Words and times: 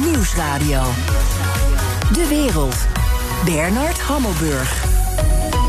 Nieuwsradio. 0.00 0.82
De 2.12 2.26
wereld. 2.28 2.76
Bernard 3.44 4.00
Hammelburg. 4.00 4.84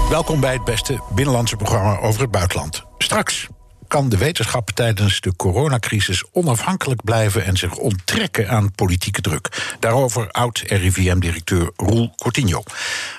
Welkom 0.10 0.40
bij 0.40 0.54
het 0.54 0.64
beste 0.64 1.00
binnenlandse 1.16 1.56
programma 1.56 2.00
over 2.00 2.22
het 2.22 2.32
buitenland. 2.32 2.84
Straks 2.98 3.48
kan 3.94 4.10
de 4.10 4.18
wetenschap 4.18 4.70
tijdens 4.72 5.22
de 5.22 5.36
coronacrisis 5.36 6.24
onafhankelijk 6.32 7.04
blijven 7.04 7.46
en 7.46 7.58
zich 7.58 7.76
onttrekken 7.76 8.50
aan 8.50 8.72
politieke 8.72 9.22
druk. 9.22 9.76
Daarover 9.80 10.32
oud-RIVM-directeur 10.32 11.72
Roel 11.76 12.14
Cortinho. 12.18 12.64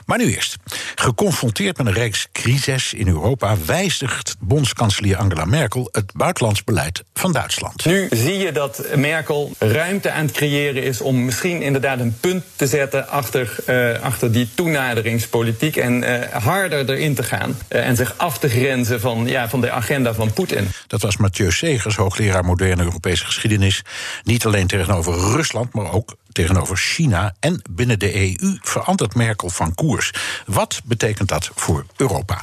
Maar 0.06 0.18
nu 0.18 0.34
eerst. 0.34 0.56
Geconfronteerd 0.94 1.76
met 1.76 1.86
een 1.86 1.92
reeks 1.92 2.28
crises 2.32 2.94
in 2.94 3.08
Europa 3.08 3.56
wijzigt 3.66 4.36
bondskanselier 4.38 5.16
Angela 5.16 5.44
Merkel 5.44 5.88
het 5.92 6.12
buitenlands 6.12 6.64
beleid 6.64 7.04
van 7.14 7.32
Duitsland. 7.32 7.84
Nu 7.84 8.06
zie 8.10 8.38
je 8.38 8.52
dat 8.52 8.84
Merkel 8.96 9.52
ruimte 9.58 10.10
aan 10.10 10.26
het 10.26 10.34
creëren 10.34 10.82
is 10.82 11.00
om 11.00 11.24
misschien 11.24 11.62
inderdaad 11.62 12.00
een 12.00 12.16
punt 12.20 12.44
te 12.56 12.66
zetten 12.66 13.08
achter, 13.08 13.56
uh, 13.68 14.00
achter 14.00 14.32
die 14.32 14.48
toenaderingspolitiek 14.54 15.76
en 15.76 16.02
uh, 16.02 16.20
harder 16.32 16.90
erin 16.90 17.14
te 17.14 17.22
gaan 17.22 17.58
uh, 17.68 17.86
en 17.86 17.96
zich 17.96 18.14
af 18.16 18.38
te 18.38 18.48
grenzen 18.48 19.00
van, 19.00 19.26
ja, 19.26 19.48
van 19.48 19.60
de 19.60 19.70
agenda 19.70 20.14
van 20.14 20.32
Poetin. 20.32 20.63
Dat 20.86 21.02
was 21.02 21.16
Mathieu 21.16 21.52
Segers, 21.52 21.96
hoogleraar 21.96 22.44
moderne 22.44 22.82
Europese 22.82 23.24
geschiedenis. 23.24 23.82
Niet 24.22 24.46
alleen 24.46 24.66
tegenover 24.66 25.12
Rusland, 25.12 25.74
maar 25.74 25.92
ook 25.92 26.16
tegenover 26.32 26.76
China. 26.76 27.34
En 27.40 27.62
binnen 27.70 27.98
de 27.98 28.14
EU 28.16 28.58
verandert 28.60 29.14
Merkel 29.14 29.50
van 29.50 29.74
koers. 29.74 30.10
Wat 30.46 30.80
betekent 30.84 31.28
dat 31.28 31.50
voor 31.54 31.86
Europa? 31.96 32.40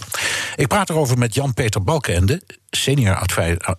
Ik 0.56 0.68
praat 0.68 0.90
erover 0.90 1.18
met 1.18 1.34
Jan-Peter 1.34 1.84
Balkenende, 1.84 2.42
senior 2.70 3.16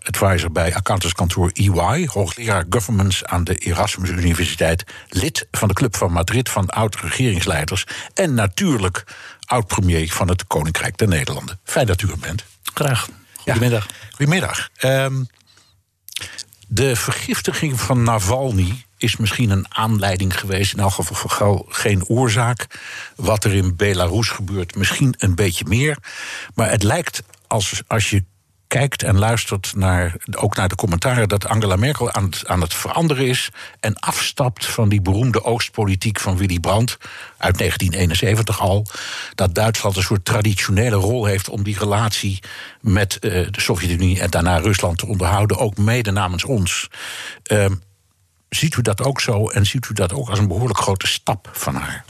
advisor 0.03 0.53
bij 0.53 0.75
accountantskantoor 0.75 1.51
EY, 1.53 2.07
hoogleraar 2.13 2.65
governments 2.71 3.25
aan 3.25 3.45
de 3.45 3.55
Erasmus 3.55 4.11
Universiteit, 4.11 4.85
lid 5.09 5.47
van 5.51 5.69
de 5.69 5.75
Club 5.75 5.97
van 5.97 6.13
Madrid 6.13 6.49
van 6.49 6.69
oud-regeringsleiders 6.69 7.87
en 8.15 8.35
natuurlijk 8.35 9.05
oud-premier 9.47 10.13
van 10.13 10.29
het 10.29 10.47
Koninkrijk 10.47 10.99
der 10.99 11.09
Nederlanden. 11.09 11.61
Fijn 11.65 11.87
dat 11.87 12.03
u 12.03 12.11
er 12.11 12.19
bent. 12.19 12.45
Graag. 12.75 13.09
Goedemiddag. 13.43 13.87
Ja, 13.89 14.07
goedemiddag. 14.11 14.69
Um, 14.81 15.27
de 16.69 16.97
vergiftiging 16.97 17.81
van 17.81 18.03
Navalny 18.03 18.85
is 18.99 19.17
misschien 19.17 19.51
een 19.51 19.75
aanleiding 19.75 20.41
geweest, 20.41 20.73
in 20.73 20.81
elk 20.81 20.93
geval 20.93 21.67
geen 21.69 22.07
oorzaak. 22.07 22.67
Wat 23.17 23.45
er 23.45 23.55
in 23.55 23.77
Belarus 23.77 24.29
gebeurt, 24.29 24.77
misschien 24.77 25.15
een 25.19 25.35
beetje 25.35 25.65
meer. 25.69 25.97
Maar 26.55 26.71
het 26.71 26.83
lijkt 26.83 27.23
als, 27.47 27.83
als 27.87 28.11
je 28.11 28.25
kijkt 28.73 29.03
en 29.03 29.19
luistert 29.19 29.73
naar, 29.77 30.17
ook 30.37 30.57
naar 30.57 30.69
de 30.69 30.75
commentaren 30.75 31.29
dat 31.29 31.47
Angela 31.47 31.77
Merkel 31.77 32.13
aan 32.13 32.25
het, 32.25 32.47
aan 32.47 32.61
het 32.61 32.75
veranderen 32.75 33.27
is 33.27 33.51
en 33.81 33.99
afstapt 33.99 34.67
van 34.67 34.89
die 34.89 35.03
beroemde 35.03 35.45
oostpolitiek 35.45 36.21
van 36.21 36.37
Willy 36.37 36.61
Brandt 36.61 36.97
uit 37.37 37.59
1971 37.59 38.61
al. 38.61 38.87
Dat 39.35 39.55
Duitsland 39.55 39.97
een 39.97 40.03
soort 40.03 40.25
traditionele 40.25 40.97
rol 40.97 41.25
heeft 41.25 41.49
om 41.49 41.63
die 41.63 41.79
relatie 41.79 42.43
met 42.81 43.19
uh, 43.21 43.47
de 43.51 43.61
Sovjet-Unie 43.61 44.21
en 44.21 44.31
daarna 44.31 44.57
Rusland 44.57 44.99
te 44.99 45.07
onderhouden, 45.07 45.59
ook 45.59 45.77
mede 45.77 46.11
namens 46.11 46.45
ons. 46.45 46.89
Uh, 47.53 47.67
Ziet 48.55 48.77
u 48.77 48.83
dat 48.83 49.03
ook 49.03 49.21
zo 49.21 49.49
en 49.49 49.67
ziet 49.67 49.89
u 49.89 49.95
dat 49.95 50.13
ook 50.13 50.29
als 50.29 50.39
een 50.39 50.49
behoorlijk 50.49 50.79
grote 50.79 51.07
stap 51.07 51.49
van 51.53 51.75
haar? 51.75 52.05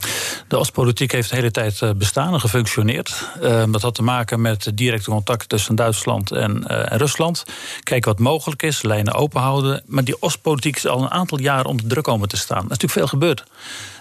De 0.47 0.57
Oostpolitiek 0.57 1.11
heeft 1.11 1.29
de 1.29 1.35
hele 1.35 1.51
tijd 1.51 1.81
eh, 1.81 1.89
bestaan 1.95 2.33
en 2.33 2.39
gefunctioneerd. 2.39 3.29
Uh, 3.41 3.63
dat 3.71 3.81
had 3.81 3.95
te 3.95 4.03
maken 4.03 4.41
met 4.41 4.71
directe 4.73 5.09
contact 5.09 5.49
tussen 5.49 5.75
Duitsland 5.75 6.31
en, 6.31 6.67
en, 6.67 6.97
Rusland. 6.97 7.43
Kijken 7.83 8.11
wat 8.11 8.19
mogelijk 8.19 8.63
is, 8.63 8.81
lijnen 8.81 9.13
open 9.13 9.41
houden. 9.41 9.83
Maar 9.85 10.03
die 10.03 10.21
Oostpolitiek 10.21 10.75
is 10.75 10.87
al 10.87 11.01
een 11.01 11.11
aantal 11.11 11.39
jaren 11.39 11.65
onder 11.65 11.87
druk 11.87 12.03
komen 12.03 12.27
te 12.27 12.37
staan. 12.37 12.57
Er 12.57 12.63
is 12.63 12.69
natuurlijk 12.69 12.93
veel 12.93 13.07
gebeurd. 13.07 13.43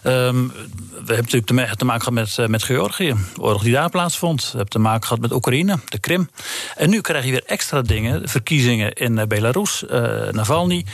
Um, 0.04 0.52
we 0.88 1.14
hebben 1.14 1.16
natuurlijk 1.16 1.76
te 1.78 1.84
maken 1.84 2.02
gehad 2.02 2.36
met, 2.36 2.48
met 2.48 2.62
Georgië, 2.62 3.14
de 3.34 3.40
oorlog 3.40 3.62
die 3.62 3.72
daar 3.72 3.90
plaatsvond. 3.90 4.42
We 4.42 4.48
hebben 4.48 4.68
te 4.68 4.78
maken 4.78 5.06
gehad 5.06 5.22
met 5.22 5.32
Oekraïne, 5.32 5.78
de 5.88 5.98
Krim. 5.98 6.30
En 6.76 6.90
nu 6.90 7.00
krijg 7.00 7.24
je 7.24 7.30
weer 7.30 7.44
extra 7.46 7.82
dingen, 7.82 8.28
verkiezingen 8.28 8.92
in 8.92 9.28
Belarus, 9.28 9.84
Navalny. 10.30 10.84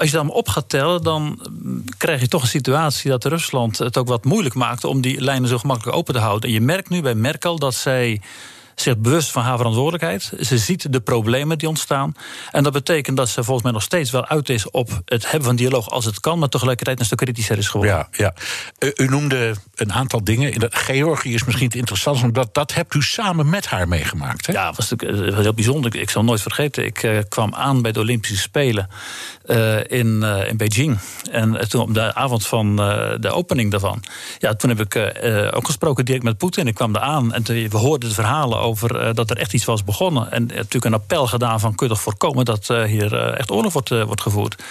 Als 0.00 0.10
je 0.10 0.16
dat 0.16 0.28
op 0.28 0.48
gaat 0.48 0.68
tellen, 0.68 1.02
dan 1.02 1.40
krijg 1.98 2.20
je 2.20 2.28
toch 2.28 2.42
een 2.42 2.48
situatie 2.48 3.10
dat 3.10 3.24
Rusland 3.24 3.78
het 3.78 3.98
ook 3.98 4.08
wat 4.08 4.24
moeilijk 4.24 4.54
maakt 4.54 4.84
om 4.84 5.00
die 5.00 5.20
lijnen 5.20 5.48
zo 5.48 5.58
gemakkelijk 5.58 5.96
open 5.96 6.14
te 6.14 6.20
houden. 6.20 6.48
En 6.48 6.54
je 6.54 6.60
merkt 6.60 6.88
nu 6.88 7.02
bij 7.02 7.14
Merkel 7.14 7.58
dat 7.58 7.74
zij 7.74 8.20
zich 8.74 8.98
bewust 8.98 9.30
van 9.30 9.42
haar 9.42 9.56
verantwoordelijkheid. 9.56 10.32
Ze 10.40 10.58
ziet 10.58 10.92
de 10.92 11.00
problemen 11.00 11.58
die 11.58 11.68
ontstaan. 11.68 12.14
En 12.50 12.62
dat 12.62 12.72
betekent 12.72 13.16
dat 13.16 13.28
ze 13.28 13.44
volgens 13.44 13.62
mij 13.62 13.72
nog 13.72 13.82
steeds 13.82 14.10
wel 14.10 14.26
uit 14.26 14.48
is 14.48 14.70
op 14.70 15.00
het 15.04 15.24
hebben 15.24 15.48
van 15.48 15.56
dialoog 15.56 15.90
als 15.90 16.04
het 16.04 16.20
kan, 16.20 16.38
maar 16.38 16.48
tegelijkertijd 16.48 16.98
een 16.98 17.04
stuk 17.04 17.18
kritischer 17.18 17.58
is 17.58 17.68
geworden. 17.68 18.06
Ja, 18.12 18.32
ja. 18.78 18.92
U, 18.96 19.06
noemde 19.06 19.54
een 19.74 19.92
aantal 19.92 20.24
dingen. 20.24 20.52
In 20.52 20.62
Georgië 20.70 21.34
is 21.34 21.44
misschien 21.44 21.66
het 21.66 21.76
interessantste, 21.76 22.26
omdat 22.26 22.54
dat 22.54 22.74
hebt 22.74 22.94
u 22.94 23.02
samen 23.02 23.50
met 23.50 23.66
haar 23.66 23.88
meegemaakt. 23.88 24.46
Hè? 24.46 24.52
Ja, 24.52 24.66
dat 24.66 24.76
was 24.76 24.90
natuurlijk 24.90 25.36
heel 25.36 25.54
bijzonder. 25.54 25.96
Ik 25.96 26.10
zal 26.10 26.24
nooit 26.24 26.42
vergeten, 26.42 26.84
ik 26.84 27.02
uh, 27.02 27.18
kwam 27.28 27.54
aan 27.54 27.82
bij 27.82 27.92
de 27.92 28.00
Olympische 28.00 28.36
Spelen 28.36 28.88
uh, 29.46 29.76
in, 29.86 30.20
uh, 30.22 30.48
in 30.48 30.56
Beijing. 30.56 30.98
En 31.30 31.68
toen 31.68 31.80
op 31.80 31.94
de 31.94 32.14
avond 32.14 32.46
van 32.46 32.76
de 33.20 33.30
opening 33.30 33.70
daarvan, 33.70 34.02
ja, 34.38 34.54
toen 34.54 34.70
heb 34.70 34.80
ik 34.80 34.96
ook 35.54 35.66
gesproken 35.66 36.04
direct 36.04 36.24
met 36.24 36.36
Poetin. 36.36 36.66
Ik 36.66 36.74
kwam 36.74 36.92
daar 36.92 37.02
aan 37.02 37.32
en 37.32 37.42
we 37.42 37.76
hoorden 37.76 38.08
de 38.08 38.14
verhalen 38.14 38.58
over 38.58 38.69
over 38.70 39.06
uh, 39.06 39.14
dat 39.14 39.30
er 39.30 39.36
echt 39.36 39.52
iets 39.52 39.64
was 39.64 39.84
begonnen. 39.84 40.32
En 40.32 40.46
natuurlijk 40.46 40.84
een 40.84 40.94
appel 40.94 41.26
gedaan 41.26 41.60
van 41.60 41.74
toch 41.74 42.00
voorkomen 42.00 42.44
dat 42.44 42.68
uh, 42.70 42.82
hier 42.82 43.12
uh, 43.12 43.38
echt 43.38 43.50
oorlog 43.50 43.72
wordt, 43.72 43.88
wordt 43.88 44.20
gevoerd. 44.20 44.62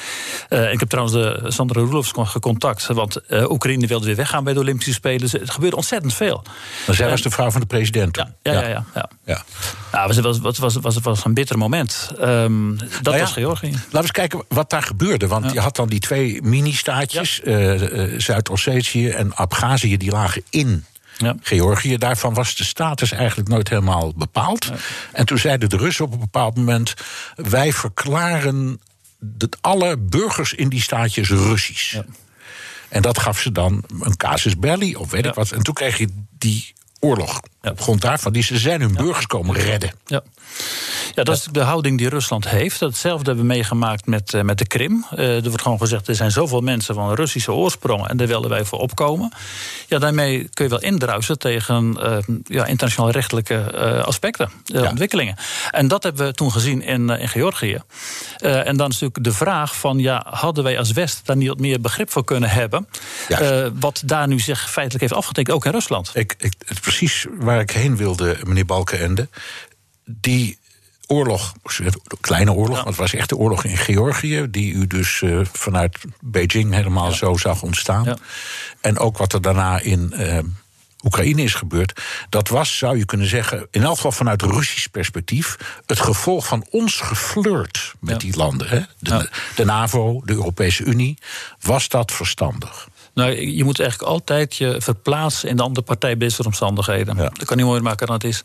ik 0.49 0.79
heb 0.79 0.89
trouwens 0.89 1.15
de 1.17 1.51
Sandra 1.51 1.81
Roelofs 1.81 2.11
gecontact, 2.15 2.87
want 2.87 3.21
Oekraïne 3.49 3.87
wilde 3.87 4.05
weer 4.05 4.15
weggaan 4.15 4.43
bij 4.43 4.53
de 4.53 4.59
Olympische 4.59 4.93
Spelen. 4.93 5.29
Het 5.31 5.49
gebeurde 5.49 5.75
ontzettend 5.75 6.13
veel. 6.13 6.43
Maar 6.87 6.95
zij 6.95 7.09
was 7.09 7.21
de 7.21 7.29
vrouw 7.29 7.51
van 7.51 7.61
de 7.61 7.67
president. 7.67 8.17
Ja, 8.17 8.31
ja, 8.41 8.51
ja. 8.51 8.67
ja, 8.67 8.85
ja. 8.93 9.09
ja. 9.25 9.43
Nou, 9.91 10.15
het 10.15 10.19
was, 10.19 10.39
was, 10.39 10.57
was, 10.57 10.75
was, 10.75 10.97
was 10.97 11.25
een 11.25 11.33
bitter 11.33 11.57
moment. 11.57 12.11
Um, 12.21 12.77
dat 12.77 13.01
nou 13.01 13.19
was 13.19 13.31
Georgië. 13.31 13.71
Laten 13.71 13.91
we 13.91 13.97
eens 13.97 14.11
kijken 14.11 14.43
wat 14.47 14.69
daar 14.69 14.83
gebeurde. 14.83 15.27
Want 15.27 15.51
je 15.51 15.59
had 15.59 15.75
dan 15.75 15.87
die 15.87 15.99
twee 15.99 16.41
mini-staatjes, 16.41 17.41
Zuid-Ossetië 18.17 19.09
en 19.09 19.35
Abhazie, 19.35 19.97
die 19.97 20.11
lagen 20.11 20.43
in 20.49 20.85
ja. 21.19 21.35
Georgië. 21.41 21.97
Daarvan 21.97 22.33
was 22.33 22.55
de 22.55 22.63
status 22.63 23.11
eigenlijk 23.11 23.49
nooit 23.49 23.69
helemaal 23.69 24.13
bepaald. 24.15 24.71
En 25.11 25.25
toen 25.25 25.37
zeiden 25.37 25.69
de 25.69 25.77
Russen 25.77 26.05
op 26.05 26.13
een 26.13 26.19
bepaald 26.19 26.55
moment: 26.55 26.93
wij 27.35 27.73
verklaren 27.73 28.79
dat 29.19 29.57
alle 29.61 29.97
burgers 29.97 30.53
in 30.53 30.69
die 30.69 30.81
staatjes 30.81 31.29
Russisch. 31.29 31.93
Ja. 31.93 32.05
En 32.89 33.01
dat 33.01 33.19
gaf 33.19 33.39
ze 33.39 33.51
dan 33.51 33.83
een 33.99 34.17
casus 34.17 34.57
belli 34.57 34.95
of 34.95 35.11
weet 35.11 35.25
ik 35.25 35.33
wat. 35.33 35.51
En 35.51 35.63
toen 35.63 35.73
kreeg 35.73 35.97
je 35.97 36.07
die 36.37 36.73
oorlog. 36.99 37.39
Op 37.69 37.81
grond 37.81 38.01
daarvan, 38.01 38.33
die 38.33 38.43
ze 38.43 38.57
zijn 38.57 38.81
hun 38.81 38.93
burgers 38.93 39.27
komen 39.27 39.55
redden. 39.55 39.91
Ja. 40.05 40.23
Ja, 41.15 41.23
dat 41.23 41.35
is 41.35 41.43
de 41.51 41.59
houding 41.59 41.97
die 41.97 42.09
Rusland 42.09 42.49
heeft. 42.49 42.79
Hetzelfde 42.79 43.25
hebben 43.25 43.47
we 43.47 43.53
meegemaakt 43.53 44.05
met, 44.05 44.33
uh, 44.33 44.41
met 44.41 44.57
de 44.57 44.67
Krim. 44.67 45.05
Uh, 45.13 45.35
er 45.35 45.47
wordt 45.49 45.61
gewoon 45.61 45.77
gezegd, 45.77 46.07
er 46.07 46.15
zijn 46.15 46.31
zoveel 46.31 46.61
mensen 46.61 46.95
van 46.95 47.13
Russische 47.13 47.51
oorsprong... 47.51 48.07
en 48.07 48.17
daar 48.17 48.27
willen 48.27 48.49
wij 48.49 48.65
voor 48.65 48.79
opkomen. 48.79 49.33
Ja, 49.87 49.99
daarmee 49.99 50.49
kun 50.53 50.65
je 50.65 50.71
wel 50.71 50.81
indruisen 50.81 51.39
tegen 51.39 51.97
uh, 51.99 52.17
ja, 52.43 52.65
internationaal 52.65 53.11
rechtelijke 53.11 53.73
aspecten, 54.05 54.51
ontwikkelingen. 54.73 55.35
En 55.71 55.87
dat 55.87 56.03
hebben 56.03 56.25
we 56.25 56.33
toen 56.33 56.51
gezien 56.51 56.81
in, 56.81 57.09
in 57.09 57.27
Georgië. 57.27 57.81
en 58.39 58.77
dan 58.77 58.89
is 58.89 58.99
natuurlijk 58.99 59.23
de 59.23 59.31
vraag 59.31 59.75
van, 59.75 59.99
ja, 59.99 60.25
hadden 60.29 60.63
wij 60.63 60.77
als 60.77 60.91
West... 60.91 61.21
daar 61.25 61.37
niet 61.37 61.47
wat 61.47 61.59
meer 61.59 61.81
begrip 61.81 62.11
voor 62.11 62.23
kunnen 62.23 62.49
hebben... 62.49 62.87
wat 63.79 64.01
daar 64.05 64.27
nu 64.27 64.39
zich 64.39 64.69
feitelijk 64.69 65.01
heeft 65.01 65.13
afgetekend, 65.13 65.55
ook 65.55 65.65
in 65.65 65.71
Rusland. 65.71 66.11
Ik, 66.13 66.35
ik, 66.37 66.53
het 66.65 66.81
precies 66.81 67.25
waar 67.31 67.58
ik 67.61 67.71
heen 67.71 67.97
wilde, 67.97 68.37
meneer 68.43 68.65
Balkenende... 68.65 69.29
die 70.05 70.57
oorlog, 71.07 71.53
kleine 72.21 72.51
oorlog, 72.51 72.75
want 72.75 72.87
het 72.87 72.97
was 72.97 73.13
echt 73.13 73.29
de 73.29 73.37
oorlog 73.37 73.63
in 73.63 73.77
Georgië, 73.77 74.47
die 74.49 74.73
u 74.73 74.87
dus 74.87 75.21
uh, 75.21 75.39
vanuit 75.51 75.97
Beijing 76.19 76.73
helemaal 76.73 77.11
zo 77.11 77.37
zag 77.37 77.61
ontstaan. 77.61 78.03
Ja. 78.03 78.17
En 78.81 78.99
ook 78.99 79.17
wat 79.17 79.33
er 79.33 79.41
daarna 79.41 79.79
in 79.79 80.13
uh, 80.15 80.37
Oekraïne 81.03 81.41
is 81.41 81.53
gebeurd, 81.53 82.01
dat 82.29 82.47
was, 82.47 82.77
zou 82.77 82.97
je 82.97 83.05
kunnen 83.05 83.27
zeggen, 83.27 83.67
in 83.71 83.83
elk 83.83 83.95
geval 83.95 84.11
vanuit 84.11 84.41
Russisch 84.41 84.87
perspectief, 84.87 85.57
het 85.85 85.99
gevolg 85.99 86.47
van 86.47 86.65
ons 86.69 86.99
geflirt 86.99 87.93
met 87.99 88.19
die 88.19 88.35
landen. 88.35 88.67
Hè? 88.67 88.81
De, 88.99 89.29
de 89.55 89.65
NAVO, 89.65 90.21
de 90.25 90.33
Europese 90.33 90.83
Unie, 90.83 91.17
was 91.61 91.87
dat 91.87 92.11
verstandig? 92.11 92.87
Nou, 93.19 93.47
je 93.55 93.63
moet 93.63 93.79
eigenlijk 93.79 94.11
altijd 94.11 94.55
je 94.55 94.75
verplaatsen 94.77 95.49
in 95.49 95.55
de 95.55 95.63
andere 95.63 95.85
partij 95.85 96.17
bij 96.17 96.31
omstandigheden. 96.45 97.15
Ja. 97.15 97.23
Dat 97.23 97.45
kan 97.45 97.57
niet 97.57 97.65
mooier 97.65 97.83
maken 97.83 98.07
dan 98.07 98.15
het 98.15 98.23
is. 98.23 98.43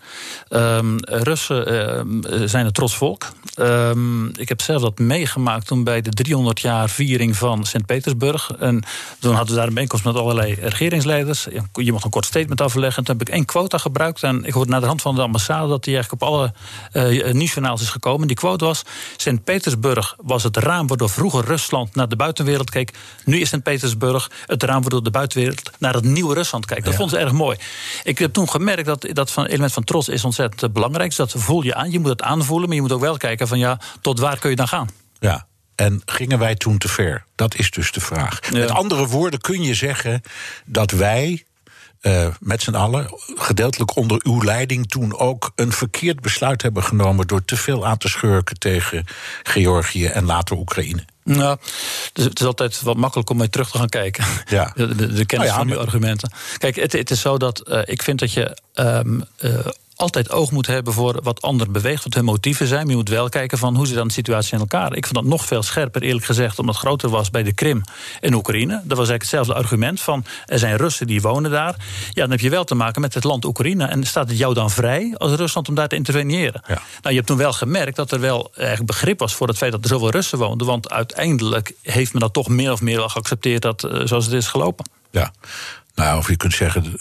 Um, 0.51 0.97
Russen 1.01 1.73
uh, 1.73 2.43
zijn 2.49 2.67
een 2.67 2.73
trots 2.73 2.97
volk. 2.97 3.33
Um, 3.59 4.29
ik 4.37 4.49
heb 4.49 4.61
zelf 4.61 4.83
dat 4.83 4.99
meegemaakt 4.99 5.67
toen 5.67 5.85
bij 5.85 6.01
de 6.01 6.11
300 6.11 6.61
jaar 6.61 6.91
viering 6.91 7.37
van 7.37 7.65
Sint-Petersburg. 7.65 8.51
En 8.59 8.83
toen 9.19 9.35
hadden 9.35 9.51
we 9.51 9.59
daar 9.59 9.67
een 9.67 9.75
bijeenkomst 9.75 10.05
met 10.05 10.17
allerlei 10.17 10.55
regeringsleiders. 10.55 11.47
Je 11.73 11.93
mocht 11.93 12.05
een 12.05 12.11
kort 12.11 12.25
statement 12.25 12.61
afleggen. 12.61 12.99
En 12.99 13.05
toen 13.05 13.17
heb 13.19 13.29
ik 13.29 13.35
één 13.35 13.45
quota 13.45 13.79
gebruikt. 13.79 14.23
En 14.23 14.45
ik 14.45 14.53
hoorde 14.53 14.71
naar 14.71 14.81
de 14.81 14.87
hand 14.87 15.03
van 15.03 15.15
de 15.15 15.23
ambassade 15.23 15.69
dat 15.69 15.85
die 15.85 15.95
eigenlijk 15.95 16.23
op 16.23 16.29
alle 16.29 16.53
uh, 16.93 17.33
nieuwsjournaals 17.33 17.81
is 17.81 17.91
gekomen. 17.91 18.27
Die 18.27 18.37
quote 18.37 18.65
was: 18.65 18.83
Sint-Petersburg 19.17 20.17
was 20.23 20.43
het 20.43 20.57
raam 20.57 20.87
waardoor 20.87 21.11
vroeger 21.11 21.45
Rusland 21.45 21.95
naar 21.95 22.09
de 22.09 22.17
buitenwereld 22.17 22.71
keek. 22.71 22.93
Nu 23.25 23.41
is 23.41 23.49
Sint-Petersburg 23.49 24.31
het 24.47 24.63
raam 24.65 24.81
waardoor 24.81 25.03
de 25.03 25.11
buitenwereld 25.11 25.71
naar 25.79 25.95
het 25.95 26.05
nieuwe 26.05 26.35
Rusland 26.35 26.67
kijkt. 26.67 26.85
Dat 26.85 26.93
ja. 26.93 26.99
vond 26.99 27.11
ze 27.11 27.19
erg 27.19 27.33
mooi. 27.33 27.57
Ik 28.05 28.19
heb 28.19 28.33
toen 28.33 28.49
gemerkt 28.51 28.87
dat 28.87 29.07
dat 29.13 29.31
van 29.31 29.45
element 29.45 29.73
van 29.73 29.85
trots 29.85 30.09
is 30.09 30.25
ontzettend 30.25 30.73
belangrijk. 30.73 31.09
Dus 31.09 31.19
dat 31.19 31.35
voel 31.37 31.63
je 31.63 31.75
aan. 31.75 31.91
Je 31.91 31.99
moet 31.99 32.11
het 32.11 32.23
aanvoelen, 32.23 32.67
maar 32.67 32.77
je 32.77 32.83
moet 32.83 32.93
ook 32.93 33.01
wel 33.01 33.17
kijken 33.17 33.49
van 33.49 33.59
ja, 33.59 33.79
tot 34.01 34.19
waar 34.19 34.39
kun 34.39 34.51
je 34.51 34.57
dan 34.57 34.69
gaan? 34.69 34.89
Ja. 35.19 35.47
En 35.75 36.03
gingen 36.05 36.39
wij 36.39 36.55
toen 36.55 36.79
te 36.79 36.89
ver? 36.89 37.25
Dat 37.35 37.55
is 37.55 37.71
dus 37.71 37.93
de 37.93 38.01
vraag. 38.01 38.39
Ja. 38.51 38.59
Met 38.59 38.71
andere 38.71 39.07
woorden 39.07 39.41
kun 39.41 39.63
je 39.63 39.75
zeggen 39.75 40.23
dat 40.65 40.91
wij 40.91 41.45
uh, 42.05 42.27
met 42.41 42.63
z'n 42.63 42.75
allen, 42.75 43.09
gedeeltelijk 43.35 43.97
onder 43.97 44.21
uw 44.25 44.43
leiding, 44.43 44.89
toen 44.89 45.19
ook 45.19 45.53
een 45.55 45.73
verkeerd 45.73 46.21
besluit 46.21 46.63
hebben 46.63 46.83
genomen 46.83 47.27
door 47.27 47.45
te 47.45 47.57
veel 47.57 47.87
aan 47.87 47.99
te 47.99 48.09
schurken 48.09 48.59
tegen 48.59 49.07
Georgië 49.43 50.07
en 50.07 50.25
later 50.25 50.57
Oekraïne. 50.57 51.05
Nou, 51.25 51.59
dus 52.13 52.25
het 52.25 52.41
is 52.41 52.47
altijd 52.47 52.83
wat 52.83 52.97
makkelijk 52.97 53.31
om 53.31 53.37
mee 53.37 53.49
terug 53.49 53.71
te 53.71 53.79
gaan 53.79 53.89
kijken. 53.89 54.25
Ja. 54.47 54.73
De, 54.77 54.95
de, 54.95 55.13
de 55.13 55.25
kennis 55.25 55.49
nou 55.49 55.61
ja, 55.61 55.67
van 55.67 55.71
uw 55.71 55.79
argumenten. 55.79 56.31
Kijk, 56.59 56.77
het, 56.77 56.93
het, 56.93 57.11
is 57.11 57.21
zo 57.21 57.37
dat 57.37 57.63
uh, 57.69 57.81
ik 57.85 58.03
vind 58.03 58.19
dat 58.19 58.33
je 58.33 58.57
um, 58.75 59.25
uh, 59.41 59.67
altijd 59.97 60.31
oog 60.31 60.51
moet 60.51 60.67
hebben 60.67 60.93
voor 60.93 61.21
wat 61.23 61.43
anderen 61.43 61.73
beweegt, 61.73 62.05
wat 62.05 62.15
hun 62.15 62.25
motieven 62.25 62.67
zijn. 62.67 62.81
Maar 62.81 62.91
je 62.91 62.97
moet 62.97 63.09
wel 63.09 63.29
kijken 63.29 63.59
van 63.59 63.77
hoe 63.77 63.87
zit 63.87 63.97
dan 63.97 64.07
de 64.07 64.13
situatie 64.13 64.53
in 64.53 64.59
elkaar. 64.59 64.97
Ik 64.97 65.07
vond 65.07 65.15
dat 65.15 65.25
nog 65.25 65.45
veel 65.45 65.63
scherper, 65.63 66.03
eerlijk 66.03 66.25
gezegd, 66.25 66.59
omdat 66.59 66.75
het 66.75 66.85
groter 66.85 67.09
was 67.09 67.31
bij 67.31 67.43
de 67.43 67.53
Krim 67.53 67.83
en 68.21 68.35
Oekraïne. 68.35 68.73
Dat 68.73 68.99
was 68.99 69.09
eigenlijk 69.09 69.23
hetzelfde 69.23 69.55
argument 69.55 70.01
van 70.01 70.25
er 70.47 70.59
zijn 70.59 70.77
Russen 70.77 71.07
die 71.07 71.21
wonen 71.21 71.51
daar. 71.51 71.75
Ja, 72.11 72.23
dan 72.23 72.31
heb 72.31 72.41
je 72.41 72.51
wel 72.51 72.65
te 72.65 72.75
maken 72.75 73.01
met 73.01 73.15
het 73.15 73.25
land 73.25 73.45
Oekraïne. 73.45 73.85
En 73.85 74.05
staat 74.05 74.29
het 74.29 74.39
jou 74.39 74.55
dan 74.55 74.71
vrij 74.71 75.15
als 75.17 75.33
Rusland 75.33 75.69
om 75.69 75.75
daar 75.75 75.89
te 75.89 75.97
interveneren? 75.97 76.63
Ja. 76.67 76.75
Nou, 76.75 76.83
je 77.03 77.15
hebt 77.15 77.27
toen 77.27 77.37
wel 77.37 77.53
gemerkt 77.53 77.97
dat 77.97 78.11
er 78.11 78.21
wel 78.21 78.51
eigenlijk 78.55 78.87
begrip 78.87 79.19
was 79.19 79.35
voor 79.35 79.49
het 79.49 79.57
feit 79.57 79.73
dat 79.73 79.83
er 79.83 79.89
zoveel 79.89 80.11
Russen 80.11 80.39
woonden. 80.39 80.67
Want 80.67 80.91
uiteindelijk 80.91 81.73
heeft 81.83 82.13
men 82.13 82.21
dat 82.21 82.33
toch 82.33 82.49
meer 82.49 82.73
of 82.73 82.81
meer 82.81 82.97
wel 82.97 83.09
geaccepteerd 83.09 83.63
dat, 83.63 83.85
uh, 83.85 84.01
zoals 84.05 84.25
het 84.25 84.35
is 84.35 84.47
gelopen. 84.47 84.91
Ja, 85.11 85.33
nou, 85.95 86.19
of 86.19 86.29
je 86.29 86.37
kunt 86.37 86.55
zeggen 86.55 87.01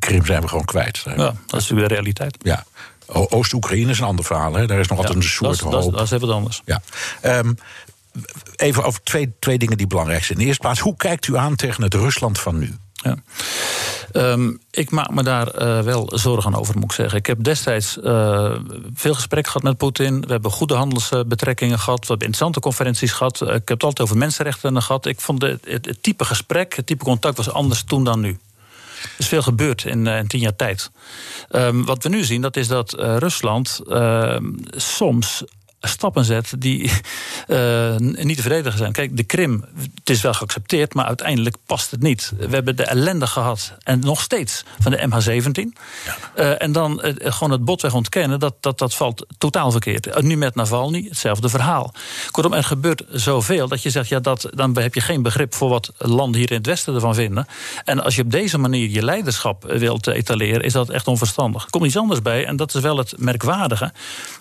de 0.00 0.06
Krim 0.06 0.26
zijn 0.26 0.40
we 0.40 0.48
gewoon 0.48 0.64
kwijt. 0.64 1.02
Ja, 1.04 1.14
dat 1.16 1.34
is 1.34 1.50
natuurlijk 1.50 1.88
de 1.88 1.94
realiteit. 1.94 2.36
Ja. 2.42 2.64
Oost-Oekraïne 3.06 3.90
is 3.90 3.98
een 3.98 4.06
ander 4.06 4.24
verhaal. 4.24 4.54
Hè? 4.54 4.66
Daar 4.66 4.78
is 4.78 4.88
nog 4.88 4.98
altijd 4.98 5.16
een 5.16 5.22
soort 5.22 5.60
dat, 5.60 5.82
hoop. 5.82 5.92
Dat, 5.92 6.02
is 6.02 6.10
even 6.10 6.32
anders. 6.32 6.62
Ja. 6.64 6.82
Um, 7.22 7.58
even 8.56 8.84
over 8.84 9.02
twee, 9.02 9.32
twee 9.38 9.58
dingen 9.58 9.76
die 9.76 9.86
belangrijk 9.86 10.24
zijn. 10.24 10.32
In 10.32 10.38
de 10.38 10.46
eerste 10.46 10.62
plaats, 10.62 10.80
hoe 10.80 10.96
kijkt 10.96 11.26
u 11.26 11.36
aan 11.36 11.56
tegen 11.56 11.82
het 11.82 11.94
Rusland 11.94 12.38
van 12.38 12.58
nu? 12.58 12.74
Ja. 12.92 13.16
Um, 14.12 14.60
ik 14.70 14.90
maak 14.90 15.10
me 15.10 15.22
daar 15.22 15.62
uh, 15.62 15.80
wel 15.80 16.12
zorgen 16.14 16.54
over, 16.54 16.74
moet 16.74 16.84
ik 16.84 16.92
zeggen. 16.92 17.18
Ik 17.18 17.26
heb 17.26 17.44
destijds 17.44 17.98
uh, 18.02 18.54
veel 18.94 19.14
gesprek 19.14 19.46
gehad 19.46 19.62
met 19.62 19.76
Poetin. 19.76 20.20
We 20.20 20.32
hebben 20.32 20.50
goede 20.50 20.74
handelsbetrekkingen 20.74 21.78
gehad. 21.78 22.00
We 22.00 22.06
hebben 22.06 22.26
interessante 22.26 22.60
conferenties 22.60 23.12
gehad. 23.12 23.40
Ik 23.40 23.48
heb 23.48 23.68
het 23.68 23.82
altijd 23.82 24.00
over 24.00 24.16
mensenrechten 24.16 24.82
gehad. 24.82 25.06
Ik 25.06 25.20
vond 25.20 25.42
het, 25.42 25.64
het, 25.64 25.86
het 25.86 26.02
type 26.02 26.24
gesprek, 26.24 26.76
het 26.76 26.86
type 26.86 27.04
contact 27.04 27.36
was 27.36 27.50
anders 27.50 27.82
toen 27.82 28.04
dan 28.04 28.20
nu. 28.20 28.38
Er 29.02 29.10
is 29.18 29.28
veel 29.28 29.42
gebeurd 29.42 29.84
in, 29.84 30.06
uh, 30.06 30.18
in 30.18 30.26
tien 30.26 30.40
jaar 30.40 30.56
tijd. 30.56 30.90
Um, 31.50 31.84
wat 31.84 32.02
we 32.02 32.08
nu 32.08 32.24
zien, 32.24 32.40
dat 32.40 32.56
is 32.56 32.68
dat 32.68 32.98
uh, 32.98 33.16
Rusland 33.16 33.80
uh, 33.86 34.36
soms 34.70 35.44
stappen 35.86 36.24
zet 36.24 36.54
die 36.58 36.82
uh, 37.48 37.96
niet 37.96 38.36
te 38.36 38.42
verdedigen 38.42 38.78
zijn. 38.78 38.92
Kijk, 38.92 39.16
de 39.16 39.24
Krim, 39.24 39.64
het 39.94 40.10
is 40.10 40.20
wel 40.20 40.34
geaccepteerd, 40.34 40.94
maar 40.94 41.04
uiteindelijk 41.04 41.56
past 41.66 41.90
het 41.90 42.02
niet. 42.02 42.32
We 42.38 42.54
hebben 42.54 42.76
de 42.76 42.84
ellende 42.84 43.26
gehad, 43.26 43.74
en 43.82 44.00
nog 44.00 44.20
steeds, 44.20 44.64
van 44.78 44.90
de 44.90 45.08
MH17. 45.08 45.80
Ja. 46.04 46.16
Uh, 46.36 46.62
en 46.62 46.72
dan 46.72 47.02
uh, 47.04 47.14
gewoon 47.18 47.50
het 47.50 47.64
botweg 47.64 47.94
ontkennen, 47.94 48.40
dat, 48.40 48.54
dat, 48.60 48.78
dat 48.78 48.94
valt 48.94 49.26
totaal 49.38 49.70
verkeerd. 49.70 50.22
nu 50.22 50.36
met 50.36 50.54
Navalny, 50.54 51.06
hetzelfde 51.08 51.48
verhaal. 51.48 51.94
Kortom, 52.30 52.52
er 52.52 52.64
gebeurt 52.64 53.04
zoveel 53.10 53.68
dat 53.68 53.82
je 53.82 53.90
zegt, 53.90 54.08
ja, 54.08 54.20
dat, 54.20 54.48
dan 54.54 54.78
heb 54.78 54.94
je 54.94 55.00
geen 55.00 55.22
begrip 55.22 55.54
voor 55.54 55.68
wat 55.68 55.92
landen 55.98 56.40
hier 56.40 56.50
in 56.50 56.56
het 56.56 56.66
Westen 56.66 56.94
ervan 56.94 57.14
vinden. 57.14 57.46
En 57.84 58.02
als 58.02 58.16
je 58.16 58.22
op 58.22 58.30
deze 58.30 58.58
manier 58.58 58.88
je 58.90 59.02
leiderschap 59.02 59.64
wilt 59.64 60.06
etaleren, 60.06 60.62
is 60.62 60.72
dat 60.72 60.88
echt 60.88 61.06
onverstandig. 61.06 61.64
Er 61.64 61.70
komt 61.70 61.84
iets 61.84 61.96
anders 61.96 62.22
bij, 62.22 62.46
en 62.46 62.56
dat 62.56 62.74
is 62.74 62.80
wel 62.80 62.96
het 62.96 63.14
merkwaardige. 63.18 63.92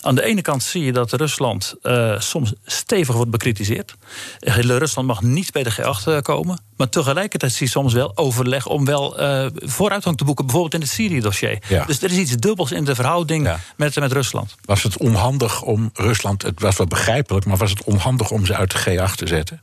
Aan 0.02 0.16
de 0.16 0.24
ene 0.24 0.42
kant 0.42 0.64
zie 0.64 0.84
je 0.84 0.92
dat 0.92 1.10
de 1.10 1.18
Rusland 1.36 1.76
uh, 1.84 2.20
soms 2.20 2.54
stevig 2.66 3.16
wordt 3.16 3.32
bekritiseerd. 3.32 3.96
Rusland 4.40 5.08
mag 5.08 5.22
niet 5.22 5.52
bij 5.52 5.64
de 5.64 5.74
G8 5.74 6.22
komen. 6.22 6.60
Maar 6.78 6.90
tegelijkertijd 6.90 7.52
zie 7.52 7.66
je 7.66 7.72
soms 7.72 7.94
wel 7.94 8.18
overleg 8.18 8.68
om 8.68 8.86
wel 8.86 9.22
uh, 9.22 9.46
vooruitgang 9.56 10.18
te 10.18 10.24
boeken, 10.24 10.46
bijvoorbeeld 10.46 10.74
in 10.74 10.82
het 10.82 10.90
Syrië-dossier. 10.90 11.60
Ja. 11.68 11.86
Dus 11.86 12.02
er 12.02 12.12
is 12.12 12.18
iets 12.18 12.36
dubbels 12.36 12.72
in 12.72 12.84
de 12.84 12.96
verhouding 12.96 13.46
ja. 13.46 13.60
met, 13.78 13.96
met 13.96 14.12
Rusland. 14.12 14.56
Was 14.66 14.84
het 14.84 14.98
onhandig 14.98 15.62
om 15.62 15.90
Rusland, 15.94 16.42
het 16.42 16.60
was 16.60 16.78
wel 16.78 16.88
begrijpelijk, 16.88 17.46
maar 17.46 17.58
was 17.58 17.70
het 17.70 17.84
onhandig 17.84 18.32
om 18.32 18.46
ze 18.46 18.56
uit 18.56 18.72
de 18.72 18.80
G8 18.80 19.16
te 19.16 19.28
zetten? 19.28 19.62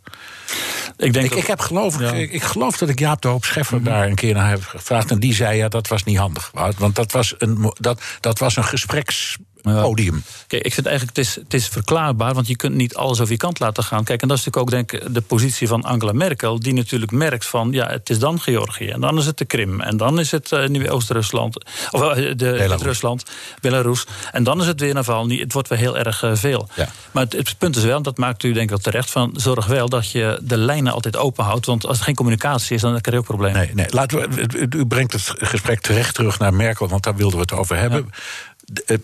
Ik, 0.96 1.12
denk 1.12 1.24
ik, 1.24 1.30
dat, 1.30 1.38
ik, 1.38 1.46
heb 1.46 1.60
geloof, 1.60 2.00
ja. 2.00 2.12
ik, 2.12 2.32
ik, 2.32 2.42
geloof 2.42 2.78
dat 2.78 2.88
ik 2.88 2.98
Jaap 2.98 3.22
de 3.22 3.28
Hoop 3.28 3.44
Scheffer 3.44 3.78
mm 3.78 3.84
-hmm. 3.84 3.92
daar 3.92 4.06
een 4.06 4.14
keer 4.14 4.34
naar 4.34 4.50
heb 4.50 4.64
gevraagd. 4.64 5.10
En 5.10 5.20
die 5.20 5.34
zei 5.34 5.56
ja, 5.56 5.68
dat 5.68 5.88
was 5.88 6.04
niet 6.04 6.18
handig. 6.18 6.50
Want 6.78 6.94
dat 6.94 7.12
was 7.12 7.34
een, 7.38 7.72
dat, 7.78 8.02
dat 8.20 8.38
was 8.38 8.56
een 8.56 8.64
gespreks 8.64 9.38
podium. 9.62 10.24
Kijk, 10.46 10.62
ik 10.62 10.74
vind 10.74 10.86
eigenlijk, 10.86 11.16
het 11.16 11.26
is, 11.26 11.34
het 11.34 11.54
is 11.54 11.68
verklaarbaar, 11.68 12.34
want 12.34 12.46
je 12.46 12.56
kunt 12.56 12.74
niet 12.74 12.94
alles 12.94 13.20
over 13.20 13.32
je 13.32 13.38
kant 13.38 13.60
laten 13.60 13.84
gaan. 13.84 14.04
Kijk, 14.04 14.22
en 14.22 14.28
dat 14.28 14.38
is 14.38 14.44
natuurlijk 14.44 14.74
ook 14.74 14.88
denk 14.88 15.04
ik 15.04 15.14
de 15.14 15.20
positie 15.20 15.68
van 15.68 15.82
Angela 15.82 16.12
Merkel, 16.12 16.60
die 16.60 16.74
natuurlijk 16.74 17.12
merkt 17.12 17.46
van, 17.46 17.72
ja, 17.72 17.88
het 17.88 18.10
is 18.10 18.18
dan 18.18 18.40
Georgië, 18.40 18.88
en 18.88 19.00
dan 19.00 19.18
is 19.18 19.26
het 19.26 19.38
de 19.38 19.44
Krim, 19.44 19.80
en 19.80 19.96
dan 19.96 20.18
is 20.20 20.30
het 20.30 20.50
uh, 20.50 20.66
nu 20.66 20.90
Oost-Rusland, 20.90 21.64
of 21.90 22.00
uh, 22.00 22.14
de, 22.14 22.34
Belarus. 22.36 22.82
Rusland, 22.82 23.24
Belarus, 23.60 24.06
en 24.32 24.44
dan 24.44 24.60
is 24.60 24.66
het 24.66 24.80
weer 24.80 24.94
Navalny. 24.94 25.38
Het 25.38 25.52
wordt 25.52 25.68
weer 25.68 25.78
heel 25.78 25.98
erg 25.98 26.22
uh, 26.22 26.30
veel. 26.34 26.68
Ja. 26.74 26.88
Maar 27.10 27.22
het, 27.22 27.32
het, 27.32 27.58
punt 27.58 27.76
is 27.76 27.84
wel, 27.84 28.02
dat 28.02 28.18
maakt 28.18 28.42
u 28.42 28.52
denk 28.52 28.64
ik 28.64 28.70
wel 28.70 28.78
terecht, 28.78 29.10
van 29.10 29.30
zorg 29.36 29.66
wel 29.66 29.88
dat 29.88 30.10
je 30.10 30.38
de 30.42 30.56
lijnen 30.56 30.92
altijd 30.92 31.16
open 31.16 31.44
houdt, 31.44 31.66
want 31.66 31.86
als 31.86 31.98
er 31.98 32.04
geen 32.04 32.14
communicatie 32.14 32.74
is, 32.74 32.80
dan 32.80 32.90
krijg 32.90 33.16
je 33.16 33.18
ook 33.18 33.24
problemen. 33.24 33.58
Nee, 33.58 33.74
nee. 33.74 33.86
Laten 33.90 34.30
we, 34.30 34.66
u 34.76 34.86
brengt 34.86 35.12
het 35.12 35.32
gesprek 35.36 35.80
terecht 35.80 36.14
terug 36.14 36.38
naar 36.38 36.54
Merkel, 36.54 36.88
want 36.88 37.02
daar 37.02 37.16
wilden 37.16 37.36
we 37.36 37.42
het 37.42 37.52
over 37.52 37.76
hebben. 37.76 38.06
Ja 38.10 38.16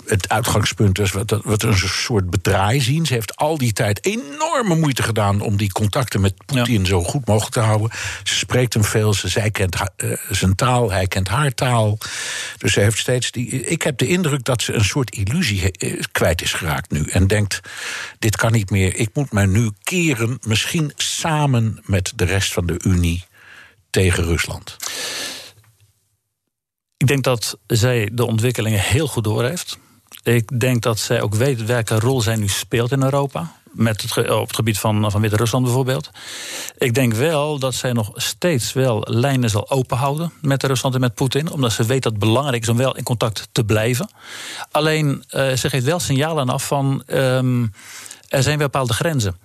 het 0.06 0.28
uitgangspunt 0.28 0.98
is 0.98 1.12
wat, 1.12 1.40
wat 1.44 1.62
een 1.62 1.78
soort 1.78 2.30
bedraai 2.30 2.80
zien. 2.80 3.06
Ze 3.06 3.12
heeft 3.12 3.36
al 3.36 3.58
die 3.58 3.72
tijd 3.72 4.04
enorme 4.04 4.74
moeite 4.74 5.02
gedaan 5.02 5.40
om 5.40 5.56
die 5.56 5.72
contacten 5.72 6.20
met 6.20 6.44
Poetin 6.46 6.80
ja. 6.80 6.86
zo 6.86 7.02
goed 7.02 7.26
mogelijk 7.26 7.52
te 7.52 7.60
houden. 7.60 7.90
Ze 8.22 8.34
spreekt 8.34 8.74
hem 8.74 8.84
veel, 8.84 9.14
ze, 9.14 9.28
zij 9.28 9.50
kent 9.50 9.76
uh, 9.96 10.12
zijn 10.30 10.54
taal, 10.54 10.90
hij 10.90 11.06
kent 11.06 11.28
haar 11.28 11.54
taal. 11.54 11.98
Dus 12.58 12.72
ze 12.72 12.80
heeft 12.80 12.98
steeds 12.98 13.30
die. 13.30 13.48
Ik 13.50 13.82
heb 13.82 13.98
de 13.98 14.06
indruk 14.06 14.44
dat 14.44 14.62
ze 14.62 14.72
een 14.72 14.84
soort 14.84 15.10
illusie 15.10 15.72
kwijt 16.12 16.42
is 16.42 16.52
geraakt 16.52 16.90
nu. 16.90 17.04
En 17.04 17.26
denkt: 17.26 17.60
dit 18.18 18.36
kan 18.36 18.52
niet 18.52 18.70
meer. 18.70 18.96
Ik 18.96 19.10
moet 19.12 19.32
mij 19.32 19.46
nu 19.46 19.70
keren, 19.82 20.38
misschien 20.42 20.92
samen 20.96 21.80
met 21.84 22.12
de 22.16 22.24
rest 22.24 22.52
van 22.52 22.66
de 22.66 22.80
Unie 22.84 23.24
tegen 23.90 24.24
Rusland. 24.24 24.76
Ik 26.98 27.06
denk 27.06 27.24
dat 27.24 27.58
zij 27.66 28.10
de 28.12 28.26
ontwikkelingen 28.26 28.80
heel 28.80 29.06
goed 29.06 29.24
doorheeft. 29.24 29.78
Ik 30.22 30.60
denk 30.60 30.82
dat 30.82 30.98
zij 30.98 31.22
ook 31.22 31.34
weet 31.34 31.64
welke 31.64 31.98
rol 31.98 32.20
zij 32.20 32.36
nu 32.36 32.48
speelt 32.48 32.92
in 32.92 33.02
Europa. 33.02 33.52
Met 33.72 34.02
het, 34.02 34.30
op 34.30 34.46
het 34.46 34.56
gebied 34.56 34.78
van, 34.78 35.10
van 35.10 35.20
Wit-Rusland 35.20 35.64
bijvoorbeeld. 35.64 36.10
Ik 36.78 36.94
denk 36.94 37.14
wel 37.14 37.58
dat 37.58 37.74
zij 37.74 37.92
nog 37.92 38.10
steeds 38.14 38.72
wel 38.72 39.04
lijnen 39.08 39.50
zal 39.50 39.70
openhouden 39.70 40.32
met 40.40 40.62
Rusland 40.62 40.94
en 40.94 41.00
met 41.00 41.14
Poetin. 41.14 41.50
Omdat 41.50 41.72
ze 41.72 41.84
weet 41.84 42.02
dat 42.02 42.12
het 42.12 42.20
belangrijk 42.20 42.62
is 42.62 42.68
om 42.68 42.76
wel 42.76 42.96
in 42.96 43.04
contact 43.04 43.48
te 43.52 43.64
blijven. 43.64 44.10
Alleen, 44.70 45.24
uh, 45.30 45.52
ze 45.52 45.68
geeft 45.70 45.84
wel 45.84 46.00
signalen 46.00 46.48
af 46.48 46.66
van. 46.66 47.02
Um, 47.06 47.72
er 48.28 48.42
zijn 48.42 48.58
bepaalde 48.58 48.92
grenzen. 48.92 49.36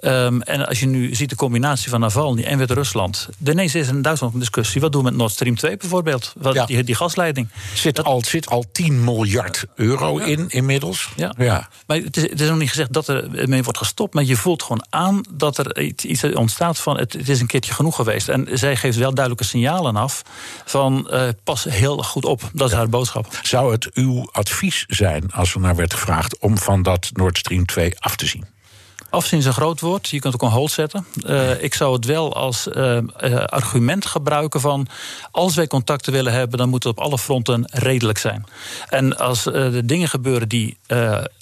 Um, 0.00 0.42
en 0.42 0.66
als 0.68 0.80
je 0.80 0.86
nu 0.86 1.14
ziet 1.14 1.30
de 1.30 1.36
combinatie 1.36 1.90
van 1.90 2.00
Navalny 2.00 2.42
en 2.42 2.58
Wit-Rusland. 2.58 3.28
Ineens 3.46 3.74
is 3.74 3.88
er 3.88 3.94
in 3.94 4.02
Duitsland 4.02 4.34
een 4.34 4.38
discussie. 4.38 4.80
Wat 4.80 4.92
doen 4.92 5.02
we 5.02 5.08
met 5.10 5.18
Nord 5.18 5.32
Stream 5.32 5.54
2 5.54 5.76
bijvoorbeeld? 5.76 6.32
Wat, 6.36 6.54
ja. 6.54 6.66
die, 6.66 6.84
die, 6.84 6.94
gasleiding. 6.94 7.48
Zit, 7.74 7.96
dat, 7.96 8.04
al, 8.04 8.22
zit 8.24 8.48
al 8.48 8.64
10 8.72 9.04
miljard 9.04 9.64
euro 9.74 10.18
ja. 10.18 10.24
in 10.24 10.48
inmiddels. 10.48 11.08
Ja. 11.16 11.34
ja. 11.38 11.68
Maar 11.86 11.96
het 11.96 12.16
is, 12.16 12.22
het 12.22 12.40
is 12.40 12.48
nog 12.48 12.58
niet 12.58 12.68
gezegd 12.68 12.92
dat 12.92 13.08
er 13.08 13.48
mee 13.48 13.62
wordt 13.62 13.78
gestopt. 13.78 14.14
Maar 14.14 14.24
je 14.24 14.36
voelt 14.36 14.62
gewoon 14.62 14.86
aan 14.90 15.20
dat 15.30 15.58
er 15.58 15.80
iets 15.80 16.24
ontstaat 16.24 16.78
van. 16.78 16.98
Het, 16.98 17.12
het 17.12 17.28
is 17.28 17.40
een 17.40 17.46
keertje 17.46 17.72
genoeg 17.72 17.96
geweest. 17.96 18.28
En 18.28 18.48
zij 18.52 18.76
geeft 18.76 18.96
wel 18.96 19.14
duidelijke 19.14 19.44
signalen 19.44 19.96
af. 19.96 20.22
Van 20.64 21.08
uh, 21.10 21.28
pas 21.44 21.64
heel 21.64 21.96
goed 21.96 22.24
op. 22.24 22.50
Dat 22.52 22.68
is 22.68 22.74
haar 22.74 22.88
boodschap. 22.88 23.38
Zou 23.42 23.72
het 23.72 23.90
uw 23.94 24.28
advies 24.32 24.84
zijn, 24.88 25.32
als 25.32 25.54
er 25.54 25.60
naar 25.60 25.76
werd 25.76 25.94
gevraagd. 25.94 26.38
om 26.38 26.58
van 26.58 26.82
dat 26.82 27.10
Nord 27.12 27.38
Stream 27.38 27.66
2 27.66 27.98
af 27.98 28.16
te 28.16 28.25
zien? 28.26 28.46
Afzien 29.10 29.46
een 29.46 29.52
groot 29.52 29.80
woord. 29.80 30.08
Je 30.08 30.20
kunt 30.20 30.34
ook 30.34 30.42
een 30.42 30.48
hold 30.48 30.70
zetten. 30.70 31.06
Uh, 31.26 31.62
ik 31.62 31.74
zou 31.74 31.92
het 31.92 32.04
wel 32.04 32.34
als 32.34 32.66
uh, 32.66 32.98
uh, 33.20 33.44
argument 33.44 34.06
gebruiken 34.06 34.60
van... 34.60 34.86
als 35.30 35.54
wij 35.54 35.66
contacten 35.66 36.12
willen 36.12 36.32
hebben, 36.32 36.58
dan 36.58 36.68
moet 36.68 36.84
het 36.84 36.98
op 36.98 37.04
alle 37.04 37.18
fronten 37.18 37.64
redelijk 37.72 38.18
zijn. 38.18 38.44
En 38.88 39.16
als 39.16 39.46
er 39.46 39.86
dingen 39.86 40.08
gebeuren 40.08 40.48
die 40.48 40.78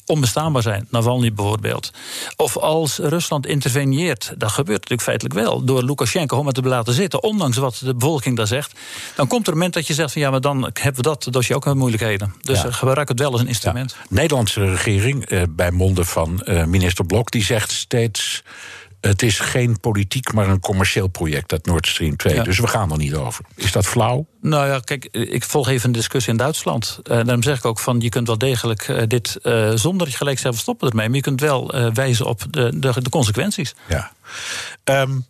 onbestaanbaar 0.06 0.62
zijn. 0.62 0.86
Navalny 0.90 1.32
bijvoorbeeld. 1.32 1.90
Of 2.36 2.56
als 2.56 2.98
Rusland 2.98 3.46
interveneert, 3.46 4.32
dat 4.38 4.50
gebeurt 4.50 4.80
natuurlijk 4.80 5.02
feitelijk 5.02 5.34
wel... 5.34 5.64
door 5.64 5.82
Lukashenko 5.82 6.36
om 6.36 6.46
het 6.46 6.54
te 6.54 6.62
laten 6.62 6.94
zitten, 6.94 7.22
ondanks 7.22 7.56
wat 7.56 7.80
de 7.84 7.94
bevolking 7.94 8.36
daar 8.36 8.46
zegt... 8.46 8.78
dan 9.16 9.26
komt 9.26 9.46
er 9.46 9.52
een 9.52 9.58
moment 9.58 9.74
dat 9.74 9.86
je 9.86 9.94
zegt 9.94 10.12
van 10.12 10.22
ja, 10.22 10.30
maar 10.30 10.40
dan 10.40 10.70
hebben 10.72 11.02
we 11.02 11.02
dat 11.02 11.26
dossier 11.30 11.56
ook 11.56 11.64
met 11.64 11.74
moeilijkheden. 11.74 12.34
Dus 12.40 12.62
ja. 12.62 12.70
gebruik 12.70 13.08
het 13.08 13.18
wel 13.18 13.32
als 13.32 13.40
een 13.40 13.46
instrument. 13.46 13.96
Ja. 13.98 14.06
Nederlandse 14.08 14.70
regering, 14.70 15.24
eh, 15.24 15.42
bij 15.50 15.70
monden 15.70 16.06
van 16.06 16.42
eh, 16.42 16.64
minister 16.64 17.06
Blok, 17.06 17.30
die 17.30 17.44
zegt 17.44 17.72
steeds... 17.72 18.42
Het 19.06 19.22
is 19.22 19.38
geen 19.38 19.80
politiek, 19.80 20.32
maar 20.32 20.48
een 20.48 20.60
commercieel 20.60 21.06
project, 21.06 21.48
dat 21.48 21.66
Nord 21.66 21.86
Stream 21.86 22.16
2. 22.16 22.34
Ja. 22.34 22.42
Dus 22.42 22.58
we 22.58 22.66
gaan 22.66 22.90
er 22.90 22.96
niet 22.96 23.14
over. 23.14 23.44
Is 23.54 23.72
dat 23.72 23.86
flauw? 23.86 24.26
Nou 24.40 24.66
ja, 24.66 24.78
kijk, 24.78 25.04
ik 25.04 25.44
volg 25.44 25.68
even 25.68 25.86
een 25.86 25.92
discussie 25.92 26.32
in 26.32 26.38
Duitsland. 26.38 26.98
Uh, 27.02 27.16
daarom 27.16 27.42
zeg 27.42 27.58
ik 27.58 27.64
ook 27.64 27.78
van, 27.78 28.00
je 28.00 28.08
kunt 28.08 28.26
wel 28.26 28.38
degelijk 28.38 28.88
uh, 28.88 29.02
dit... 29.06 29.38
Uh, 29.42 29.70
zonder 29.74 30.08
gelijk 30.08 30.38
zelf 30.38 30.58
stoppen 30.58 30.88
ermee... 30.88 31.06
maar 31.06 31.16
je 31.16 31.22
kunt 31.22 31.40
wel 31.40 31.90
wijzen 31.92 32.26
op 32.26 32.44
de, 32.50 32.78
de, 32.78 33.02
de, 33.02 33.10
consequenties. 33.10 33.74
Ja. 33.88 34.12
Um, 34.84 35.26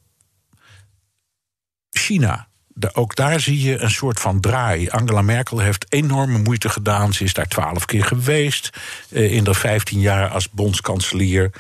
China 1.91 2.49
de, 2.75 2.95
ook 2.95 3.15
daar 3.15 3.41
zie 3.41 3.61
je 3.61 3.79
een 3.79 3.91
soort 3.91 4.21
van 4.21 4.41
draai. 4.41 4.89
Angela 4.89 5.23
Merkel 5.23 5.59
heeft 5.59 5.87
enorme 5.89 6.39
moeite 6.39 6.69
gedaan. 6.69 7.13
Ze 7.13 7.25
is 7.25 7.33
daar 7.33 7.49
twaalf 7.49 7.85
keer 7.85 8.05
geweest 8.05 8.71
uh, 9.09 9.33
in 9.33 9.45
de 9.45 9.55
vijftien 9.55 10.01
jaar 10.01 10.29
als 10.29 10.51
bondskanselier. 10.51 11.51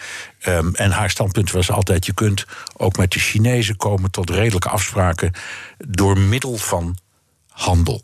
Um, 0.46 0.74
en 0.74 0.90
haar 0.90 1.10
standpunt 1.10 1.50
was 1.50 1.70
altijd: 1.70 2.06
je 2.06 2.14
kunt 2.14 2.44
ook 2.76 2.96
met 2.96 3.12
de 3.12 3.18
Chinezen 3.18 3.76
komen 3.76 4.10
tot 4.10 4.30
redelijke 4.30 4.68
afspraken 4.68 5.32
door 5.78 6.18
middel 6.18 6.56
van 6.56 6.98
handel. 7.48 8.02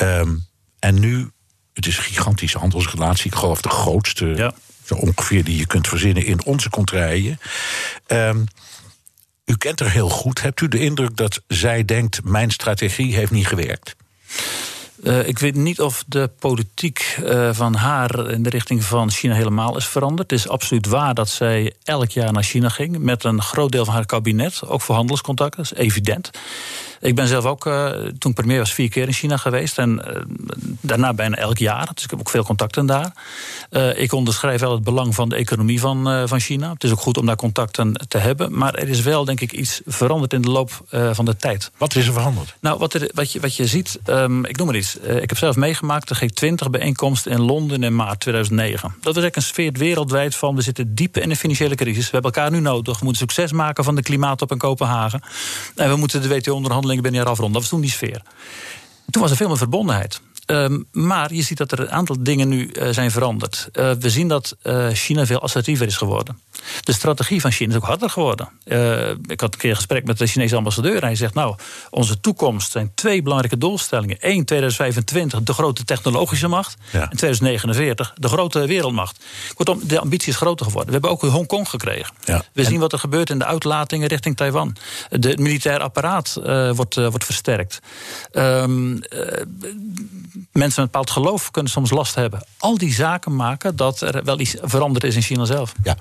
Um, 0.00 0.46
en 0.78 1.00
nu, 1.00 1.30
het 1.72 1.86
is 1.86 1.96
een 1.96 2.02
gigantische 2.02 2.58
handelsrelatie. 2.58 3.26
Ik 3.26 3.38
geloof 3.38 3.60
de 3.60 3.68
grootste, 3.68 4.26
ja. 4.26 4.52
zo 4.84 4.94
ongeveer 4.94 5.44
die 5.44 5.58
je 5.58 5.66
kunt 5.66 5.88
verzinnen 5.88 6.24
in 6.24 6.44
onze 6.44 6.70
contraien. 6.70 7.40
Um, 8.06 8.46
u 9.48 9.56
kent 9.56 9.80
haar 9.80 9.90
heel 9.90 10.08
goed. 10.08 10.42
Hebt 10.42 10.60
u 10.60 10.68
de 10.68 10.78
indruk 10.78 11.16
dat 11.16 11.40
zij 11.46 11.84
denkt: 11.84 12.24
mijn 12.24 12.50
strategie 12.50 13.14
heeft 13.14 13.30
niet 13.30 13.46
gewerkt? 13.46 13.96
Uh, 15.02 15.28
ik 15.28 15.38
weet 15.38 15.54
niet 15.54 15.80
of 15.80 16.04
de 16.06 16.30
politiek 16.38 17.18
uh, 17.24 17.48
van 17.52 17.74
haar 17.74 18.30
in 18.30 18.42
de 18.42 18.50
richting 18.50 18.84
van 18.84 19.10
China 19.10 19.34
helemaal 19.34 19.76
is 19.76 19.86
veranderd. 19.86 20.30
Het 20.30 20.40
is 20.40 20.48
absoluut 20.48 20.86
waar 20.86 21.14
dat 21.14 21.28
zij 21.28 21.74
elk 21.82 22.10
jaar 22.10 22.32
naar 22.32 22.42
China 22.42 22.68
ging 22.68 22.98
met 22.98 23.24
een 23.24 23.42
groot 23.42 23.72
deel 23.72 23.84
van 23.84 23.94
haar 23.94 24.06
kabinet, 24.06 24.60
ook 24.66 24.80
voor 24.80 24.94
handelscontacten, 24.94 25.62
dat 25.62 25.72
is 25.72 25.78
evident. 25.78 26.30
Ik 27.00 27.14
ben 27.14 27.26
zelf 27.26 27.44
ook, 27.44 27.66
uh, 27.66 27.90
toen 27.90 28.30
ik 28.30 28.34
premier 28.34 28.58
was, 28.58 28.72
vier 28.72 28.88
keer 28.88 29.06
in 29.06 29.12
China 29.12 29.36
geweest. 29.36 29.78
En 29.78 30.02
uh, 30.08 30.22
daarna 30.80 31.14
bijna 31.14 31.36
elk 31.36 31.58
jaar. 31.58 31.90
Dus 31.94 32.04
ik 32.04 32.10
heb 32.10 32.18
ook 32.18 32.30
veel 32.30 32.44
contacten 32.44 32.86
daar. 32.86 33.12
Uh, 33.70 33.98
ik 33.98 34.12
onderschrijf 34.12 34.60
wel 34.60 34.72
het 34.72 34.84
belang 34.84 35.14
van 35.14 35.28
de 35.28 35.36
economie 35.36 35.80
van, 35.80 36.28
van 36.28 36.40
China. 36.40 36.72
Het 36.72 36.84
is 36.84 36.90
ook 36.90 37.00
goed 37.00 37.18
om 37.18 37.26
daar 37.26 37.36
contacten 37.36 37.92
te 38.08 38.18
hebben. 38.18 38.58
Maar 38.58 38.74
er 38.74 38.88
is 38.88 39.00
wel, 39.00 39.24
denk 39.24 39.40
ik, 39.40 39.52
iets 39.52 39.80
veranderd 39.86 40.32
in 40.32 40.42
de 40.42 40.50
loop 40.50 40.84
van 41.12 41.24
de 41.24 41.36
tijd. 41.36 41.70
Wat 41.76 41.94
is 41.94 42.06
er 42.06 42.12
veranderd? 42.12 42.54
Nou, 42.60 42.78
wat, 42.78 42.94
er, 42.94 43.10
wat, 43.14 43.32
je, 43.32 43.40
wat 43.40 43.56
je 43.56 43.66
ziet, 43.66 43.98
um, 44.06 44.44
ik 44.44 44.56
noem 44.56 44.66
maar 44.66 44.76
iets. 44.76 44.96
ik 44.96 45.28
heb 45.28 45.38
zelf 45.38 45.56
meegemaakt 45.56 46.08
de 46.08 46.28
G20-bijeenkomst 46.28 47.26
in 47.26 47.40
Londen 47.40 47.82
in 47.82 47.94
maart 47.94 48.20
2009. 48.20 48.88
Dat 48.88 49.14
was 49.14 49.22
eigenlijk 49.22 49.36
een 49.36 49.42
sfeer 49.42 49.72
wereldwijd 49.72 50.34
van... 50.34 50.54
we 50.54 50.62
zitten 50.62 50.94
diep 50.94 51.16
in 51.16 51.30
een 51.30 51.36
financiële 51.36 51.74
crisis. 51.74 52.04
We 52.04 52.10
hebben 52.12 52.32
elkaar 52.32 52.50
nu 52.50 52.60
nodig. 52.60 52.98
We 52.98 53.04
moeten 53.04 53.28
succes 53.28 53.52
maken 53.52 53.84
van 53.84 53.94
de 53.94 54.02
klimaatop 54.02 54.50
in 54.50 54.58
Kopenhagen. 54.58 55.22
En 55.74 55.90
we 55.90 55.96
moeten 55.96 56.22
de 56.22 56.28
WTO-onderhandelingen 56.28 56.87
binnen 56.94 57.20
een 57.20 57.26
jaar 57.26 57.34
afronden. 57.34 57.52
Dat 57.52 57.62
was 57.62 57.70
toen 57.70 57.80
die 57.80 57.90
sfeer. 57.90 58.22
Toen 59.10 59.22
was 59.22 59.30
er 59.30 59.36
veel 59.36 59.48
meer 59.48 59.56
verbondenheid. 59.56 60.20
Um, 60.50 60.86
maar 60.92 61.34
je 61.34 61.42
ziet 61.42 61.58
dat 61.58 61.72
er 61.72 61.80
een 61.80 61.90
aantal 61.90 62.16
dingen 62.20 62.48
nu 62.48 62.70
uh, 62.72 62.88
zijn 62.90 63.10
veranderd. 63.10 63.68
Uh, 63.72 63.90
we 63.90 64.10
zien 64.10 64.28
dat 64.28 64.56
uh, 64.62 64.88
China 64.88 65.26
veel 65.26 65.40
assertiever 65.40 65.86
is 65.86 65.96
geworden. 65.96 66.40
De 66.80 66.92
strategie 66.92 67.40
van 67.40 67.50
China 67.50 67.70
is 67.70 67.76
ook 67.76 67.84
harder 67.84 68.10
geworden. 68.10 68.48
ik 69.26 69.40
had 69.40 69.54
een 69.54 69.60
keer 69.60 69.70
een 69.70 69.76
gesprek 69.76 70.04
met 70.04 70.18
de 70.18 70.26
Chinese 70.26 70.56
ambassadeur. 70.56 70.96
En 70.96 71.02
hij 71.02 71.14
zegt: 71.14 71.34
Nou, 71.34 71.56
onze 71.90 72.20
toekomst 72.20 72.70
zijn 72.70 72.92
twee 72.94 73.22
belangrijke 73.22 73.58
doelstellingen. 73.58 74.16
Eén, 74.20 74.44
2025, 74.44 75.42
de 75.42 75.52
grote 75.52 75.84
technologische 75.84 76.48
macht. 76.48 76.76
Ja. 76.92 77.00
En 77.00 77.16
2049, 77.16 78.14
de 78.16 78.28
grote 78.28 78.66
wereldmacht. 78.66 79.24
Kortom, 79.54 79.80
de 79.82 80.00
ambitie 80.00 80.28
is 80.28 80.36
groter 80.36 80.66
geworden. 80.66 80.86
We 80.86 80.92
hebben 80.92 81.10
ook 81.10 81.32
Hongkong 81.32 81.68
gekregen. 81.68 82.14
Ja. 82.24 82.44
We 82.52 82.62
en... 82.62 82.68
zien 82.68 82.80
wat 82.80 82.92
er 82.92 82.98
gebeurt 82.98 83.30
in 83.30 83.38
de 83.38 83.44
uitlatingen 83.44 84.08
richting 84.08 84.36
Taiwan. 84.36 84.76
De, 85.10 85.28
het 85.28 85.38
militair 85.38 85.80
apparaat 85.80 86.40
wordt, 86.74 86.94
wordt 86.94 87.24
versterkt. 87.24 87.80
Um, 88.32 89.00
mensen 90.52 90.52
met 90.52 90.76
een 90.76 90.84
bepaald 90.84 91.10
geloof 91.10 91.50
kunnen 91.50 91.72
soms 91.72 91.90
last 91.90 92.14
hebben. 92.14 92.46
Al 92.58 92.78
die 92.78 92.94
zaken 92.94 93.36
maken 93.36 93.76
dat 93.76 94.00
er 94.00 94.24
wel 94.24 94.40
iets 94.40 94.56
veranderd 94.60 95.04
is 95.04 95.14
in 95.14 95.22
China 95.22 95.44
zelf. 95.44 95.72
Ja. 95.82 95.96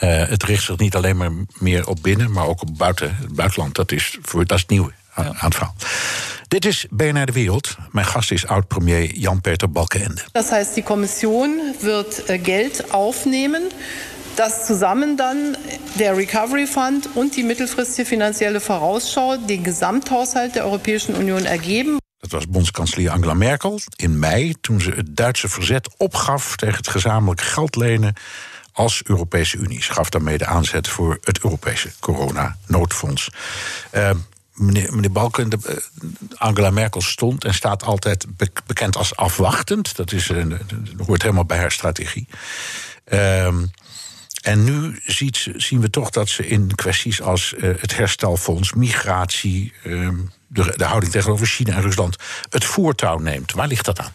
Uh, 0.00 0.28
het 0.28 0.42
richt 0.42 0.64
zich 0.64 0.76
niet 0.76 0.94
alleen 0.94 1.16
maar 1.16 1.30
meer 1.58 1.88
op 1.88 1.98
binnen, 2.02 2.32
maar 2.32 2.46
ook 2.46 2.62
op 2.62 2.78
buiten, 2.78 3.16
het 3.16 3.34
buitenland. 3.34 3.74
Dat 3.74 3.92
is, 3.92 4.18
voor, 4.22 4.46
dat 4.46 4.58
is 4.58 4.66
nieuw 4.66 4.90
aan, 5.14 5.24
ja. 5.24 5.30
aan 5.30 5.36
het 5.38 5.54
verhaal. 5.54 5.74
Dit 6.48 6.64
is 6.64 6.86
BNR 6.90 7.26
de 7.26 7.32
Wereld. 7.32 7.76
Mijn 7.90 8.06
gast 8.06 8.30
is 8.30 8.46
oud-premier 8.46 9.14
Jan-Peter 9.14 9.70
Balkenende. 9.70 10.22
Dat 10.32 10.50
heißt, 10.50 10.74
die 10.74 10.82
Kommission 10.82 11.74
wird 11.80 12.28
äh, 12.28 12.38
Geld 12.38 12.92
aufnehmen 12.92 13.62
dass 14.36 14.66
zusammen 14.66 15.16
dann 15.16 15.56
der 15.98 16.16
Recovery 16.16 16.66
Fund 16.66 17.08
und 17.14 17.36
die 17.36 17.42
mittelfristige 17.42 18.06
finanzielle 18.06 18.60
Vorausschau 18.60 19.36
den 19.38 19.64
Gesamthaushalt 19.64 20.54
der 20.54 20.64
Europäischen 20.64 21.14
Union 21.14 21.44
ergeben. 21.46 21.98
Dat 22.28 22.40
was 22.40 22.48
bondskanselier 22.48 23.10
Angela 23.10 23.34
Merkel 23.34 23.80
in 23.96 24.18
mei, 24.18 24.54
toen 24.60 24.80
ze 24.80 24.90
het 24.90 25.16
Duitse 25.16 25.48
verzet 25.48 25.88
opgaf 25.96 26.56
tegen 26.56 26.76
het 26.76 26.88
gezamenlijk 26.88 27.40
geld 27.40 27.76
lenen 27.76 28.14
als 28.72 29.00
Europese 29.04 29.56
Unie. 29.56 29.82
Ze 29.82 29.92
gaf 29.92 30.08
daarmee 30.08 30.38
de 30.38 30.46
aanzet 30.46 30.88
voor 30.88 31.18
het 31.20 31.40
Europese 31.44 31.92
corona-noodfonds. 32.00 33.30
Uh, 33.92 34.10
meneer, 34.54 34.94
meneer 34.94 35.12
Balken, 35.12 35.48
de, 35.48 35.58
uh, 35.68 35.76
Angela 36.34 36.70
Merkel 36.70 37.00
stond 37.00 37.44
en 37.44 37.54
staat 37.54 37.82
altijd 37.82 38.26
be 38.36 38.50
bekend 38.66 38.96
als 38.96 39.16
afwachtend. 39.16 39.96
Dat, 39.96 40.12
is, 40.12 40.26
dat 40.26 41.06
hoort 41.06 41.22
helemaal 41.22 41.44
bij 41.44 41.58
haar 41.58 41.72
strategie. 41.72 42.28
Ehm, 43.04 43.64
en 44.42 44.64
nu 44.64 45.00
ziet, 45.04 45.48
zien 45.56 45.80
we 45.80 45.90
toch 45.90 46.10
dat 46.10 46.28
ze 46.28 46.48
in 46.48 46.74
kwesties 46.74 47.22
als 47.22 47.54
het 47.58 47.96
herstelfonds, 47.96 48.72
migratie, 48.72 49.72
ehm, 49.82 50.16
de, 50.46 50.74
de 50.76 50.84
houding 50.84 51.12
tegenover 51.12 51.46
China 51.46 51.74
en 51.74 51.82
Rusland 51.82 52.16
het 52.50 52.64
voortouw 52.64 53.18
neemt. 53.18 53.52
Waar 53.52 53.68
ligt 53.68 53.84
dat 53.84 54.00
aan? 54.00 54.12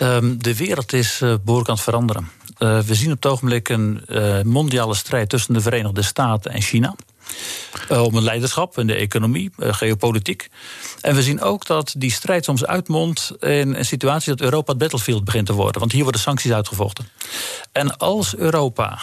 Um, 0.00 0.42
de 0.42 0.56
wereld 0.56 0.92
is 0.92 1.20
uh, 1.20 1.34
behoorlijk 1.42 1.68
aan 1.68 1.74
het 1.74 1.84
veranderen. 1.84 2.30
Uh, 2.58 2.80
we 2.80 2.94
zien 2.94 3.10
op 3.10 3.22
het 3.22 3.32
ogenblik 3.32 3.68
een 3.68 4.04
uh, 4.08 4.42
mondiale 4.42 4.94
strijd 4.94 5.28
tussen 5.28 5.54
de 5.54 5.60
Verenigde 5.60 6.02
Staten 6.02 6.52
en 6.52 6.62
China. 6.62 6.94
Om 7.88 8.14
het 8.14 8.24
leiderschap 8.24 8.78
in 8.78 8.86
de 8.86 8.94
economie, 8.94 9.50
geopolitiek. 9.58 10.48
En 11.00 11.14
we 11.14 11.22
zien 11.22 11.40
ook 11.40 11.66
dat 11.66 11.94
die 11.96 12.10
strijd 12.10 12.44
soms 12.44 12.66
uitmondt 12.66 13.32
in 13.40 13.74
een 13.74 13.84
situatie 13.84 14.30
dat 14.30 14.40
Europa 14.40 14.70
het 14.70 14.80
battlefield 14.80 15.24
begint 15.24 15.46
te 15.46 15.52
worden. 15.52 15.80
Want 15.80 15.92
hier 15.92 16.02
worden 16.02 16.20
sancties 16.20 16.52
uitgevochten. 16.52 17.08
En 17.72 17.96
als 17.96 18.36
Europa 18.36 18.98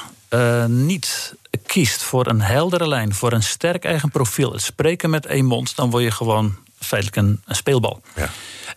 niet 0.67 1.33
kiest 1.65 2.03
voor 2.03 2.27
een 2.27 2.41
heldere 2.41 2.87
lijn, 2.87 3.13
voor 3.13 3.31
een 3.31 3.43
sterk 3.43 3.85
eigen 3.85 4.11
profiel, 4.11 4.51
het 4.51 4.61
spreken 4.61 5.09
met 5.09 5.25
één 5.25 5.45
mond, 5.45 5.75
dan 5.75 5.89
word 5.89 6.03
je 6.03 6.11
gewoon 6.11 6.55
feitelijk 6.83 7.27
een, 7.27 7.41
een 7.45 7.55
speelbal. 7.55 8.01
Ja. 8.15 8.29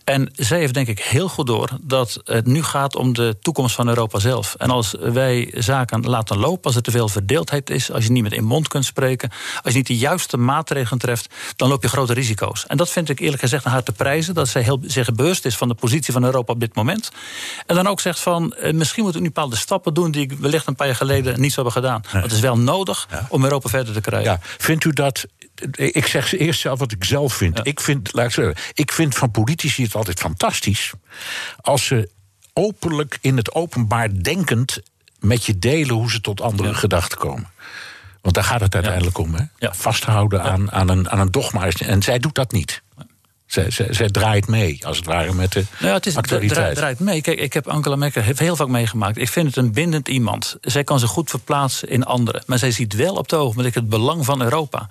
En 0.03 0.29
zij 0.35 0.59
heeft 0.59 0.73
denk 0.73 0.87
ik 0.87 0.99
heel 0.99 1.29
goed 1.29 1.47
door 1.47 1.69
dat 1.81 2.21
het 2.23 2.45
nu 2.45 2.63
gaat 2.63 2.95
om 2.95 3.13
de 3.13 3.37
toekomst 3.41 3.75
van 3.75 3.87
Europa 3.87 4.19
zelf. 4.19 4.55
En 4.57 4.69
als 4.69 4.95
wij 4.99 5.51
zaken 5.53 6.01
laten 6.01 6.37
lopen, 6.37 6.63
als 6.63 6.75
er 6.75 6.81
te 6.81 6.91
veel 6.91 7.07
verdeeldheid 7.07 7.69
is, 7.69 7.91
als 7.91 8.03
je 8.03 8.11
niet 8.11 8.23
met 8.23 8.33
één 8.33 8.43
mond 8.43 8.67
kunt 8.67 8.85
spreken, 8.85 9.29
als 9.61 9.71
je 9.71 9.77
niet 9.77 9.87
de 9.87 9.97
juiste 9.97 10.37
maatregelen 10.37 10.99
treft, 10.99 11.33
dan 11.55 11.69
loop 11.69 11.81
je 11.81 11.89
grote 11.89 12.13
risico's. 12.13 12.65
En 12.67 12.77
dat 12.77 12.89
vind 12.89 13.09
ik 13.09 13.19
eerlijk 13.19 13.41
gezegd 13.41 13.65
aan 13.65 13.71
haar 13.71 13.83
te 13.83 13.91
prijzen, 13.91 14.33
dat 14.33 14.47
zij 14.47 14.61
heel 14.61 14.79
zich 14.81 15.13
bewust 15.13 15.45
is 15.45 15.57
van 15.57 15.67
de 15.67 15.73
positie 15.73 16.13
van 16.13 16.23
Europa 16.23 16.53
op 16.53 16.59
dit 16.59 16.75
moment. 16.75 17.11
En 17.65 17.75
dan 17.75 17.87
ook 17.87 17.99
zegt 17.99 18.19
van, 18.19 18.53
eh, 18.53 18.73
misschien 18.73 19.03
moeten 19.03 19.21
we 19.21 19.27
nu 19.27 19.33
bepaalde 19.33 19.55
stappen 19.55 19.93
doen 19.93 20.11
die 20.11 20.21
ik 20.21 20.31
wellicht 20.31 20.67
een 20.67 20.75
paar 20.75 20.87
jaar 20.87 20.95
geleden 20.95 21.39
niet 21.39 21.53
zou 21.53 21.67
hebben 21.67 21.83
gedaan. 21.83 22.03
Nee. 22.13 22.21
Dat 22.21 22.31
is 22.31 22.39
wel 22.39 22.57
nodig 22.57 23.07
ja. 23.11 23.25
om 23.29 23.43
Europa 23.43 23.69
verder 23.69 23.93
te 23.93 24.01
krijgen. 24.01 24.31
Ja. 24.31 24.39
Vindt 24.41 24.83
u 24.83 24.93
dat 24.93 25.25
ik 25.75 26.07
zeg 26.07 26.33
eerst 26.33 26.59
zelf 26.59 26.79
wat 26.79 26.91
ik 26.91 27.03
zelf 27.03 27.33
vind. 27.33 27.57
Ja. 27.57 27.63
Ik, 27.63 27.79
vind 27.79 28.13
laat 28.13 28.25
ik, 28.25 28.31
zeggen, 28.31 28.55
ik 28.73 28.91
vind 28.91 29.15
van 29.15 29.31
politici 29.31 29.83
het 29.83 29.95
altijd 29.95 30.19
fantastisch 30.19 30.93
als 31.61 31.85
ze 31.85 32.09
openlijk 32.53 33.17
in 33.21 33.37
het 33.37 33.53
openbaar 33.53 34.23
denkend 34.23 34.79
met 35.19 35.45
je 35.45 35.59
delen 35.59 35.95
hoe 35.95 36.11
ze 36.11 36.21
tot 36.21 36.41
andere 36.41 36.69
ja. 36.69 36.75
gedachten 36.75 37.17
komen. 37.17 37.49
Want 38.21 38.35
daar 38.35 38.43
gaat 38.43 38.61
het 38.61 38.73
uiteindelijk 38.73 39.17
ja. 39.17 39.23
om. 39.23 39.33
Hè? 39.33 39.73
Vasthouden 39.73 40.43
aan, 40.43 40.71
aan, 40.71 40.89
een, 40.89 41.09
aan 41.09 41.19
een 41.19 41.31
dogma. 41.31 41.67
En 41.69 42.03
zij 42.03 42.19
doet 42.19 42.35
dat 42.35 42.51
niet. 42.51 42.81
Zij, 43.55 43.71
zij, 43.71 43.93
zij, 43.93 44.09
draait 44.09 44.47
mee, 44.47 44.79
als 44.85 44.97
het 44.97 45.05
ware, 45.05 45.33
met 45.33 45.51
de 45.51 45.63
nou 45.77 45.87
ja, 45.87 45.93
het 45.93 46.05
is, 46.05 46.15
actualiteit. 46.15 46.75
draait 46.75 46.99
mee. 46.99 47.21
Kijk, 47.21 47.39
ik 47.39 47.53
heb 47.53 47.67
Angela 47.67 47.95
Merkel 47.95 48.21
heel 48.21 48.55
vaak 48.55 48.67
meegemaakt. 48.67 49.17
Ik 49.17 49.29
vind 49.29 49.47
het 49.47 49.55
een 49.55 49.71
bindend 49.71 50.07
iemand. 50.07 50.57
Zij 50.61 50.83
kan 50.83 50.99
zich 50.99 51.09
goed 51.09 51.29
verplaatsen 51.29 51.89
in 51.89 52.03
anderen. 52.03 52.43
Maar 52.45 52.57
zij 52.57 52.71
ziet 52.71 52.93
wel 52.93 53.13
op 53.13 53.23
het 53.23 53.33
ogenblik 53.33 53.73
het 53.73 53.89
belang 53.89 54.25
van 54.25 54.41
Europa. 54.41 54.87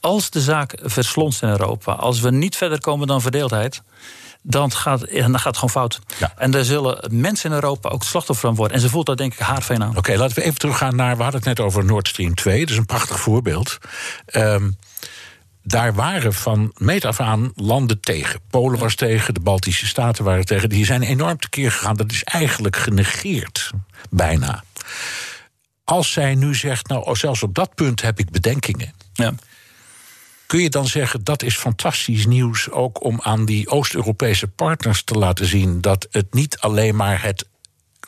Als 0.00 0.30
de 0.30 0.40
zaak 0.40 0.74
verslonst 0.82 1.42
in 1.42 1.48
Europa, 1.48 1.92
als 1.92 2.20
we 2.20 2.30
niet 2.30 2.56
verder 2.56 2.80
komen 2.80 3.06
dan 3.06 3.20
verdeeldheid 3.20 3.82
dan 4.42 4.72
gaat, 4.72 5.00
dan 5.10 5.34
gaat 5.34 5.44
het 5.44 5.54
gewoon 5.54 5.70
fout. 5.70 6.00
En 6.36 6.50
daar 6.50 6.64
zullen 6.64 7.08
mensen 7.10 7.50
in 7.50 7.54
Europa 7.54 7.88
ook 7.88 8.02
slachtoffer 8.02 8.46
van 8.46 8.56
worden. 8.56 8.76
En 8.76 8.82
ze 8.82 8.88
voelt 8.88 9.06
dat 9.06 9.18
denk 9.18 9.32
ik 9.32 9.38
haarfijn 9.38 9.82
aan. 9.82 9.96
Oké, 9.96 10.16
laten 10.16 10.36
we 10.36 10.42
even 10.42 10.58
teruggaan 10.58 10.96
naar... 10.96 11.16
we 11.16 11.22
hadden 11.22 11.40
het 11.40 11.48
net 11.48 11.66
over 11.66 11.84
Nord 11.84 12.08
Stream 12.08 12.34
2. 12.34 12.60
Dat 12.60 12.70
is 12.70 12.76
een 12.76 12.86
prachtig 12.86 13.20
voorbeeld. 13.20 13.78
Um, 14.32 14.76
daar 15.68 15.94
waren 15.94 16.34
van 16.34 16.72
meet 16.76 17.04
af 17.04 17.20
aan 17.20 17.52
landen 17.54 18.00
tegen. 18.00 18.40
Polen 18.50 18.78
was 18.78 18.94
tegen, 18.94 19.34
de 19.34 19.40
Baltische 19.40 19.86
Staten 19.86 20.24
waren 20.24 20.44
tegen. 20.44 20.68
Die 20.68 20.84
zijn 20.84 21.02
enorm 21.02 21.38
tekeer 21.38 21.72
gegaan. 21.72 21.96
Dat 21.96 22.12
is 22.12 22.24
eigenlijk 22.24 22.76
genegeerd, 22.76 23.70
bijna. 24.10 24.64
Als 25.84 26.12
zij 26.12 26.34
nu 26.34 26.54
zegt, 26.54 26.88
nou, 26.88 27.16
zelfs 27.16 27.42
op 27.42 27.54
dat 27.54 27.74
punt 27.74 28.02
heb 28.02 28.18
ik 28.18 28.30
bedenkingen. 28.30 28.92
Ja. 29.12 29.34
Kun 30.46 30.60
je 30.60 30.70
dan 30.70 30.86
zeggen 30.86 31.24
dat 31.24 31.42
is 31.42 31.56
fantastisch 31.56 32.26
nieuws 32.26 32.70
ook 32.70 33.04
om 33.04 33.20
aan 33.22 33.44
die 33.44 33.68
Oost-Europese 33.68 34.48
partners 34.48 35.02
te 35.02 35.14
laten 35.14 35.46
zien 35.46 35.80
dat 35.80 36.06
het 36.10 36.34
niet 36.34 36.58
alleen 36.58 36.96
maar 36.96 37.22
het, 37.22 37.46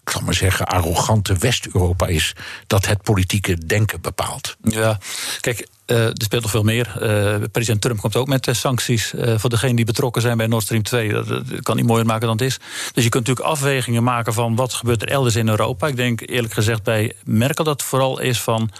ik 0.02 0.10
zal 0.10 0.20
maar 0.20 0.34
zeggen, 0.34 0.66
arrogante 0.66 1.36
West-Europa 1.36 2.06
is 2.06 2.34
dat 2.66 2.86
het 2.86 3.02
politieke 3.02 3.66
denken 3.66 4.00
bepaalt? 4.00 4.56
Ja, 4.62 4.98
kijk, 5.40 5.68
uh, 5.90 6.06
er 6.06 6.12
speelt 6.14 6.42
nog 6.42 6.50
veel 6.50 6.62
meer. 6.62 6.96
Uh, 7.02 7.46
president 7.52 7.80
Trump 7.80 8.00
komt 8.00 8.16
ook 8.16 8.26
met 8.26 8.46
uh, 8.46 8.54
sancties 8.54 9.14
voor 9.36 9.50
degenen 9.50 9.76
die 9.76 9.84
betrokken 9.84 10.22
zijn 10.22 10.36
bij 10.36 10.46
Nord 10.46 10.62
Stream 10.62 10.82
2. 10.82 11.12
Dat, 11.12 11.28
dat, 11.28 11.42
kan 11.62 11.76
niet 11.76 11.86
mooier 11.86 12.06
maken 12.06 12.26
dan 12.26 12.36
het 12.36 12.40
is. 12.40 12.58
Dus 12.92 13.04
je 13.04 13.10
kunt 13.10 13.26
natuurlijk 13.26 13.56
afwegingen 13.56 14.02
maken 14.02 14.32
van 14.32 14.56
wat 14.56 14.72
gebeurt 14.72 15.02
er 15.02 15.08
elders 15.08 15.36
in 15.36 15.48
Europa. 15.48 15.86
Ik 15.86 15.96
denk 15.96 16.20
eerlijk 16.20 16.52
gezegd 16.52 16.82
bij 16.82 17.12
Merkel 17.24 17.64
dat 17.64 17.80
het 17.80 17.88
vooral 17.88 18.20
is 18.20 18.40
van 18.40 18.70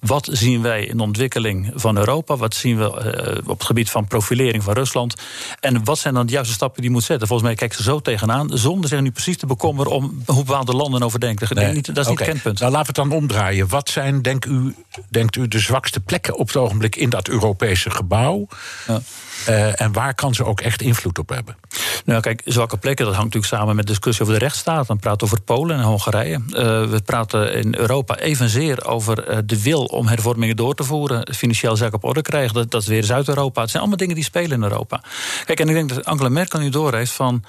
wat 0.00 0.28
zien 0.32 0.62
wij 0.62 0.84
in 0.84 0.96
de 0.96 1.02
ontwikkeling 1.02 1.72
van 1.74 1.96
Europa? 1.96 2.36
Wat 2.36 2.54
zien 2.54 2.78
we 2.78 3.42
op 3.46 3.58
het 3.58 3.66
gebied 3.66 3.90
van 3.90 4.06
profilering 4.06 4.62
van 4.62 4.74
Rusland? 4.74 5.14
En 5.60 5.84
wat 5.84 5.98
zijn 5.98 6.14
dan 6.14 6.26
de 6.26 6.32
juiste 6.32 6.54
stappen 6.54 6.80
die 6.80 6.90
je 6.90 6.96
moet 6.96 7.04
zetten? 7.04 7.28
Volgens 7.28 7.48
mij 7.48 7.56
kijkt 7.56 7.76
ze 7.76 7.82
zo 7.82 8.00
tegenaan, 8.00 8.50
zonder 8.52 8.88
zich 8.90 9.00
nu 9.00 9.10
precies 9.10 9.36
te 9.36 9.46
bekommeren 9.46 9.92
om 9.92 10.22
hoe 10.26 10.44
bepaalde 10.44 10.76
landen 10.76 11.02
over 11.02 11.20
denken. 11.20 11.48
Nee. 11.50 11.64
Dat 11.64 11.74
is 11.98 12.08
niet 12.08 12.18
het 12.18 12.28
kentpunt. 12.28 12.60
Nou, 12.60 12.72
laten 12.72 12.94
we 12.94 13.00
het 13.00 13.10
dan 13.10 13.18
omdraaien. 13.18 13.68
Wat 13.68 13.88
zijn, 13.88 14.22
denkt 14.22 14.46
u, 14.46 14.74
denkt 15.08 15.36
u 15.36 15.48
de 15.48 15.58
zwakste 15.58 16.00
plekken 16.00 16.36
op 16.36 16.52
de 16.52 16.59
ogenblik 16.60 16.96
in 16.96 17.10
dat 17.10 17.28
Europese 17.28 17.90
gebouw. 17.90 18.46
Ja. 18.86 19.00
Uh, 19.48 19.80
en 19.80 19.92
waar 19.92 20.14
kan 20.14 20.34
ze 20.34 20.44
ook 20.44 20.60
echt 20.60 20.82
invloed 20.82 21.18
op 21.18 21.28
hebben? 21.28 21.56
Nou, 22.04 22.20
kijk, 22.20 22.42
zwakke 22.44 22.76
plekken, 22.76 23.04
dat 23.04 23.14
hangt 23.14 23.34
natuurlijk 23.34 23.60
samen 23.60 23.76
met 23.76 23.86
discussie 23.86 24.22
over 24.24 24.38
de 24.38 24.44
rechtsstaat. 24.44 24.86
Dan 24.86 24.98
praten 24.98 25.26
over 25.26 25.40
Polen 25.40 25.76
en 25.76 25.82
Hongarije. 25.82 26.40
Uh, 26.48 26.54
we 26.90 27.00
praten 27.04 27.54
in 27.54 27.74
Europa 27.76 28.16
evenzeer 28.16 28.86
over 28.86 29.30
uh, 29.30 29.38
de 29.44 29.62
wil 29.62 29.84
om 29.84 30.06
hervormingen 30.06 30.56
door 30.56 30.74
te 30.74 30.84
voeren. 30.84 31.34
Financieel 31.34 31.76
zaken 31.76 31.94
op 31.94 32.04
orde 32.04 32.22
krijgen. 32.22 32.54
Dat, 32.54 32.70
dat 32.70 32.82
is 32.82 32.88
weer 32.88 33.04
Zuid-Europa. 33.04 33.60
Het 33.60 33.70
zijn 33.70 33.82
allemaal 33.82 34.00
dingen 34.00 34.14
die 34.14 34.24
spelen 34.24 34.50
in 34.50 34.62
Europa. 34.62 35.02
Kijk, 35.44 35.60
en 35.60 35.68
ik 35.68 35.74
denk 35.74 35.88
dat 35.88 36.04
Angela 36.04 36.28
Merkel 36.28 36.58
nu 36.58 36.68
doorheeft 36.68 37.12
van. 37.12 37.44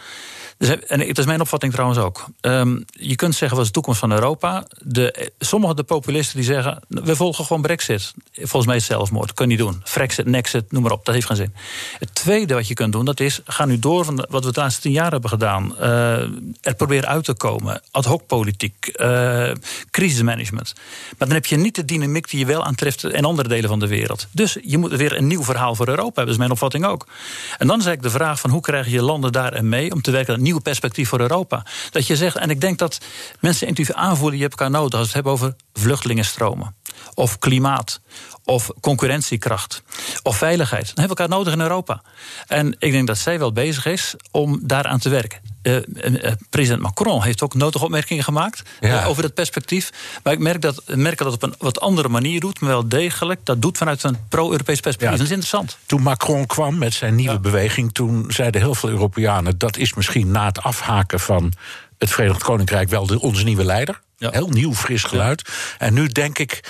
En 0.87 1.07
dat 1.07 1.17
is 1.17 1.25
mijn 1.25 1.41
opvatting 1.41 1.71
trouwens 1.71 1.99
ook. 1.99 2.25
Um, 2.41 2.85
je 2.89 3.15
kunt 3.15 3.35
zeggen, 3.35 3.57
wat 3.57 3.65
is 3.65 3.71
de 3.71 3.73
toekomst 3.73 3.99
van 3.99 4.11
Europa? 4.11 4.65
De, 4.79 5.31
sommige 5.39 5.75
de 5.75 5.83
populisten 5.83 6.35
die 6.35 6.45
zeggen, 6.45 6.79
we 6.87 7.15
volgen 7.15 7.45
gewoon 7.45 7.61
brexit. 7.61 8.13
Volgens 8.33 8.65
mij 8.65 8.75
is 8.75 8.87
het 8.87 8.91
zelfmoord, 8.91 9.33
kun 9.33 9.49
je 9.49 9.55
niet 9.55 9.65
doen. 9.65 9.81
Frexit, 9.83 10.25
Nexit, 10.25 10.71
noem 10.71 10.81
maar 10.83 10.91
op, 10.91 11.05
dat 11.05 11.13
heeft 11.13 11.27
geen 11.27 11.35
zin. 11.35 11.53
Het 11.99 12.15
tweede 12.15 12.53
wat 12.53 12.67
je 12.67 12.73
kunt 12.73 12.91
doen, 12.91 13.05
dat 13.05 13.19
is, 13.19 13.39
ga 13.45 13.65
nu 13.65 13.79
door 13.79 14.05
van 14.05 14.25
wat 14.29 14.45
we 14.45 14.51
de 14.51 14.59
laatste 14.59 14.81
tien 14.81 14.91
jaar 14.91 15.11
hebben 15.11 15.29
gedaan. 15.29 15.75
Uh, 15.79 16.19
er 16.61 16.75
proberen 16.77 17.09
uit 17.09 17.23
te 17.23 17.33
komen, 17.33 17.81
ad 17.91 18.05
hoc 18.05 18.27
politiek, 18.27 18.91
uh, 18.95 19.51
crisismanagement. 19.91 20.73
Maar 21.17 21.27
dan 21.27 21.37
heb 21.37 21.45
je 21.45 21.57
niet 21.57 21.75
de 21.75 21.85
dynamiek 21.85 22.29
die 22.29 22.39
je 22.39 22.45
wel 22.45 22.63
aantreft 22.63 23.03
in 23.03 23.25
andere 23.25 23.47
delen 23.47 23.69
van 23.69 23.79
de 23.79 23.87
wereld. 23.87 24.27
Dus 24.31 24.57
je 24.61 24.77
moet 24.77 24.91
weer 24.91 25.17
een 25.17 25.27
nieuw 25.27 25.43
verhaal 25.43 25.75
voor 25.75 25.87
Europa 25.87 26.13
hebben, 26.15 26.33
is 26.33 26.39
mijn 26.39 26.51
opvatting 26.51 26.85
ook. 26.85 27.07
En 27.57 27.67
dan 27.67 27.79
is 27.79 27.85
eigenlijk 27.85 28.13
de 28.13 28.23
vraag 28.23 28.39
van 28.39 28.49
hoe 28.49 28.61
krijg 28.61 28.87
je 28.87 29.01
landen 29.01 29.31
daarin 29.31 29.69
mee 29.69 29.91
om 29.91 30.01
te 30.01 30.11
werken 30.11 30.33
aan 30.33 30.41
nieuw 30.41 30.59
perspectief 30.59 31.09
voor 31.09 31.19
Europa. 31.19 31.65
Dat 31.91 32.07
je 32.07 32.15
zegt, 32.15 32.35
en 32.35 32.49
ik 32.49 32.61
denk 32.61 32.77
dat 32.79 32.97
mensen 33.39 33.67
intuïtief 33.67 33.95
aanvoelen, 33.95 34.37
je 34.37 34.43
hebt 34.43 34.59
elkaar 34.59 34.71
nodig 34.71 34.99
als 34.99 35.01
we 35.01 35.05
het 35.05 35.13
hebben 35.13 35.31
over 35.31 35.55
vluchtelingenstromen. 35.73 36.75
Of 37.13 37.39
klimaat, 37.39 38.01
of 38.45 38.69
concurrentiekracht, 38.79 39.83
of 40.23 40.37
veiligheid. 40.37 40.85
Dan 40.85 40.93
hebben 40.95 41.17
we 41.17 41.23
elkaar 41.23 41.37
nodig 41.37 41.53
in 41.53 41.61
Europa. 41.61 42.01
En 42.47 42.75
ik 42.79 42.91
denk 42.91 43.07
dat 43.07 43.17
zij 43.17 43.39
wel 43.39 43.53
bezig 43.53 43.85
is 43.85 44.15
om 44.31 44.59
daaraan 44.63 44.99
te 44.99 45.09
werken. 45.09 45.39
Uh, 45.63 45.75
uh, 45.75 46.31
president 46.49 46.81
Macron 46.81 47.23
heeft 47.23 47.41
ook 47.41 47.53
nodige 47.53 47.83
opmerkingen 47.83 48.23
gemaakt 48.23 48.61
uh, 48.79 49.07
over 49.07 49.21
dat 49.21 49.33
perspectief. 49.33 49.91
Maar 50.23 50.33
ik 50.33 50.39
merk 50.39 50.61
dat, 50.61 50.83
merk 50.85 51.17
dat 51.17 51.33
op 51.33 51.43
een 51.43 51.55
wat 51.57 51.79
andere 51.79 52.09
manier 52.09 52.39
doet, 52.39 52.59
maar 52.59 52.69
wel 52.69 52.87
degelijk. 52.87 53.39
Dat 53.43 53.61
doet 53.61 53.77
vanuit 53.77 54.03
een 54.03 54.17
pro-Europees 54.29 54.79
perspectief. 54.79 55.09
Ja, 55.09 55.15
dat 55.15 55.25
is 55.25 55.31
interessant. 55.31 55.77
Toen 55.85 56.01
Macron 56.01 56.45
kwam 56.45 56.77
met 56.77 56.93
zijn 56.93 57.15
nieuwe 57.15 57.33
ja. 57.33 57.39
beweging, 57.39 57.93
toen 57.93 58.25
zeiden 58.27 58.61
heel 58.61 58.75
veel 58.75 58.89
Europeanen: 58.89 59.57
dat 59.57 59.77
is 59.77 59.93
misschien 59.93 60.31
na 60.31 60.45
het 60.45 60.61
afhaken 60.61 61.19
van 61.19 61.53
het 61.97 62.09
Verenigd 62.09 62.43
Koninkrijk 62.43 62.89
wel 62.89 63.05
de, 63.05 63.19
onze 63.19 63.43
nieuwe 63.43 63.63
leider. 63.63 64.01
Ja. 64.21 64.29
Heel 64.31 64.49
nieuw, 64.49 64.73
fris 64.73 65.03
geluid. 65.03 65.41
Ja. 65.45 65.85
En 65.85 65.93
nu 65.93 66.07
denk 66.07 66.39
ik, 66.39 66.63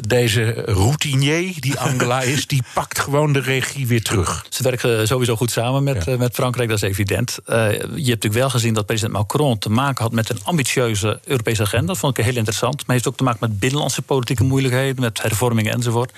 deze 0.00 0.50
routinier 0.66 1.54
die 1.60 1.78
Angela 1.78 2.20
is, 2.34 2.46
die 2.46 2.62
pakt 2.74 2.98
gewoon 2.98 3.32
de 3.32 3.40
regie 3.40 3.86
weer 3.86 4.02
terug. 4.02 4.46
Ze 4.48 4.62
werken 4.62 5.06
sowieso 5.06 5.36
goed 5.36 5.50
samen 5.50 5.82
met, 5.82 6.04
ja. 6.04 6.16
met 6.16 6.34
Frankrijk, 6.34 6.68
dat 6.68 6.82
is 6.82 6.88
evident. 6.88 7.38
Uh, 7.46 7.56
je 7.56 7.78
hebt 7.78 7.94
natuurlijk 7.94 8.34
wel 8.34 8.50
gezien 8.50 8.74
dat 8.74 8.86
president 8.86 9.12
Macron 9.12 9.58
te 9.58 9.70
maken 9.70 10.02
had 10.02 10.12
met 10.12 10.30
een 10.30 10.40
ambitieuze 10.44 11.20
Europese 11.24 11.62
agenda. 11.62 11.86
Dat 11.86 11.98
vond 11.98 12.18
ik 12.18 12.24
heel 12.24 12.36
interessant. 12.36 12.86
Maar 12.86 12.94
heeft 12.96 13.08
ook 13.08 13.16
te 13.16 13.22
maken 13.22 13.48
met 13.48 13.58
binnenlandse 13.58 14.02
politieke 14.02 14.44
moeilijkheden, 14.44 15.02
met 15.02 15.22
hervormingen 15.22 15.72
enzovoort. 15.72 16.12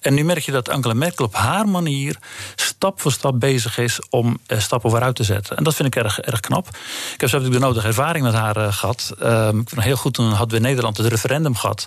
En 0.00 0.14
nu 0.14 0.24
merk 0.24 0.42
je 0.42 0.52
dat 0.52 0.68
Angela 0.68 0.94
Merkel 0.94 1.24
op 1.24 1.34
haar 1.34 1.68
manier 1.68 2.16
stap 2.54 3.00
voor 3.00 3.12
stap 3.12 3.40
bezig 3.40 3.78
is 3.78 4.00
om 4.10 4.38
uh, 4.46 4.58
stappen 4.58 4.90
vooruit 4.90 5.16
te 5.16 5.24
zetten. 5.24 5.56
En 5.56 5.64
dat 5.64 5.74
vind 5.74 5.96
ik 5.96 6.04
erg, 6.04 6.20
erg 6.20 6.40
knap. 6.40 6.66
Ik 7.14 7.20
heb 7.20 7.28
zelf 7.28 7.42
natuurlijk 7.42 7.60
de 7.60 7.66
nodige 7.66 7.86
ervaring 7.86 8.24
met 8.24 8.34
haar 8.34 8.72
gehad. 8.72 9.14
Ehm, 9.20 9.58
ik 9.58 9.68
vind 9.68 9.82
heel 9.82 9.96
goed 9.96 10.18
toen 10.28 10.38
hadden 10.38 10.58
we 10.58 10.64
in 10.64 10.68
Nederland 10.68 10.96
het 10.96 11.06
referendum 11.06 11.56
gehad 11.56 11.84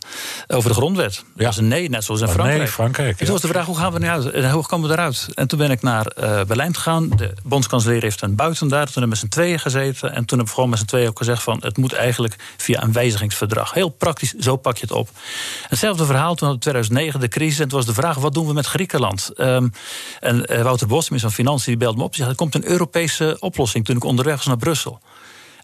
over 0.47 0.69
de 0.69 0.75
grondwet. 0.75 1.13
Ja. 1.13 1.21
Dat 1.35 1.45
was 1.45 1.57
een 1.57 1.67
nee, 1.67 1.89
net 1.89 2.03
zoals 2.03 2.21
in 2.21 2.27
Frankrijk. 2.27 2.57
Nee, 2.57 2.67
Frankrijk 2.67 3.19
en 3.19 3.25
toen 3.25 3.33
was 3.33 3.41
de 3.41 3.47
vraag, 3.47 3.65
hoe 3.65 3.77
gaan 3.77 3.93
we 3.93 3.99
nu 3.99 4.07
uit? 4.07 4.31
En 4.31 4.51
hoe 4.51 4.65
komen 4.65 4.89
we 4.89 4.93
eruit? 4.93 5.27
En 5.33 5.47
toen 5.47 5.59
ben 5.59 5.71
ik 5.71 5.81
naar 5.81 6.11
uh, 6.19 6.41
Berlijn 6.43 6.75
gegaan. 6.75 7.09
De 7.09 7.33
bondskanselier 7.43 8.01
heeft 8.01 8.21
een 8.21 8.35
buiten 8.35 8.67
daar. 8.67 8.85
Toen 8.85 8.93
hebben 8.93 9.01
we 9.01 9.07
met 9.07 9.17
z'n 9.17 9.27
tweeën 9.27 9.59
gezeten. 9.59 10.09
En 10.09 10.25
toen 10.25 10.37
hebben 10.37 10.45
we 10.45 10.53
gewoon 10.53 10.69
met 10.69 10.79
z'n 10.79 10.85
tweeën 10.85 11.07
ook 11.07 11.17
gezegd 11.17 11.43
van... 11.43 11.57
het 11.61 11.77
moet 11.77 11.93
eigenlijk 11.93 12.35
via 12.57 12.83
een 12.83 12.91
wijzigingsverdrag. 12.91 13.73
Heel 13.73 13.89
praktisch, 13.89 14.33
zo 14.33 14.55
pak 14.55 14.77
je 14.77 14.81
het 14.81 14.91
op. 14.91 15.09
Hetzelfde 15.67 16.05
verhaal 16.05 16.35
toen 16.35 16.49
in 16.49 16.59
2009 16.59 17.19
de 17.19 17.27
crisis. 17.27 17.59
En 17.59 17.67
toen 17.67 17.77
was 17.77 17.87
de 17.87 17.93
vraag, 17.93 18.17
wat 18.17 18.33
doen 18.33 18.47
we 18.47 18.53
met 18.53 18.65
Griekenland? 18.65 19.31
Um, 19.37 19.71
en 20.19 20.53
uh, 20.53 20.61
Wouter 20.61 20.87
Bos, 20.87 21.09
minister 21.09 21.31
van 21.31 21.45
Financiën, 21.45 21.71
die 21.71 21.77
belde 21.77 21.97
me 21.97 22.03
op. 22.03 22.09
Die 22.09 22.17
zei, 22.17 22.29
er 22.29 22.35
komt 22.35 22.55
een 22.55 22.67
Europese 22.67 23.37
oplossing. 23.39 23.85
Toen 23.85 23.95
ik 23.95 24.03
onderweg 24.03 24.35
was 24.35 24.45
naar 24.45 24.57
Brussel. 24.57 24.99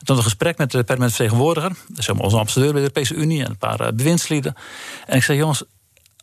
Toen 0.03 0.17
een 0.17 0.23
gesprek 0.23 0.57
met 0.57 0.71
de 0.71 0.83
permanent 0.83 1.15
vertegenwoordiger. 1.15 1.71
Is 1.95 2.09
onze 2.09 2.37
ambassadeur 2.37 2.71
bij 2.73 2.81
de 2.81 2.87
Europese 2.87 3.13
Unie 3.13 3.43
en 3.43 3.49
een 3.49 3.57
paar 3.57 3.81
uh, 3.81 3.87
bewindslieden. 3.93 4.55
En 5.05 5.17
ik 5.17 5.23
zei, 5.23 5.37
jongens, 5.37 5.63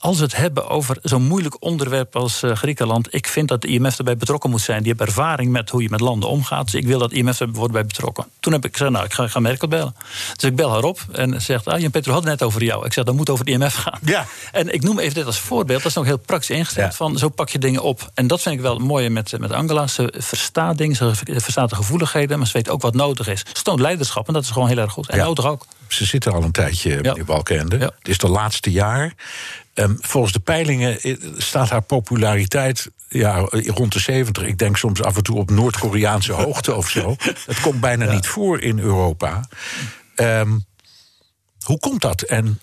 als 0.01 0.17
we 0.17 0.23
het 0.23 0.37
hebben 0.37 0.69
over 0.69 0.97
zo'n 1.03 1.23
moeilijk 1.23 1.57
onderwerp 1.59 2.17
als 2.17 2.43
uh, 2.43 2.57
Griekenland... 2.57 3.15
ik 3.15 3.27
vind 3.27 3.49
dat 3.49 3.63
de 3.63 3.69
IMF 3.69 3.99
erbij 3.99 4.17
betrokken 4.17 4.51
moet 4.51 4.61
zijn. 4.61 4.79
Die 4.79 4.89
hebben 4.89 5.07
ervaring 5.07 5.51
met 5.51 5.71
hoe 5.71 5.83
je 5.83 5.89
met 5.91 6.01
landen 6.01 6.29
omgaat. 6.29 6.65
Dus 6.65 6.75
ik 6.75 6.87
wil 6.87 6.99
dat 6.99 7.11
de 7.11 7.17
IMF 7.17 7.41
er 7.41 7.51
wordt 7.53 7.73
bij 7.73 7.87
betrokken. 7.87 8.27
Toen 8.41 8.53
heb 8.53 8.65
ik 8.65 8.73
gezegd, 8.73 8.91
nou, 8.91 9.05
ik 9.05 9.13
ga, 9.13 9.25
ik 9.25 9.31
ga 9.31 9.41
Merkel 9.41 9.69
bellen. 9.69 9.95
Dus 10.37 10.51
ik 10.51 10.57
bel 10.57 10.71
haar 10.71 10.85
op 10.85 11.01
en 11.13 11.43
zegt... 11.43 11.67
ah, 11.67 11.81
Jan 11.81 11.91
Petro 11.91 12.13
had 12.13 12.23
het 12.23 12.31
net 12.31 12.43
over 12.43 12.63
jou. 12.63 12.87
Ik 12.87 12.93
zeg, 12.93 13.05
dat 13.05 13.15
moet 13.15 13.31
over 13.31 13.45
de 13.45 13.51
IMF 13.51 13.75
gaan. 13.75 13.99
Ja. 14.05 14.27
En 14.53 14.75
ik 14.75 14.83
noem 14.83 14.99
even 14.99 15.15
dit 15.15 15.27
als 15.27 15.39
voorbeeld. 15.39 15.83
Dat 15.83 15.91
is 15.91 15.97
nog 15.97 16.05
heel 16.05 16.19
praktisch 16.19 16.57
ingesteld. 16.57 16.91
Ja. 16.91 16.97
Van, 16.97 17.19
zo 17.19 17.29
pak 17.29 17.49
je 17.49 17.59
dingen 17.59 17.83
op. 17.83 18.11
En 18.15 18.27
dat 18.27 18.43
vind 18.43 18.55
ik 18.55 18.61
wel 18.61 18.75
het 18.75 18.83
mooie 18.83 19.11
met, 19.11 19.39
met 19.39 19.53
Angela. 19.53 19.87
Ze 19.87 20.15
verstaat 20.19 20.79
dingen, 20.79 20.97
ze 20.97 21.13
verstaat 21.27 21.71
de 21.71 21.77
gevoeligheden... 21.77 22.39
maar 22.39 22.47
ze 22.47 22.53
weet 22.53 22.69
ook 22.69 22.83
wat 22.83 22.95
nodig 22.95 23.29
is. 23.29 23.45
Ze 23.53 23.63
toont 23.63 23.81
leiderschap 23.81 24.27
en 24.27 24.33
dat 24.33 24.43
is 24.43 24.51
gewoon 24.51 24.69
heel 24.69 24.79
erg 24.79 24.93
goed. 24.93 25.09
En 25.09 25.19
ja. 25.19 25.25
nodig 25.25 25.47
ook. 25.47 25.67
Ze 25.93 26.05
zitten 26.05 26.33
al 26.33 26.43
een 26.43 26.53
tijdje, 26.53 26.97
meneer 26.97 27.17
ja. 27.17 27.25
Balkende. 27.25 27.79
Ja. 27.79 27.93
Het 27.99 28.09
is 28.09 28.19
de 28.19 28.29
laatste 28.29 28.71
jaar... 28.71 29.15
Um, 29.75 29.97
volgens 30.01 30.33
de 30.33 30.41
peilingen 30.41 30.99
staat 31.37 31.69
haar 31.69 31.83
populariteit 31.83 32.91
ja, 33.09 33.47
rond 33.51 33.93
de 33.93 33.99
70. 33.99 34.43
Ik 34.43 34.59
denk 34.59 34.77
soms 34.77 35.03
af 35.03 35.17
en 35.17 35.23
toe 35.23 35.37
op 35.37 35.51
Noord-Koreaanse 35.51 36.33
hoogte 36.43 36.75
of 36.75 36.91
zo. 36.91 37.17
Het 37.47 37.61
komt 37.61 37.81
bijna 37.81 38.05
ja. 38.05 38.13
niet 38.13 38.27
voor 38.27 38.61
in 38.61 38.79
Europa. 38.79 39.49
Um, 40.17 40.65
hoe 41.61 41.79
komt 41.79 42.01
dat? 42.01 42.23
En 42.23 42.61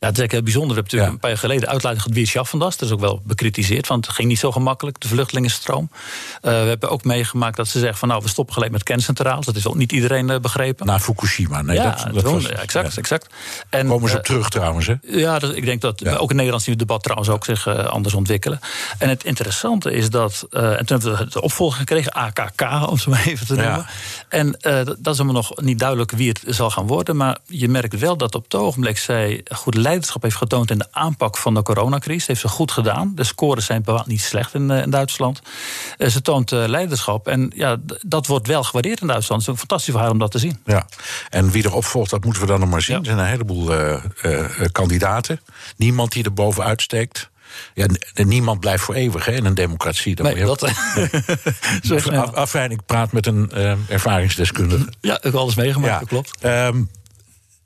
Ja, 0.00 0.06
het 0.06 0.16
is 0.16 0.22
eigenlijk 0.22 0.32
heel 0.32 0.42
bijzonder. 0.42 0.74
We 0.76 0.80
hebben 0.80 0.98
natuurlijk 0.98 1.12
een 1.12 1.20
paar 1.20 1.30
jaar 1.30 1.38
geleden 1.38 1.68
uitleiding 1.68 2.02
gehad 2.02 2.18
wie 2.18 2.26
Schaffendas. 2.26 2.76
Dat 2.76 2.88
is 2.88 2.94
ook 2.94 3.00
wel 3.00 3.20
bekritiseerd, 3.24 3.86
want 3.86 4.06
het 4.06 4.14
ging 4.14 4.28
niet 4.28 4.38
zo 4.38 4.52
gemakkelijk, 4.52 5.00
de 5.00 5.08
vluchtelingenstroom. 5.08 5.90
Uh, 5.92 5.98
we 6.40 6.48
hebben 6.48 6.90
ook 6.90 7.04
meegemaakt 7.04 7.56
dat 7.56 7.68
ze 7.68 7.78
zeggen 7.78 7.98
van 7.98 8.08
nou, 8.08 8.22
we 8.22 8.28
stoppen 8.28 8.54
gelijk 8.54 8.72
met 8.72 8.82
kerncentrales. 8.82 9.46
Dat 9.46 9.56
is 9.56 9.66
ook 9.66 9.74
niet 9.74 9.92
iedereen 9.92 10.28
uh, 10.28 10.38
begrepen. 10.38 10.86
Na 10.86 11.00
Fukushima, 11.00 11.62
nee, 11.62 11.76
ja, 11.76 11.90
dat, 11.90 12.14
dat 12.14 12.24
toen, 12.24 12.34
was, 12.34 12.42
ja, 12.42 12.50
exact, 12.50 12.92
ja. 12.92 12.98
exact. 12.98 13.26
En, 13.70 13.86
Komen 13.86 14.08
ze 14.08 14.16
op 14.16 14.20
uh, 14.20 14.26
terug 14.26 14.48
trouwens, 14.48 14.86
hè? 14.86 14.94
Ja, 15.02 15.38
dat, 15.38 15.56
ik 15.56 15.64
denk 15.64 15.80
dat 15.80 16.08
ook 16.18 16.30
in 16.30 16.36
Nederland 16.36 16.62
zien 16.62 16.74
het 16.78 16.86
debat 16.86 17.02
trouwens 17.02 17.30
ook 17.30 17.44
zich 17.44 17.66
uh, 17.66 17.84
anders 17.84 18.14
ontwikkelen. 18.14 18.60
En 18.98 19.08
het 19.08 19.24
interessante 19.24 19.92
is 19.92 20.10
dat, 20.10 20.46
uh, 20.50 20.78
en 20.78 20.86
toen 20.86 21.00
hebben 21.00 21.18
we 21.18 21.30
de 21.32 21.42
opvolger 21.42 21.78
gekregen, 21.78 22.12
AKK, 22.12 22.90
om 22.90 22.98
zo 22.98 23.10
maar 23.10 23.26
even 23.26 23.46
te 23.46 23.54
noemen. 23.54 23.86
En 24.28 24.56
dat 24.60 25.08
dat 25.08 25.14
is 25.14 25.22
allemaal 25.22 25.42
nog 25.42 25.60
niet 25.60 25.78
duidelijk 25.78 26.10
wie 26.10 26.28
het 26.28 26.42
zal 26.46 26.70
gaan 26.70 26.86
worden. 26.86 27.16
Maar 27.16 27.38
je 27.46 27.68
merkt 27.68 27.98
wel 27.98 28.16
dat 28.16 28.34
op 28.34 28.44
het 28.44 28.54
ogenblik 28.54 28.98
zij 28.98 29.40
goed 29.54 29.76
leiderschap 29.88 30.22
heeft 30.22 30.36
getoond 30.36 30.70
in 30.70 30.78
de 30.78 30.86
aanpak 30.90 31.36
van 31.36 31.54
de 31.54 31.62
coronacrisis. 31.62 32.26
heeft 32.26 32.40
ze 32.40 32.48
goed 32.48 32.72
gedaan. 32.72 33.12
De 33.14 33.24
scores 33.24 33.66
zijn 33.66 33.82
bepaald 33.82 34.06
niet 34.06 34.20
slecht 34.20 34.54
in, 34.54 34.70
uh, 34.70 34.82
in 34.82 34.90
Duitsland. 34.90 35.40
Uh, 35.98 36.08
ze 36.08 36.22
toont 36.22 36.52
uh, 36.52 36.64
leiderschap. 36.66 37.28
En 37.28 37.52
ja, 37.54 37.76
dat 38.00 38.26
wordt 38.26 38.46
wel 38.46 38.62
gewaardeerd 38.62 39.00
in 39.00 39.06
Duitsland. 39.06 39.40
Het 39.46 39.52
is 39.54 39.58
fantastisch 39.58 39.92
voor 39.92 40.02
haar 40.02 40.10
om 40.10 40.18
dat 40.18 40.30
te 40.30 40.38
zien. 40.38 40.58
Ja, 40.64 40.86
en 41.30 41.50
wie 41.50 41.64
erop 41.64 41.84
volgt, 41.84 42.10
dat 42.10 42.24
moeten 42.24 42.42
we 42.42 42.48
dan 42.48 42.60
nog 42.60 42.70
maar 42.70 42.82
zien. 42.82 42.94
Ja. 42.94 43.00
Er 43.00 43.06
zijn 43.06 43.18
een 43.18 43.24
heleboel 43.26 43.72
eh, 43.74 43.94
eh, 44.22 44.60
eh, 44.62 44.66
kandidaten. 44.72 45.40
Niemand 45.76 46.12
die 46.12 46.24
er 46.24 46.34
bovenuit 46.34 46.82
steekt. 46.82 47.30
Ja, 47.74 47.86
niemand 48.14 48.60
blijft 48.60 48.84
voor 48.84 48.94
eeuwig 48.94 49.24
hè, 49.24 49.32
in 49.32 49.44
een 49.44 49.54
democratie. 49.54 50.14
Dat 50.14 50.26
Nee, 50.26 50.44
dat, 50.44 50.60
nou. 52.04 52.16
Af- 52.16 52.34
Afijn, 52.34 52.70
ik 52.70 52.80
praat 52.86 53.12
met 53.12 53.26
een 53.26 53.50
eh, 53.50 53.72
ervaringsdeskundige. 53.88 54.92
Ja, 55.00 55.16
ik 55.16 55.22
heb 55.22 55.34
alles 55.34 55.54
meegemaakt, 55.54 55.98
dat 56.00 56.08
klopt. 56.08 56.32
Ehm, 56.40 56.82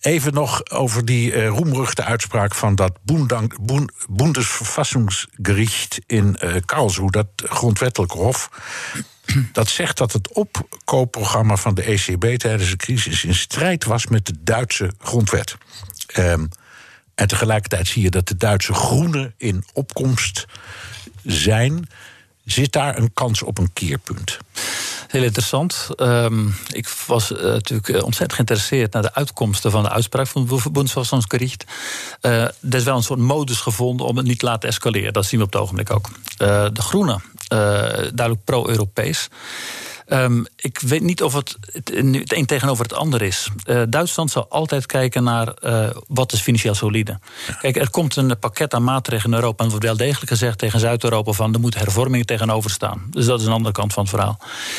even 0.03 0.35
nog 0.35 0.71
over 0.71 1.05
die 1.05 1.33
eh 1.33 1.49
roemruchte 1.49 2.05
uitspraak 2.05 2.55
van 2.55 2.75
dat 2.75 2.99
Bundesverfassungsgericht 4.09 6.01
in 6.07 6.37
eh 6.37 6.55
Karlsruhe, 6.65 7.11
dat 7.11 7.27
grondwettelijke 7.37 8.17
hof. 8.17 8.51
Dat 9.53 9.69
zegt 9.69 9.97
dat 9.97 10.13
het 10.13 10.33
opkoopprogramma 10.33 11.57
van 11.57 11.75
de 11.75 11.83
ECB 11.83 12.39
tijdens 12.39 12.71
de 12.71 12.77
crisis 12.77 13.25
in 13.25 13.35
strijd 13.35 13.85
was 13.85 14.07
met 14.07 14.27
de 14.27 14.35
Duitse 14.41 14.93
grondwet. 14.99 15.57
Ehm, 16.07 16.47
en 17.15 17.29
tegelijkertijd 17.29 17.89
zie 17.89 18.03
je 18.03 18.11
dat 18.11 18.29
de 18.29 18.37
Duitse 18.37 18.75
groenen 18.75 19.35
in 19.37 19.65
opkomst 19.73 20.47
zijn. 21.25 21.89
Zit 22.45 22.73
daar 22.73 22.99
een 22.99 23.13
kans 23.13 23.43
op 23.43 23.59
een 23.59 23.73
keerpunt? 23.73 24.39
Heel 25.13 25.23
interessant. 25.23 25.89
Um, 25.97 26.55
ik 26.71 26.89
was 27.07 27.33
uh, 27.33 27.39
natuurlijk 27.43 27.89
ontzettend 27.89 28.33
geïnteresseerd 28.33 28.93
naar 28.93 29.03
de 29.03 29.15
uitkomsten 29.15 29.71
van 29.71 29.83
de 29.83 29.91
uitspraak 29.91 30.27
van 30.27 30.49
het 30.49 30.73
Bundesverfassungsgericht. 30.73 31.65
Uh, 32.23 32.43
er 32.43 32.55
is 32.71 32.85
wel 32.85 32.97
een 32.97 33.03
soort 33.03 33.19
modus 33.19 33.61
gevonden 33.61 34.07
om 34.07 34.17
het 34.17 34.27
niet 34.27 34.39
te 34.39 34.45
laten 34.45 34.69
escaleren. 34.69 35.13
Dat 35.13 35.25
zien 35.25 35.39
we 35.41 35.47
op 35.47 35.53
het 35.53 35.61
ogenblik 35.61 35.91
ook. 35.91 36.09
De 36.37 36.83
Groenen, 36.83 37.23
duidelijk 37.49 38.45
pro-Europees. 38.45 39.29
Um, 40.09 40.47
ik 40.57 40.79
weet 40.79 41.03
niet 41.03 41.23
of 41.23 41.33
het 41.33 41.57
het, 41.73 41.91
een 42.33 42.47
tegenover 42.47 42.85
het 42.85 42.95
ander 42.95 43.23
is. 43.23 43.49
Uh, 43.67 43.83
Duitsland 43.89 44.31
zal 44.31 44.47
altijd 44.49 44.87
kijken 44.87 45.25
naar 45.25 45.55
uh, 45.61 45.89
wat 46.09 46.33
is 46.33 46.41
financieel 46.41 46.75
solide. 46.75 47.19
Kijk, 47.61 47.77
er 47.77 47.91
komt 47.91 48.17
een 48.17 48.39
pakket 48.39 48.75
aan 48.75 48.85
maatregelen 48.85 49.33
in 49.33 49.39
Europa. 49.39 49.65
En 49.65 49.71
wordt 49.71 49.85
wel 49.85 49.97
degelijk 49.97 50.31
gezegd 50.31 50.59
tegen 50.59 50.81
Zuid-Europa 50.81 51.33
van 51.33 51.55
er 51.55 51.61
moeten 51.61 51.81
hervormingen 51.81 52.27
tegenover 52.27 52.71
staan. 52.71 53.07
Dus 53.11 53.27
dat 53.27 53.41
is 53.41 53.47
een 53.47 53.53
andere 53.53 53.75
kant 53.75 53.93
van 53.93 54.03
het 54.03 54.13
verhaal. 54.13 54.39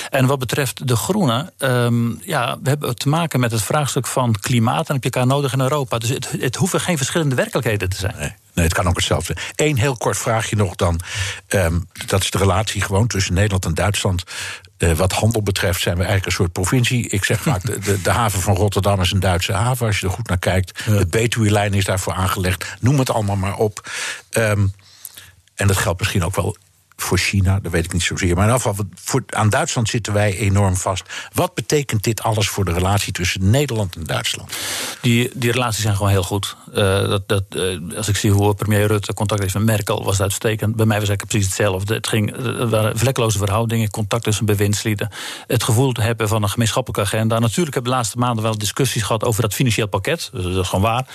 En 0.10 0.26
wat 0.26 0.40
betreft 0.40 0.88
de 0.88 0.96
groenen, 0.96 1.52
um, 1.58 2.20
ja, 2.24 2.58
we 2.64 2.70
hebben 2.70 2.96
te 2.96 3.10
maken 3.10 3.40
met 3.40 3.52
het 3.52 3.62
vraagstuk 3.62 4.08
van 4.08 4.36
klimaat. 4.40 4.88
En 4.88 4.94
heb 4.94 5.04
je 5.04 5.10
elkaar 5.10 5.28
nodig 5.28 5.54
in 5.54 5.62
Europa. 5.62 5.98
Dus 5.98 6.10
het, 6.10 6.32
het 6.40 6.56
hoeven 6.56 6.80
geen 6.80 6.98
verschillende 6.98 7.36
werkelijkheden 7.36 7.90
te 7.90 7.98
zijn. 7.98 8.16
Nee. 8.18 8.34
Nee, 8.54 8.66
het 8.66 8.74
kan 8.74 8.88
ook 8.88 8.96
hetzelfde. 8.96 9.36
Eén 9.56 9.78
heel 9.78 9.98
kort 9.98 10.18
vraagje 10.18 10.56
nog 10.56 10.76
dan. 10.76 11.00
Um, 11.50 11.88
dat 12.06 12.24
is 12.24 12.32
de 12.32 12.38
relatie 12.38 12.82
gewoon 12.82 13.08
tussen 13.08 13.34
Nederland 13.34 13.66
en 13.66 13.74
Duitsland. 13.74 14.24
Uh, 14.84 14.91
wat 14.91 15.12
handel 15.12 15.41
betreft 15.41 15.82
zijn 15.82 15.96
we 15.96 16.04
eigenlijk 16.04 16.26
een 16.26 16.38
soort 16.38 16.52
provincie. 16.52 17.10
Ik 17.10 17.24
zeg 17.24 17.41
vaak, 17.41 17.62
de, 17.62 17.80
de, 17.80 18.02
de, 18.02 18.10
haven 18.10 18.39
van 18.39 18.56
Rotterdam 18.56 19.02
is 19.02 19.12
een 19.12 19.19
Duitse 19.19 19.54
haven... 19.54 19.88
als 19.88 20.00
je 20.00 20.08
er 20.08 20.13
goed 20.13 20.28
naar 20.28 20.39
kijkt. 20.39 20.86
De 20.86 21.08
Betuwe-lijn 21.10 21.74
is 21.74 21.86
daarvoor 21.86 22.13
aangelegd. 22.13 22.76
Noem 22.80 23.00
het 23.00 23.12
allemaal 23.12 23.36
maar 23.36 23.56
op. 23.56 23.89
Um, 24.38 24.74
en 25.56 25.67
dat 25.67 25.78
geldt 25.78 26.00
misschien 26.00 26.24
ook 26.24 26.36
wel 26.36 26.58
voor 26.95 27.17
China, 27.17 27.60
dat 27.60 27.71
weet 27.71 27.86
ik 27.86 27.93
niet 27.93 28.03
zozeer. 28.03 28.36
Maar 28.36 28.49
in 28.49 28.89
voor, 28.93 29.23
aan 29.29 29.49
Duitsland 29.49 29.89
zitten 29.89 30.13
wij 30.13 30.38
enorm 30.38 30.75
vast. 30.75 31.03
Wat 31.34 31.53
betekent 31.53 32.03
dit 32.03 32.23
alles 32.23 32.49
voor 32.49 32.65
de 32.65 32.73
relatie 32.73 33.13
tussen 33.13 33.49
Nederland 33.49 33.95
en 33.95 34.03
Duitsland? 34.03 34.51
Die, 35.01 35.32
die 35.34 35.51
relaties 35.51 35.84
zijn 35.84 35.95
gewoon 35.95 36.12
heel 36.12 36.23
goed. 36.23 36.56
Uh, 36.69 36.75
dat, 36.75 37.27
dat, 37.27 37.43
uh, 37.56 37.97
als 37.97 38.08
ik 38.08 38.15
zie 38.15 38.32
hoe 38.32 38.56
premier 38.56 38.88
Rutte 38.88 39.13
contact 39.13 39.41
heeft 39.41 39.53
met 39.53 39.63
Merkel, 39.63 40.03
was 40.03 40.13
het 40.13 40.21
uitstekend. 40.21 40.75
Bij 40.75 40.86
mij 40.86 40.99
was 40.99 41.10
eigenlijk 41.10 41.29
precies 41.29 41.47
hetzelfde. 41.47 41.93
Het, 41.93 42.08
ging, 42.08 42.36
het 42.36 42.69
waren 42.69 42.97
vlekkeloze 42.97 43.38
verhoudingen, 43.38 43.89
contact 43.89 44.23
tussen 44.23 44.45
bewindslieden. 44.45 45.10
Het 45.47 45.63
gevoel 45.63 45.91
te 45.91 46.01
hebben 46.01 46.27
van 46.27 46.43
een 46.43 46.49
gemeenschappelijke 46.49 47.06
agenda. 47.06 47.39
Natuurlijk 47.39 47.73
hebben 47.73 47.84
we 47.84 47.89
de 47.89 47.95
laatste 47.95 48.17
maanden 48.17 48.43
wel 48.43 48.58
discussies 48.58 49.03
gehad 49.03 49.23
over 49.23 49.41
dat 49.41 49.53
financieel 49.53 49.88
pakket. 49.88 50.29
Dus 50.34 50.43
dat 50.43 50.63
is 50.63 50.67
gewoon 50.67 50.84
waar. 50.84 51.06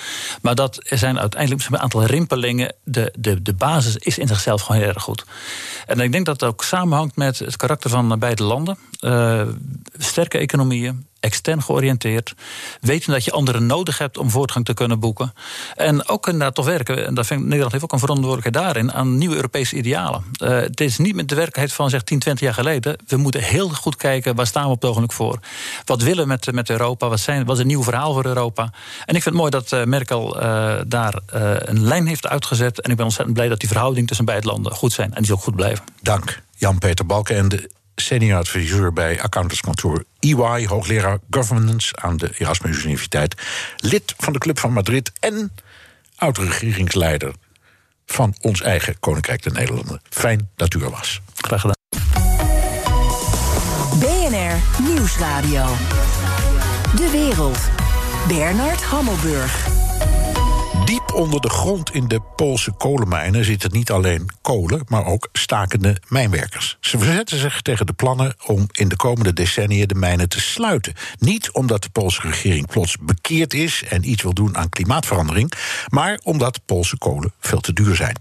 Maar 0.43 0.55
dat 0.55 0.81
er 0.89 0.99
zijn 0.99 1.19
uiteindelijk 1.19 1.67
een 1.71 1.79
aantal 1.79 2.05
rimpelingen. 2.05 2.75
De, 2.85 3.15
de, 3.19 3.43
de 3.43 3.55
basis 3.55 3.97
is 3.97 4.19
in 4.19 4.29
zichzelf 4.29 4.63
gewoon 4.63 4.81
heel 4.81 4.91
erg 4.91 5.03
goed. 5.03 5.25
En 5.87 6.01
ik 6.01 6.13
denk 6.13 6.27
dat 6.27 6.41
het 6.41 6.51
ook 6.51 6.65
samenhangt 6.65 7.17
met 7.17 7.39
het 7.39 7.57
karakter 7.57 7.91
van 7.91 8.19
beide 8.19 8.43
landen. 8.43 8.79
Uh, 9.01 9.49
sterke 9.97 10.39
economieën, 10.39 11.07
extern 11.21 11.63
georiënteerd. 11.63 12.35
Weten 12.81 13.13
dat 13.13 13.25
je 13.25 13.33
anderen 13.33 13.67
nodig 13.67 13.99
hebt 13.99 14.19
om 14.19 14.31
voortgang 14.31 14.65
te 14.65 14.75
kunnen 14.75 15.01
boeken. 15.01 15.33
En 15.75 16.09
ook 16.09 16.27
inderdaad 16.27 16.55
toch 16.55 16.65
werken, 16.65 17.07
en 17.07 17.15
dat 17.15 17.29
Nederland 17.31 17.73
heeft 17.73 17.85
ook 17.85 17.93
een 17.93 17.99
verantwoordelijkheid 17.99 18.65
daarin, 18.65 18.93
aan 18.93 19.19
nieuwe 19.19 19.35
Europese 19.35 19.77
idealen. 19.77 20.25
Uh, 20.43 20.49
het 20.49 20.81
is 20.81 20.99
niet 20.99 21.15
met 21.15 21.29
de 21.29 21.35
werkelijkheid 21.35 21.73
van 21.73 21.91
zeg 21.91 22.03
10, 22.03 22.19
20 22.19 22.45
jaar 22.45 22.55
geleden. 22.55 22.97
We 23.07 23.17
moeten 23.17 23.43
heel 23.43 23.69
goed 23.69 23.97
kijken, 23.97 24.35
waar 24.35 24.47
staan 24.47 24.65
we 24.65 24.71
op 24.71 24.81
het 24.81 24.91
ogenblik 24.91 25.13
voor? 25.13 25.39
Wat 25.85 26.03
willen 26.03 26.23
we 26.23 26.29
met, 26.29 26.53
met 26.53 26.71
Europa? 26.71 27.09
Wat, 27.09 27.21
zijn, 27.21 27.47
is 27.47 27.59
een 27.59 27.67
nieuw 27.67 27.83
verhaal 27.83 28.13
voor 28.13 28.27
Europa? 28.27 28.63
En 29.05 29.15
ik 29.15 29.23
vind 29.23 29.25
het 29.25 29.35
mooi 29.35 29.51
dat 29.51 29.73
uh, 29.73 29.85
Merkel 29.85 30.43
uh, 30.43 30.75
daar 30.87 31.21
een 31.59 31.83
lijn 31.83 32.07
heeft 32.07 32.27
uitgezet. 32.27 32.81
En 32.81 32.91
ik 32.91 32.97
ben 32.97 33.05
ontzettend 33.05 33.37
blij 33.37 33.49
dat 33.49 33.61
die 33.61 33.69
verhoudingen 33.69 34.07
tussen 34.07 34.25
beide 34.25 34.47
landen 34.47 34.73
goed 34.73 34.93
zijn. 34.93 35.15
En 35.15 35.23
die 35.23 35.33
ook 35.33 35.43
goed 35.43 35.57
blijven. 35.57 35.85
Dank, 36.03 36.43
Jan-Peter 36.57 37.07
Balken. 37.07 37.49
En 37.99 38.05
de 38.05 38.11
senior 38.11 38.39
adviseur 38.39 38.93
bij 38.93 39.23
accountantskantoor 39.23 40.05
EY, 40.19 40.67
hoogleraar 40.67 41.19
governance 41.31 41.97
aan 41.97 42.17
de 42.17 42.31
Erasmus 42.39 42.85
Universiteit, 42.85 43.35
lid 43.77 44.15
van 44.17 44.33
de 44.33 44.39
Club 44.39 44.59
van 44.59 44.73
Madrid 44.73 45.13
en 45.21 45.53
oud-regeringsleider 46.17 47.35
van 48.07 48.35
ons 48.41 48.63
eigen 48.63 49.01
Koninkrijk 49.01 49.43
der 49.43 49.53
Nederlanden. 49.53 50.01
Fijn 50.11 50.51
dat 50.57 50.75
u 50.75 50.83
er 50.83 50.91
was. 50.91 51.21
Graag 51.35 51.61
gedaan. 51.61 51.77
BNR 53.99 54.83
Nieuwsradio. 54.83 55.65
De 56.97 57.09
wereld. 57.13 57.59
Bernard 58.29 58.83
Hammelburg. 58.83 59.78
Diep 60.89 61.13
onder 61.15 61.41
de 61.41 61.49
grond 61.49 61.95
in 61.95 62.09
de 62.09 62.21
Poolse 62.37 62.73
kolenmijnen 62.73 63.45
zitten 63.45 63.73
niet 63.73 63.91
alleen 63.91 64.29
kolen, 64.43 64.83
maar 64.87 65.07
ook 65.07 65.29
stakende 65.33 65.97
mijnwerkers. 66.07 66.77
Ze 66.81 66.99
verzetten 66.99 67.39
zich 67.39 67.63
tegen 67.63 67.87
de 67.87 67.93
plannen 67.93 68.35
om 68.47 68.67
in 68.73 68.89
de 68.89 68.97
komende 68.97 69.33
decennia 69.33 69.87
de 69.87 69.95
mijnen 69.95 70.29
te 70.29 70.41
sluiten. 70.41 70.95
Niet 71.19 71.51
omdat 71.53 71.83
de 71.83 71.91
Poolse 71.91 72.21
regering 72.21 72.67
plots 72.67 72.97
bekeerd 73.01 73.55
is 73.55 73.83
en 73.89 74.11
iets 74.11 74.23
wil 74.23 74.35
doen 74.35 74.57
aan 74.57 74.69
klimaatverandering, 74.69 75.53
maar 75.89 76.21
omdat 76.23 76.61
Poolse 76.65 76.99
kolen 76.99 77.33
veel 77.41 77.61
te 77.61 77.73
duur 77.73 77.97
zijn. 77.97 78.17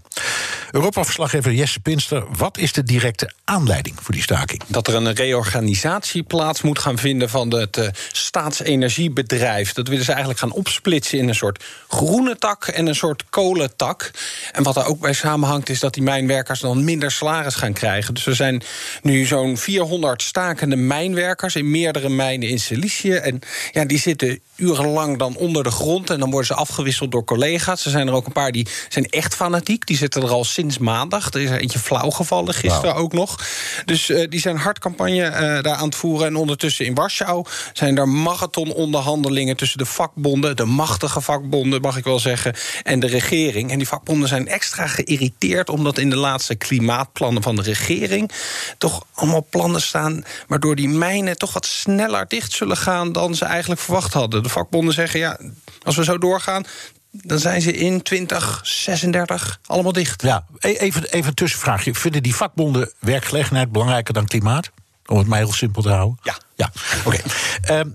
Europa-verslaggever 0.70 1.52
Jesse 1.52 1.80
Pinster, 1.80 2.24
wat 2.36 2.58
is 2.58 2.72
de 2.72 2.82
directe 2.82 3.32
aanleiding 3.44 3.96
voor 4.00 4.14
die 4.14 4.22
staking? 4.22 4.62
Dat 4.66 4.86
er 4.86 4.94
een 4.94 5.12
reorganisatie 5.12 6.22
plaats 6.22 6.62
moet 6.62 6.78
gaan 6.78 6.98
vinden 6.98 7.28
van 7.28 7.54
het 7.54 7.76
uh, 7.76 7.88
staatsenergiebedrijf. 8.12 9.72
Dat 9.72 9.88
willen 9.88 10.04
ze 10.04 10.10
eigenlijk 10.10 10.40
gaan 10.40 10.52
opsplitsen 10.52 11.18
in 11.18 11.28
een 11.28 11.34
soort 11.34 11.64
groene 11.88 12.36
tak 12.36 12.57
en 12.66 12.86
een 12.86 12.94
soort 12.94 13.24
kolentak. 13.30 14.10
En 14.52 14.62
wat 14.62 14.76
er 14.76 14.86
ook 14.86 15.00
bij 15.00 15.12
samenhangt 15.12 15.68
is 15.68 15.80
dat 15.80 15.94
die 15.94 16.02
mijnwerkers 16.02 16.60
dan 16.60 16.84
minder 16.84 17.10
salaris 17.10 17.54
gaan 17.54 17.72
krijgen. 17.72 18.14
Dus 18.14 18.26
er 18.26 18.36
zijn 18.36 18.62
nu 19.02 19.24
zo'n 19.24 19.56
400 19.56 20.22
stakende 20.22 20.76
mijnwerkers 20.76 21.56
in 21.56 21.70
meerdere 21.70 22.08
mijnen 22.08 22.48
in 22.48 22.58
Cilicië. 22.58 23.12
En 23.12 23.40
ja, 23.72 23.84
die 23.84 23.98
zitten 23.98 24.40
urenlang 24.56 25.18
dan 25.18 25.36
onder 25.36 25.62
de 25.62 25.70
grond 25.70 26.10
en 26.10 26.18
dan 26.18 26.30
worden 26.30 26.46
ze 26.46 26.54
afgewisseld 26.54 27.12
door 27.12 27.24
collega's. 27.24 27.84
Er 27.84 27.90
zijn 27.90 28.08
er 28.08 28.14
ook 28.14 28.26
een 28.26 28.32
paar 28.32 28.52
die 28.52 28.68
zijn 28.88 29.04
echt 29.04 29.34
fanatiek. 29.34 29.86
Die 29.86 29.96
zitten 29.96 30.22
er 30.22 30.30
al 30.30 30.44
sinds 30.44 30.78
maandag. 30.78 31.32
Er 31.32 31.40
is 31.40 31.50
er 31.50 31.60
eentje 31.60 31.78
flauw 31.78 32.10
gevallen 32.10 32.54
gisteren 32.54 32.94
wow. 32.94 33.02
ook 33.02 33.12
nog. 33.12 33.46
Dus 33.84 34.08
uh, 34.08 34.28
die 34.28 34.40
zijn 34.40 34.56
hardcampagne 34.56 35.24
uh, 35.24 35.32
daar 35.40 35.74
aan 35.74 35.84
het 35.84 35.94
voeren. 35.94 36.26
En 36.26 36.36
ondertussen 36.36 36.84
in 36.84 36.94
Warschau 36.94 37.46
zijn 37.72 37.98
er 37.98 38.08
marathononderhandelingen 38.08 39.56
tussen 39.56 39.78
de 39.78 39.86
vakbonden, 39.86 40.56
de 40.56 40.64
machtige 40.64 41.20
vakbonden, 41.20 41.80
mag 41.80 41.96
ik 41.96 42.04
wel 42.04 42.18
zeggen, 42.18 42.47
en 42.82 43.00
de 43.00 43.06
regering. 43.06 43.70
En 43.70 43.78
die 43.78 43.88
vakbonden 43.88 44.28
zijn 44.28 44.48
extra 44.48 44.86
geïrriteerd 44.86 45.68
omdat 45.68 45.98
in 45.98 46.10
de 46.10 46.16
laatste 46.16 46.54
klimaatplannen 46.54 47.42
van 47.42 47.56
de 47.56 47.62
regering 47.62 48.32
toch 48.78 49.04
allemaal 49.14 49.46
plannen 49.50 49.82
staan 49.82 50.24
waardoor 50.46 50.76
die 50.76 50.88
mijnen 50.88 51.38
toch 51.38 51.52
wat 51.52 51.66
sneller 51.66 52.24
dicht 52.28 52.52
zullen 52.52 52.76
gaan 52.76 53.12
dan 53.12 53.34
ze 53.34 53.44
eigenlijk 53.44 53.80
verwacht 53.80 54.12
hadden. 54.12 54.42
De 54.42 54.48
vakbonden 54.48 54.94
zeggen 54.94 55.20
ja, 55.20 55.38
als 55.82 55.96
we 55.96 56.04
zo 56.04 56.18
doorgaan, 56.18 56.64
dan 57.10 57.38
zijn 57.38 57.60
ze 57.60 57.72
in 57.72 58.02
2036 58.02 59.60
allemaal 59.66 59.92
dicht. 59.92 60.22
Ja, 60.22 60.44
e- 60.58 60.72
even, 60.72 61.04
even 61.04 61.28
een 61.28 61.34
tussenvraagje. 61.34 61.94
Vinden 61.94 62.22
die 62.22 62.34
vakbonden 62.34 62.92
werkgelegenheid 62.98 63.72
belangrijker 63.72 64.14
dan 64.14 64.26
klimaat? 64.26 64.70
Om 65.06 65.18
het 65.18 65.26
maar 65.26 65.38
heel 65.38 65.52
simpel 65.52 65.82
te 65.82 65.88
houden. 65.88 66.18
Ja. 66.22 66.38
Ja, 66.54 66.72
oké. 67.04 67.18
Ehm, 67.60 67.88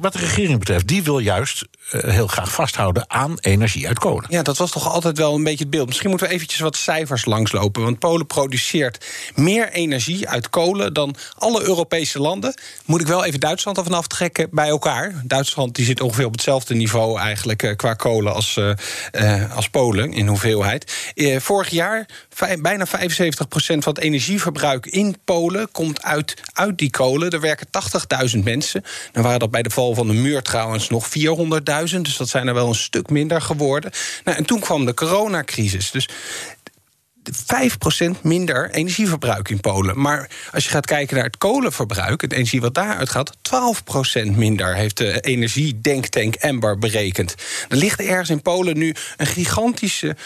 wat 0.00 0.12
de 0.12 0.18
regering 0.18 0.58
betreft, 0.58 0.88
die 0.88 1.02
wil 1.02 1.18
juist 1.18 1.64
heel 1.98 2.26
graag 2.26 2.52
vasthouden 2.52 3.04
aan 3.10 3.36
energie 3.40 3.88
uit 3.88 3.98
kolen. 3.98 4.24
Ja, 4.28 4.42
dat 4.42 4.56
was 4.56 4.70
toch 4.70 4.88
altijd 4.92 5.18
wel 5.18 5.34
een 5.34 5.44
beetje 5.44 5.64
het 5.64 5.70
beeld. 5.70 5.86
Misschien 5.86 6.10
moeten 6.10 6.28
we 6.28 6.34
eventjes 6.34 6.60
wat 6.60 6.76
cijfers 6.76 7.24
langslopen. 7.24 7.82
Want 7.82 7.98
Polen 7.98 8.26
produceert 8.26 9.06
meer 9.34 9.70
energie 9.70 10.28
uit 10.28 10.50
kolen 10.50 10.92
dan 10.94 11.14
alle 11.38 11.62
Europese 11.62 12.18
landen. 12.18 12.54
Moet 12.84 13.00
ik 13.00 13.06
wel 13.06 13.24
even 13.24 13.40
Duitsland 13.40 13.78
ervan 13.78 13.94
aftrekken 13.94 14.48
bij 14.50 14.68
elkaar. 14.68 15.22
Duitsland 15.24 15.74
die 15.74 15.84
zit 15.84 16.00
ongeveer 16.00 16.26
op 16.26 16.32
hetzelfde 16.32 16.74
niveau 16.74 17.18
eigenlijk 17.18 17.62
eh, 17.62 17.76
qua 17.76 17.94
kolen 17.94 18.34
als, 18.34 18.56
eh, 18.56 19.42
eh, 19.42 19.56
als 19.56 19.68
Polen 19.68 20.12
in 20.12 20.26
hoeveelheid. 20.26 20.92
Eh, 21.14 21.40
vorig 21.40 21.68
jaar 21.70 22.06
bijna 22.60 22.86
75% 22.86 23.82
van 23.82 23.92
het 23.94 23.98
energieverbruik 23.98 24.86
in 24.86 25.16
Polen 25.24 25.70
komt 25.72 26.02
uit, 26.02 26.34
uit 26.52 26.78
die 26.78 26.90
kolen. 26.90 27.30
Er 27.30 27.40
werken 27.40 27.66
80.000 27.70 28.44
mensen. 28.44 28.84
Dan 29.12 29.22
waren 29.22 29.38
dat 29.38 29.50
bij 29.50 29.62
de 29.62 29.70
val 29.70 29.94
van 29.94 30.06
de 30.06 30.12
muur 30.12 30.42
trouwens 30.42 30.88
nog 30.88 31.08
400.000. 31.08 31.81
Dus 31.90 32.16
dat 32.16 32.28
zijn 32.28 32.48
er 32.48 32.54
wel 32.54 32.68
een 32.68 32.74
stuk 32.74 33.10
minder 33.10 33.42
geworden. 33.42 33.90
Nou, 34.24 34.36
en 34.36 34.44
toen 34.44 34.60
kwam 34.60 34.84
de 34.84 34.94
coronacrisis. 34.94 35.90
Dus 35.90 36.08
5% 37.30 38.20
minder 38.22 38.70
energieverbruik 38.70 39.48
in 39.48 39.60
Polen. 39.60 40.00
Maar 40.00 40.30
als 40.52 40.64
je 40.64 40.70
gaat 40.70 40.86
kijken 40.86 41.16
naar 41.16 41.24
het 41.24 41.38
kolenverbruik, 41.38 42.20
het 42.20 42.32
energie 42.32 42.60
wat 42.60 42.74
daaruit 42.74 43.10
gaat, 43.10 43.32
12% 44.22 44.36
minder 44.36 44.76
heeft 44.76 44.96
de 44.96 45.20
energiedenktank 45.20 46.34
Ember 46.34 46.78
berekend. 46.78 47.34
Er 47.68 47.76
ligt 47.76 48.00
ergens 48.00 48.30
in 48.30 48.42
Polen 48.42 48.78
nu 48.78 48.94
een 49.16 49.26
gigantische 49.26 50.16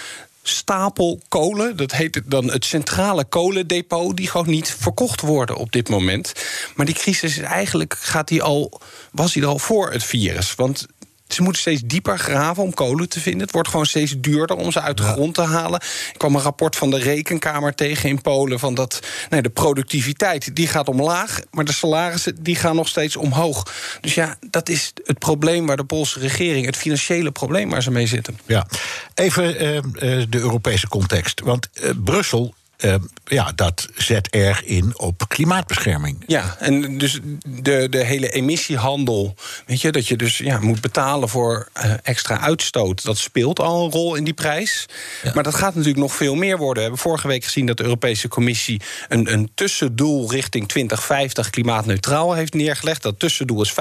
stapel 0.42 1.20
kolen. 1.28 1.76
Dat 1.76 1.92
heet 1.92 2.22
dan 2.24 2.50
het 2.50 2.64
centrale 2.64 3.24
kolendepot, 3.24 4.16
die 4.16 4.28
gewoon 4.28 4.50
niet 4.50 4.76
verkocht 4.78 5.20
worden 5.20 5.56
op 5.56 5.72
dit 5.72 5.88
moment. 5.88 6.32
Maar 6.74 6.86
die 6.86 6.94
crisis 6.94 7.38
is 7.38 7.44
eigenlijk 7.44 7.96
gaat 8.00 8.28
die 8.28 8.42
al, 8.42 8.80
was 9.12 9.32
die 9.32 9.44
al 9.44 9.58
voor 9.58 9.92
het 9.92 10.04
virus. 10.04 10.54
Want 10.54 10.86
ze 11.28 11.42
moeten 11.42 11.60
steeds 11.60 11.82
dieper 11.84 12.18
graven 12.18 12.62
om 12.62 12.74
kolen 12.74 13.08
te 13.08 13.20
vinden. 13.20 13.40
Het 13.40 13.52
wordt 13.52 13.68
gewoon 13.68 13.86
steeds 13.86 14.14
duurder 14.18 14.56
om 14.56 14.72
ze 14.72 14.80
uit 14.80 14.96
de 14.96 15.02
grond 15.02 15.34
te 15.34 15.42
halen. 15.42 15.80
Ik 16.12 16.18
kwam 16.18 16.34
een 16.34 16.42
rapport 16.42 16.76
van 16.76 16.90
de 16.90 16.98
rekenkamer 16.98 17.74
tegen 17.74 18.08
in 18.08 18.20
Polen... 18.20 18.58
van 18.58 18.74
dat 18.74 19.00
nee, 19.30 19.42
de 19.42 19.50
productiviteit 19.50 20.56
die 20.56 20.66
gaat 20.66 20.88
omlaag... 20.88 21.40
maar 21.50 21.64
de 21.64 21.72
salarissen 21.72 22.42
die 22.42 22.56
gaan 22.56 22.76
nog 22.76 22.88
steeds 22.88 23.16
omhoog. 23.16 23.72
Dus 24.00 24.14
ja, 24.14 24.36
dat 24.50 24.68
is 24.68 24.92
het 25.04 25.18
probleem 25.18 25.66
waar 25.66 25.76
de 25.76 25.84
Poolse 25.84 26.18
regering... 26.18 26.66
het 26.66 26.76
financiële 26.76 27.32
probleem 27.32 27.70
waar 27.70 27.82
ze 27.82 27.90
mee 27.90 28.06
zitten. 28.06 28.38
Ja, 28.46 28.66
even 29.14 29.58
eh, 29.58 29.76
eh, 29.76 29.84
de 30.28 30.38
Europese 30.38 30.88
context. 30.88 31.40
Want 31.40 31.68
eh, 31.72 31.90
Brussel, 32.04 32.54
eh, 32.76 32.94
ja, 33.24 33.52
dat 33.54 33.88
zet 33.94 34.28
erg 34.28 34.64
in 34.64 34.98
op 34.98 35.24
klimaatbescherming. 35.28 36.24
Ja, 36.26 36.56
en 36.58 36.98
dus 36.98 37.20
de, 37.46 37.88
de 37.88 38.04
hele 38.04 38.30
emissiehandel, 38.30 39.34
weet 39.66 39.80
je, 39.80 39.92
dat 39.92 40.08
je 40.08 40.16
dus 40.16 40.38
ja, 40.38 40.60
moet 40.60 40.80
betalen 40.80 41.28
voor 41.28 41.68
eh, 41.72 41.92
extra 42.02 42.40
uitstoot, 42.40 43.04
dat 43.04 43.18
speelt 43.18 43.60
al 43.60 43.84
een 43.84 43.90
rol 43.90 44.14
in 44.14 44.24
die 44.24 44.34
prijs. 44.34 44.86
Maar 45.34 45.42
dat 45.42 45.54
gaat 45.54 45.74
natuurlijk 45.74 46.02
nog 46.02 46.14
veel 46.14 46.34
meer 46.34 46.58
worden. 46.58 46.74
We 46.74 46.80
hebben 46.80 46.98
vorige 46.98 47.28
week 47.28 47.44
gezien 47.44 47.66
dat 47.66 47.76
de 47.76 47.82
Europese 47.82 48.28
Commissie 48.28 48.80
een, 49.08 49.32
een 49.32 49.50
tussendoel 49.54 50.30
richting 50.30 50.68
2050 50.68 51.50
klimaatneutraal 51.50 52.32
heeft 52.32 52.54
neergelegd. 52.54 53.02
Dat 53.02 53.18
tussendoel 53.18 53.62
is 53.62 53.72
55% 53.72 53.74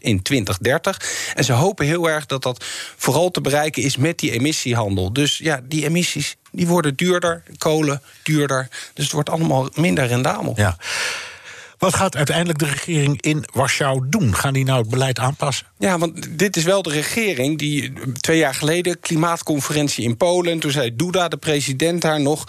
in 0.00 0.22
2030. 0.22 1.00
En 1.34 1.44
ze 1.44 1.52
hopen 1.52 1.86
heel 1.86 2.08
erg 2.08 2.26
dat 2.26 2.42
dat 2.42 2.64
vooral 2.96 3.30
te 3.30 3.40
bereiken 3.40 3.82
is 3.82 3.96
met 3.96 4.18
die 4.18 4.30
emissiehandel. 4.30 5.12
Dus 5.12 5.38
ja, 5.38 5.60
die 5.64 5.84
emissies 5.84 6.36
die 6.50 6.66
worden 6.66 6.94
duurder, 6.94 7.42
kolen 7.58 8.02
duurder. 8.22 8.68
Dus 8.94 9.04
het 9.04 9.12
wordt 9.12 9.30
allemaal 9.30 9.68
minder 9.74 10.06
rendabel. 10.06 10.52
Ja. 10.56 10.76
Wat 11.80 11.94
gaat 11.94 12.16
uiteindelijk 12.16 12.58
de 12.58 12.66
regering 12.66 13.22
in 13.22 13.44
Warschau 13.52 14.06
doen? 14.08 14.34
Gaan 14.34 14.52
die 14.52 14.64
nou 14.64 14.80
het 14.80 14.90
beleid 14.90 15.18
aanpassen? 15.18 15.66
Ja, 15.78 15.98
want 15.98 16.38
dit 16.38 16.56
is 16.56 16.64
wel 16.64 16.82
de 16.82 16.90
regering 16.90 17.58
die 17.58 17.92
twee 18.20 18.38
jaar 18.38 18.54
geleden 18.54 19.00
klimaatconferentie 19.00 20.04
in 20.04 20.16
Polen. 20.16 20.58
Toen 20.58 20.70
zei 20.70 20.96
Duda, 20.96 21.28
de 21.28 21.36
president 21.36 22.02
daar 22.02 22.20
nog: 22.20 22.44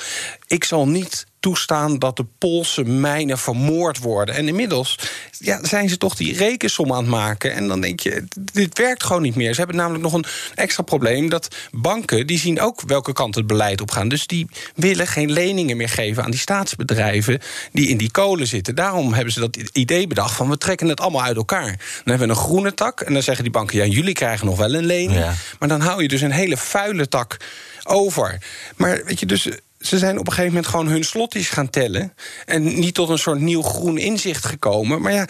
ik 0.52 0.64
zal 0.64 0.88
niet 0.88 1.26
toestaan 1.40 2.00
dat 2.00 2.18
de 2.18 2.26
Poolse 2.38 2.84
mijnen 2.84 3.38
vermoord 3.38 3.98
worden. 3.98 4.36
En 4.36 4.48
inmiddels 4.48 5.00
ja, 5.40 5.66
zijn 5.66 5.90
ze 5.90 5.98
toch 5.98 6.16
die 6.16 6.38
rekensom 6.38 6.92
aan 6.92 6.98
het 6.98 7.08
maken. 7.08 7.54
En 7.54 7.68
dan 7.68 7.82
denk 7.82 8.00
je, 8.00 8.24
dit 8.54 8.78
werkt 8.78 9.04
gewoon 9.04 9.22
niet 9.22 9.36
meer. 9.36 9.54
Ze 9.54 9.58
hebben 9.58 9.76
namelijk 9.76 10.04
nog 10.04 10.14
een 10.14 10.26
extra 10.56 10.84
probleem... 10.84 11.30
dat 11.30 11.56
banken, 11.72 12.28
die 12.28 12.40
zien 12.40 12.62
ook 12.62 12.82
welke 12.82 13.14
kant 13.14 13.36
het 13.36 13.48
beleid 13.48 13.82
op 13.82 13.92
gaan. 13.92 14.08
Dus 14.08 14.28
die 14.28 14.48
willen 14.76 15.08
geen 15.08 15.32
leningen 15.32 15.78
meer 15.78 15.90
geven 15.90 16.24
aan 16.24 16.32
die 16.32 16.40
staatsbedrijven... 16.40 17.40
die 17.72 17.88
in 17.88 17.98
die 17.98 18.12
kolen 18.12 18.48
zitten. 18.48 18.76
Daarom 18.76 19.14
hebben 19.14 19.34
ze 19.34 19.40
dat 19.40 19.56
idee 19.56 20.08
bedacht 20.08 20.36
van... 20.36 20.50
we 20.50 20.58
trekken 20.58 20.88
het 20.88 21.00
allemaal 21.00 21.24
uit 21.24 21.38
elkaar. 21.38 21.68
Dan 21.68 21.78
hebben 22.04 22.28
we 22.28 22.34
een 22.34 22.40
groene 22.40 22.74
tak 22.74 23.02
en 23.02 23.14
dan 23.14 23.24
zeggen 23.24 23.44
die 23.44 23.54
banken... 23.54 23.78
ja, 23.78 23.86
jullie 23.86 24.14
krijgen 24.14 24.46
nog 24.46 24.58
wel 24.58 24.74
een 24.74 24.86
lening. 24.86 25.20
Ja. 25.20 25.34
Maar 25.60 25.70
dan 25.70 25.82
hou 25.82 26.02
je 26.02 26.08
dus 26.08 26.22
een 26.22 26.32
hele 26.32 26.58
vuile 26.58 27.08
tak 27.08 27.38
over. 27.84 28.38
Maar 28.76 29.02
weet 29.06 29.20
je, 29.20 29.26
dus 29.26 29.48
ze 29.82 29.98
zijn 29.98 30.20
op 30.20 30.28
een 30.28 30.34
gegeven 30.34 30.54
moment 30.54 30.72
gewoon 30.72 30.88
hun 30.88 31.04
slotties 31.04 31.50
gaan 31.50 31.70
tellen. 31.70 32.13
En 32.46 32.80
niet 32.80 32.94
tot 32.94 33.10
een 33.10 33.17
soort 33.17 33.39
nieuw 33.39 33.62
groen 33.62 33.98
inzicht 33.98 34.46
gekomen. 34.46 35.02
Maar 35.02 35.13
ja, 35.13 35.28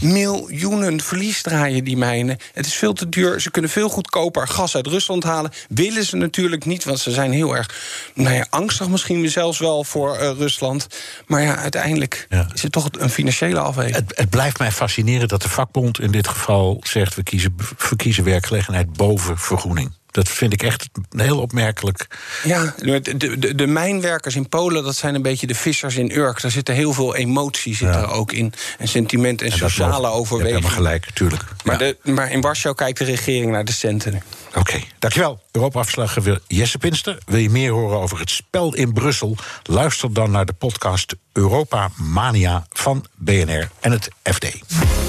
miljoenen 0.00 1.00
verlies 1.00 1.42
draaien 1.42 1.84
die 1.84 1.96
mijnen. 1.96 2.38
Het 2.52 2.66
is 2.66 2.74
veel 2.74 2.92
te 2.92 3.08
duur. 3.08 3.40
Ze 3.40 3.50
kunnen 3.50 3.70
veel 3.70 3.88
goedkoper 3.88 4.48
gas 4.48 4.76
uit 4.76 4.86
Rusland 4.86 5.24
halen. 5.24 5.50
Willen 5.68 6.04
ze 6.04 6.16
natuurlijk 6.16 6.64
niet, 6.64 6.84
want 6.84 6.98
ze 6.98 7.10
zijn 7.10 7.32
heel 7.32 7.56
erg 7.56 7.70
nou 8.14 8.34
ja, 8.34 8.46
angstig 8.50 8.88
misschien 8.88 9.30
zelfs 9.30 9.58
wel 9.58 9.84
voor 9.84 10.18
uh, 10.20 10.30
Rusland. 10.30 10.86
Maar 11.26 11.42
ja, 11.42 11.56
uiteindelijk 11.56 12.26
Ja. 12.28 12.48
is 12.54 12.62
het 12.62 12.72
toch 12.72 12.88
een 12.98 13.10
financiële 13.10 13.58
afweging. 13.58 13.94
Het, 13.96 14.12
het 14.16 14.30
blijft 14.30 14.58
mij 14.58 14.72
fascineren 14.72 15.28
dat 15.28 15.42
de 15.42 15.48
vakbond 15.48 16.00
in 16.00 16.10
dit 16.10 16.28
geval 16.28 16.80
zegt... 16.82 17.14
we 17.14 17.22
kiezen, 17.22 17.54
we 17.88 17.96
kiezen 17.96 18.24
werkgelegenheid 18.24 18.92
boven 18.92 19.38
vergroening. 19.38 19.92
Dat 20.14 20.28
vind 20.28 20.52
ik 20.52 20.62
echt 20.62 20.88
heel 21.16 21.40
opmerkelijk. 21.40 22.06
Ja, 22.44 22.74
de, 22.78 23.16
de, 23.16 23.54
de 23.54 23.66
mijnwerkers 23.66 24.36
in 24.36 24.48
Polen, 24.48 24.84
dat 24.84 24.96
zijn 24.96 25.14
een 25.14 25.22
beetje 25.22 25.46
de 25.46 25.54
vissers 25.54 25.96
in 25.96 26.10
Urk. 26.16 26.40
Daar 26.42 26.50
zitten 26.50 26.74
heel 26.74 26.92
veel 26.92 27.16
emotie 27.16 27.74
zit 27.76 27.88
Ja. 27.88 28.00
er 28.00 28.10
ook 28.10 28.32
in. 28.32 28.52
En 28.78 28.88
sentiment 28.88 29.42
en, 29.42 29.52
sociale 29.52 29.90
mogen- 29.90 30.00
Je 30.00 30.06
hebt 30.06 30.18
overwegingen. 30.20 30.54
helemaal 30.62 30.76
gelijk, 30.76 31.10
tuurlijk. 31.14 31.42
Maar, 31.64 31.82
Ja. 31.84 31.92
de, 32.02 32.10
maar 32.10 32.30
in 32.32 32.40
Warschau 32.40 32.74
kijkt 32.74 32.98
de 32.98 33.04
regering 33.04 33.50
naar 33.50 33.64
de 33.64 33.72
centen. 33.72 34.22
Oké, 34.54 34.80
dankjewel. 34.98 35.42
Europa-afslaggever 35.52 36.40
Jesse 36.46 36.78
Pinster. 36.78 37.18
Wil 37.26 37.38
je 37.40 37.50
meer 37.50 37.70
horen 37.72 37.98
over 37.98 38.18
het 38.18 38.30
spel 38.30 38.74
in 38.74 38.92
Brussel? 38.92 39.36
Luister 39.62 40.12
dan 40.12 40.30
naar 40.30 40.44
de 40.46 40.52
podcast 40.52 41.14
Europa 41.32 41.90
Mania 41.96 42.66
van 42.72 43.04
BNR 43.14 43.68
en 43.80 43.92
het 43.92 44.08
FD. 44.22 44.40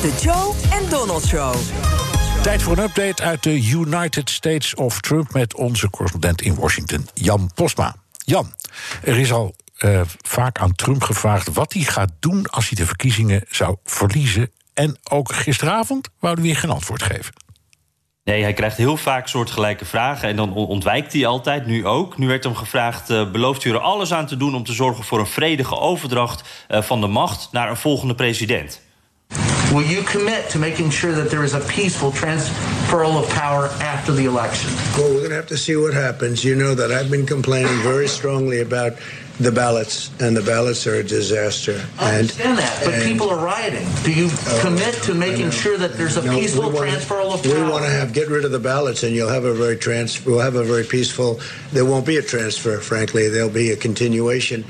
De 0.02 0.12
Joe 0.22 0.54
en 0.72 0.90
Donald 0.90 1.26
Show. 1.26 1.56
Tijd 2.46 2.62
voor 2.62 2.78
een 2.78 2.84
update 2.84 3.24
uit 3.24 3.44
de 3.44 3.68
United 3.70 4.30
States 4.30 4.76
of 4.76 5.00
Trump... 5.00 5.34
met 5.34 5.56
onze 5.56 5.90
correspondent 5.90 6.42
in 6.42 6.56
Washington, 6.56 7.08
Jan 7.14 7.52
Posma. 7.56 7.96
Jan, 8.26 8.54
er 9.04 9.18
is 9.18 9.32
al 9.32 9.56
eh, 9.78 10.02
vaak 10.22 10.60
aan 10.60 10.76
Trump 10.76 11.04
gevraagd 11.04 11.54
wat 11.54 11.74
hij 11.74 11.82
gaat 11.82 12.12
doen... 12.20 12.46
als 12.46 12.70
hij 12.70 12.78
de 12.78 12.86
verkiezingen 12.86 13.44
zou 13.50 13.76
verliezen. 13.84 14.52
En 14.74 14.98
ook 15.10 15.34
gisteravond 15.34 16.10
wou 16.20 16.34
hij 16.34 16.44
weer 16.44 16.56
geen 16.56 16.70
antwoord 16.70 17.04
geven. 17.04 17.34
Nee, 18.24 18.42
hij 18.42 18.54
krijgt 18.54 18.78
heel 18.78 18.98
vaak 18.98 19.28
soortgelijke 19.28 19.86
vragen 19.86 20.30
en 20.30 20.36
dan 20.36 20.54
on- 20.54 20.68
ontwijkt 20.68 21.14
hij 21.14 21.26
altijd, 21.26 21.66
nu 21.66 21.86
ook. 21.86 22.18
Nu 22.18 22.28
werd 22.28 22.44
hem 22.44 22.56
gevraagd, 22.56 23.10
eh, 23.10 23.32
belooft 23.32 23.64
u 23.64 23.70
er 23.70 23.80
alles 23.80 24.14
aan 24.14 24.28
te 24.28 24.38
doen... 24.38 24.56
om 24.56 24.64
te 24.64 24.74
zorgen 24.74 25.04
voor 25.04 25.20
een 25.20 25.28
vredige 25.28 25.80
overdracht 25.80 26.66
eh, 26.68 26.82
van 26.82 27.02
de 27.02 27.08
macht 27.08 27.52
naar 27.52 27.70
een 27.70 27.78
volgende 27.78 28.16
president? 28.16 28.84
Will 29.76 29.84
you 29.84 30.04
commit 30.04 30.50
to 30.52 30.58
making 30.58 30.90
sure 30.90 31.12
that 31.12 31.30
there 31.30 31.44
is 31.44 31.54
a 31.54 31.60
peaceful 31.60 32.10
transferal 32.12 33.22
of 33.22 33.30
power 33.32 33.66
after 33.82 34.14
the 34.14 34.24
election? 34.24 34.72
Well, 34.98 35.10
we're 35.10 35.18
going 35.18 35.32
to 35.32 35.36
have 35.36 35.48
to 35.48 35.58
see 35.58 35.76
what 35.76 35.94
happens. 35.94 36.46
You 36.46 36.56
know 36.56 36.76
that 36.76 36.94
I've 36.94 37.12
been 37.12 37.26
complaining 37.26 37.76
very 37.82 38.08
strongly 38.08 38.62
about 38.62 38.94
the 39.38 39.52
ballots, 39.52 40.12
and 40.22 40.38
the 40.38 40.42
ballots 40.44 40.88
are 40.88 40.96
a 40.96 41.04
disaster. 41.04 41.86
I 42.00 42.20
understand 42.20 42.58
that, 42.58 42.86
but 42.86 42.94
and- 42.94 43.04
people 43.04 43.30
are 43.30 43.44
rioting. 43.44 43.86
Do 44.06 44.14
you 44.14 44.30
oh, 44.32 44.60
commit 44.62 44.94
to 45.04 45.14
making 45.14 45.52
sure 45.52 45.78
that 45.78 45.96
there's 45.98 46.16
a 46.16 46.24
No, 46.24 46.40
peaceful 46.40 46.72
wanna- 46.72 46.92
transferal 46.92 47.34
of 47.34 47.44
power? 47.44 47.66
We 47.66 47.70
want 47.70 47.84
to 47.84 47.92
have 47.92 48.14
get 48.14 48.30
rid 48.30 48.46
of 48.46 48.52
the 48.52 48.60
ballots, 48.60 49.04
and 49.04 49.14
you'll 49.14 49.28
have 49.28 49.44
a 49.44 49.54
very 49.54 49.76
trans. 49.76 50.26
We'll 50.26 50.40
have 50.40 50.56
a 50.56 50.64
very 50.64 50.86
peaceful. 50.86 51.42
There 51.74 51.84
won't 51.84 52.06
be 52.06 52.16
a 52.16 52.22
transfer, 52.22 52.78
frankly. 52.78 53.28
There'll 53.28 53.50
be 53.50 53.72
a 53.72 53.76
continuation. 53.76 54.64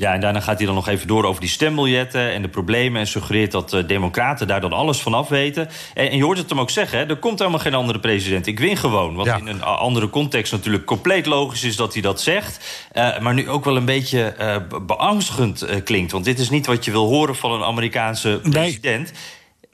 Ja, 0.00 0.14
en 0.14 0.20
daarna 0.20 0.40
gaat 0.40 0.56
hij 0.56 0.66
dan 0.66 0.74
nog 0.74 0.88
even 0.88 1.06
door 1.06 1.24
over 1.24 1.40
die 1.40 1.50
stembiljetten 1.50 2.32
en 2.32 2.42
de 2.42 2.48
problemen... 2.48 3.00
en 3.00 3.06
suggereert 3.06 3.50
dat 3.52 3.72
eh, 3.72 3.86
democraten 3.86 4.46
daar 4.46 4.60
dan 4.60 4.72
alles 4.72 4.98
van 5.00 5.14
af 5.14 5.28
weten. 5.28 5.68
En, 5.94 6.10
en 6.10 6.16
je 6.16 6.22
hoort 6.24 6.38
het 6.38 6.48
hem 6.50 6.60
ook 6.60 6.70
zeggen, 6.70 6.98
hè, 6.98 7.04
er 7.06 7.16
komt 7.16 7.38
helemaal 7.38 7.60
geen 7.60 7.74
andere 7.74 7.98
president. 8.00 8.46
Ik 8.46 8.58
win 8.58 8.76
gewoon, 8.76 9.14
wat 9.14 9.26
Ja. 9.26 9.36
in 9.36 9.46
een 9.46 9.62
andere 9.62 10.10
context 10.10 10.52
natuurlijk 10.52 10.84
compleet 10.84 11.26
logisch 11.26 11.64
is 11.64 11.76
dat 11.76 11.92
hij 11.92 12.02
dat 12.02 12.20
zegt. 12.20 12.86
Eh, 12.92 13.18
maar 13.18 13.34
nu 13.34 13.48
ook 13.50 13.64
wel 13.64 13.76
een 13.76 13.84
beetje 13.84 14.34
be- 14.68 14.80
beangstigend 14.80 15.66
klinkt. 15.84 16.12
Want 16.12 16.24
dit 16.24 16.38
is 16.38 16.50
niet 16.50 16.66
wat 16.66 16.84
je 16.84 16.90
wil 16.90 17.06
horen 17.08 17.36
van 17.36 17.52
een 17.52 17.62
Amerikaanse 17.64 18.40
president. 18.50 19.12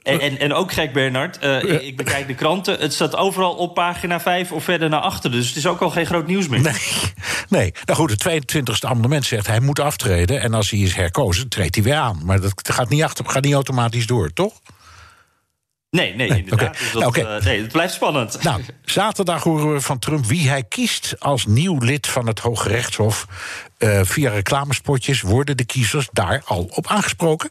En, 0.07 0.19
en, 0.19 0.39
en 0.39 0.53
ook 0.53 0.71
gek, 0.71 0.93
Bernard. 0.93 1.43
Uh, 1.43 1.63
ik, 1.63 1.81
ik, 1.81 1.97
bekijk 1.97 2.27
de 2.27 2.35
kranten. 2.35 2.79
Het 2.79 2.93
staat 2.93 3.15
overal 3.15 3.55
op 3.55 3.73
pagina 3.73 4.19
5 4.19 4.51
of 4.51 4.63
verder 4.63 4.89
naar 4.89 4.99
achter. 4.99 5.31
Dus 5.31 5.47
het 5.47 5.55
is 5.55 5.67
ook 5.67 5.81
al 5.81 5.89
geen 5.89 6.05
groot 6.05 6.27
nieuws 6.27 6.47
meer. 6.47 6.61
Nee, 6.61 6.73
nee. 7.49 7.73
nou 7.85 7.99
goed, 7.99 8.11
het 8.11 8.27
22e 8.29 8.87
amendement 8.87 9.25
zegt 9.25 9.47
hij 9.47 9.59
moet 9.59 9.79
aftreden. 9.79 10.41
En 10.41 10.53
als 10.53 10.69
hij 10.69 10.79
is 10.79 10.95
herkozen, 10.95 11.49
treedt 11.49 11.75
hij 11.75 11.83
weer 11.83 11.95
aan. 11.95 12.19
Maar 12.23 12.41
dat 12.41 12.53
gaat 12.71 12.89
niet, 12.89 13.03
achter, 13.03 13.25
gaat 13.25 13.43
niet 13.43 13.53
automatisch 13.53 14.07
door, 14.07 14.33
toch? 14.33 14.53
Nee, 15.89 16.15
nee, 16.15 16.29
nee 16.29 16.39
inderdaad. 16.39 16.69
Okay. 16.69 16.81
Dus 16.81 16.91
dat, 16.91 17.05
okay. 17.05 17.37
uh, 17.37 17.43
nee, 17.43 17.61
het 17.61 17.71
blijft 17.71 17.93
spannend. 17.93 18.43
Nou, 18.43 18.61
zaterdag 18.85 19.43
horen 19.43 19.73
we 19.73 19.81
van 19.81 19.99
Trump 19.99 20.25
wie 20.25 20.49
hij 20.49 20.63
kiest 20.63 21.15
als 21.19 21.45
nieuw 21.45 21.77
lid 21.79 22.07
van 22.07 22.27
het 22.27 22.39
Hoge 22.39 22.69
Rechtshof. 22.69 23.27
Uh, 23.77 23.99
via 24.03 24.31
reclamespotjes 24.31 25.21
worden 25.21 25.57
de 25.57 25.65
kiezers 25.65 26.07
daar 26.11 26.41
al 26.45 26.69
op 26.73 26.87
aangesproken? 26.87 27.49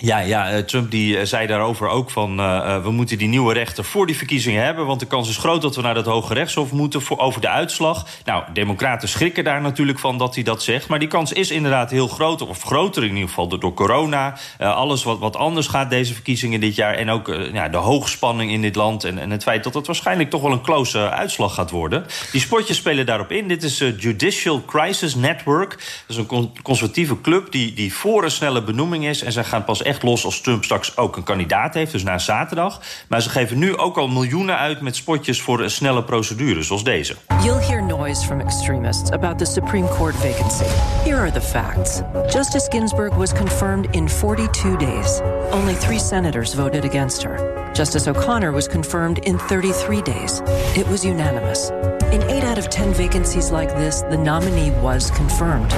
Ja, 0.00 0.18
ja, 0.18 0.50
eh, 0.50 0.58
Trump 0.58 0.90
die 0.90 1.26
zei 1.26 1.46
daarover 1.46 1.88
ook 1.88 2.10
van... 2.10 2.40
Uh, 2.40 2.82
we 2.82 2.90
moeten 2.90 3.18
die 3.18 3.28
nieuwe 3.28 3.52
rechter 3.52 3.84
voor 3.84 4.06
die 4.06 4.16
verkiezingen 4.16 4.64
hebben... 4.64 4.86
want 4.86 5.00
de 5.00 5.06
kans 5.06 5.28
is 5.28 5.36
groot 5.36 5.62
dat 5.62 5.76
we 5.76 5.82
naar 5.82 5.94
het 5.94 6.06
Hoge 6.06 6.34
Rechtshof 6.34 6.72
moeten... 6.72 7.02
Voor, 7.02 7.18
over 7.18 7.40
de 7.40 7.48
uitslag. 7.48 8.06
Nou, 8.24 8.44
democraten 8.52 9.08
schrikken 9.08 9.44
daar 9.44 9.60
natuurlijk 9.60 9.98
van 9.98 10.18
dat 10.18 10.34
hij 10.34 10.44
dat 10.44 10.62
zegt... 10.62 10.88
maar 10.88 10.98
die 10.98 11.08
kans 11.08 11.32
is 11.32 11.50
inderdaad 11.50 11.90
heel 11.90 12.08
groot, 12.08 12.42
of 12.42 12.62
groter 12.62 13.02
in 13.02 13.12
ieder 13.14 13.28
geval... 13.28 13.58
door 13.58 13.74
corona, 13.74 14.38
alles 14.58 15.02
wat, 15.02 15.18
wat 15.18 15.36
anders 15.36 15.66
gaat 15.66 15.90
deze 15.90 16.14
verkiezingen 16.14 16.60
dit 16.60 16.74
jaar... 16.74 16.94
en 16.94 17.10
ook 17.10 17.26
ja, 17.52 17.68
de 17.68 17.76
hoogspanning 17.76 18.50
in 18.50 18.62
dit 18.62 18.74
land... 18.76 19.04
En, 19.04 19.18
en 19.18 19.30
het 19.30 19.42
feit 19.42 19.64
dat 19.64 19.74
het 19.74 19.86
waarschijnlijk 19.86 20.30
toch 20.30 20.42
wel 20.42 20.52
een 20.52 20.62
close 20.62 21.10
uitslag 21.10 21.54
gaat 21.54 21.70
worden. 21.70 22.06
Die 22.32 22.40
spotjes 22.40 22.76
spelen 22.76 23.06
daarop 23.06 23.32
in. 23.32 23.48
Dit 23.48 23.62
is 23.62 23.78
Judicial 23.78 24.62
Crisis 24.64 25.14
Network. 25.14 25.70
Dat 25.70 25.78
is 26.08 26.16
een 26.16 26.26
con 26.26 26.52
conservatieve 26.62 27.20
club 27.20 27.52
die, 27.52 27.74
die 27.74 27.94
voor 27.94 28.24
een 28.24 28.30
snelle 28.30 28.62
benoeming 28.62 29.06
is... 29.06 29.22
en 29.22 29.32
zij 29.32 29.44
gaan 29.44 29.64
pas 29.64 29.86
echt 29.88 30.02
los 30.02 30.24
als 30.24 30.40
Trump 30.40 30.64
straks 30.64 30.96
ook 30.96 31.16
een 31.16 31.22
kandidaat 31.22 31.74
heeft, 31.74 31.92
dus 31.92 32.02
na 32.02 32.18
zaterdag. 32.18 32.80
Maar 33.08 33.22
ze 33.22 33.30
geven 33.30 33.58
nu 33.58 33.76
ook 33.76 33.96
al 33.96 34.08
miljoenen 34.08 34.58
uit 34.58 34.80
met 34.80 34.96
spotjes 34.96 35.40
voor 35.40 35.60
een 35.60 35.70
snelle 35.70 36.04
procedure, 36.04 36.62
zoals 36.62 36.84
deze. 36.84 37.16
You'll 37.42 37.62
hear 37.66 37.82
noise 37.82 38.26
from 38.26 38.40
extremists 38.40 39.10
about 39.10 39.38
the 39.38 39.44
Supreme 39.44 39.88
Court 39.88 40.14
vacancy. 40.14 40.64
Here 41.04 41.16
are 41.16 41.32
the 41.32 41.40
facts. 41.40 42.00
Justice 42.32 42.66
Ginsburg 42.70 43.14
was 43.14 43.32
confirmed 43.32 43.86
in 43.90 44.08
42 44.08 44.76
days. 44.76 45.20
Only 45.52 45.74
three 45.74 45.98
senators 45.98 46.54
voted 46.54 46.84
against 46.84 47.22
her. 47.22 47.70
Justice 47.74 48.10
O'Connor 48.10 48.52
was 48.52 48.68
confirmed 48.68 49.18
in 49.18 49.38
33 49.38 50.02
days. 50.02 50.42
It 50.76 50.86
was 50.88 51.04
unanimous. 51.04 51.70
In 52.12 52.22
8 52.22 52.44
out 52.44 52.58
of 52.58 52.68
10 52.68 52.94
vacancies 52.94 53.50
like 53.50 53.68
this, 53.76 54.02
the 54.02 54.16
nominee 54.16 54.70
was 54.82 55.10
confirmed. 55.10 55.72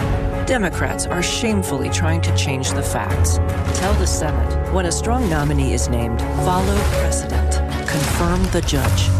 Democrats 0.50 1.06
are 1.06 1.22
shamefully 1.22 1.88
trying 1.90 2.20
to 2.20 2.34
change 2.34 2.72
the 2.72 2.82
facts. 2.82 3.38
Tell 3.78 3.94
the 3.94 4.06
Senate 4.06 4.72
when 4.74 4.86
a 4.86 4.90
strong 4.90 5.30
nominee 5.30 5.74
is 5.74 5.88
named, 5.88 6.20
follow 6.44 6.76
precedent. 6.90 7.52
Confirm 7.86 8.42
the 8.50 8.60
judge. 8.60 9.10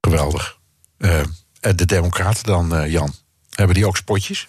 Geweldig. 0.00 0.58
Uh, 0.98 1.22
de 1.60 1.86
Democraten 1.86 2.44
dan, 2.44 2.74
uh, 2.74 2.90
Jan, 2.90 3.12
hebben 3.50 3.74
die 3.74 3.86
ook 3.86 3.96
spotjes? 3.96 4.48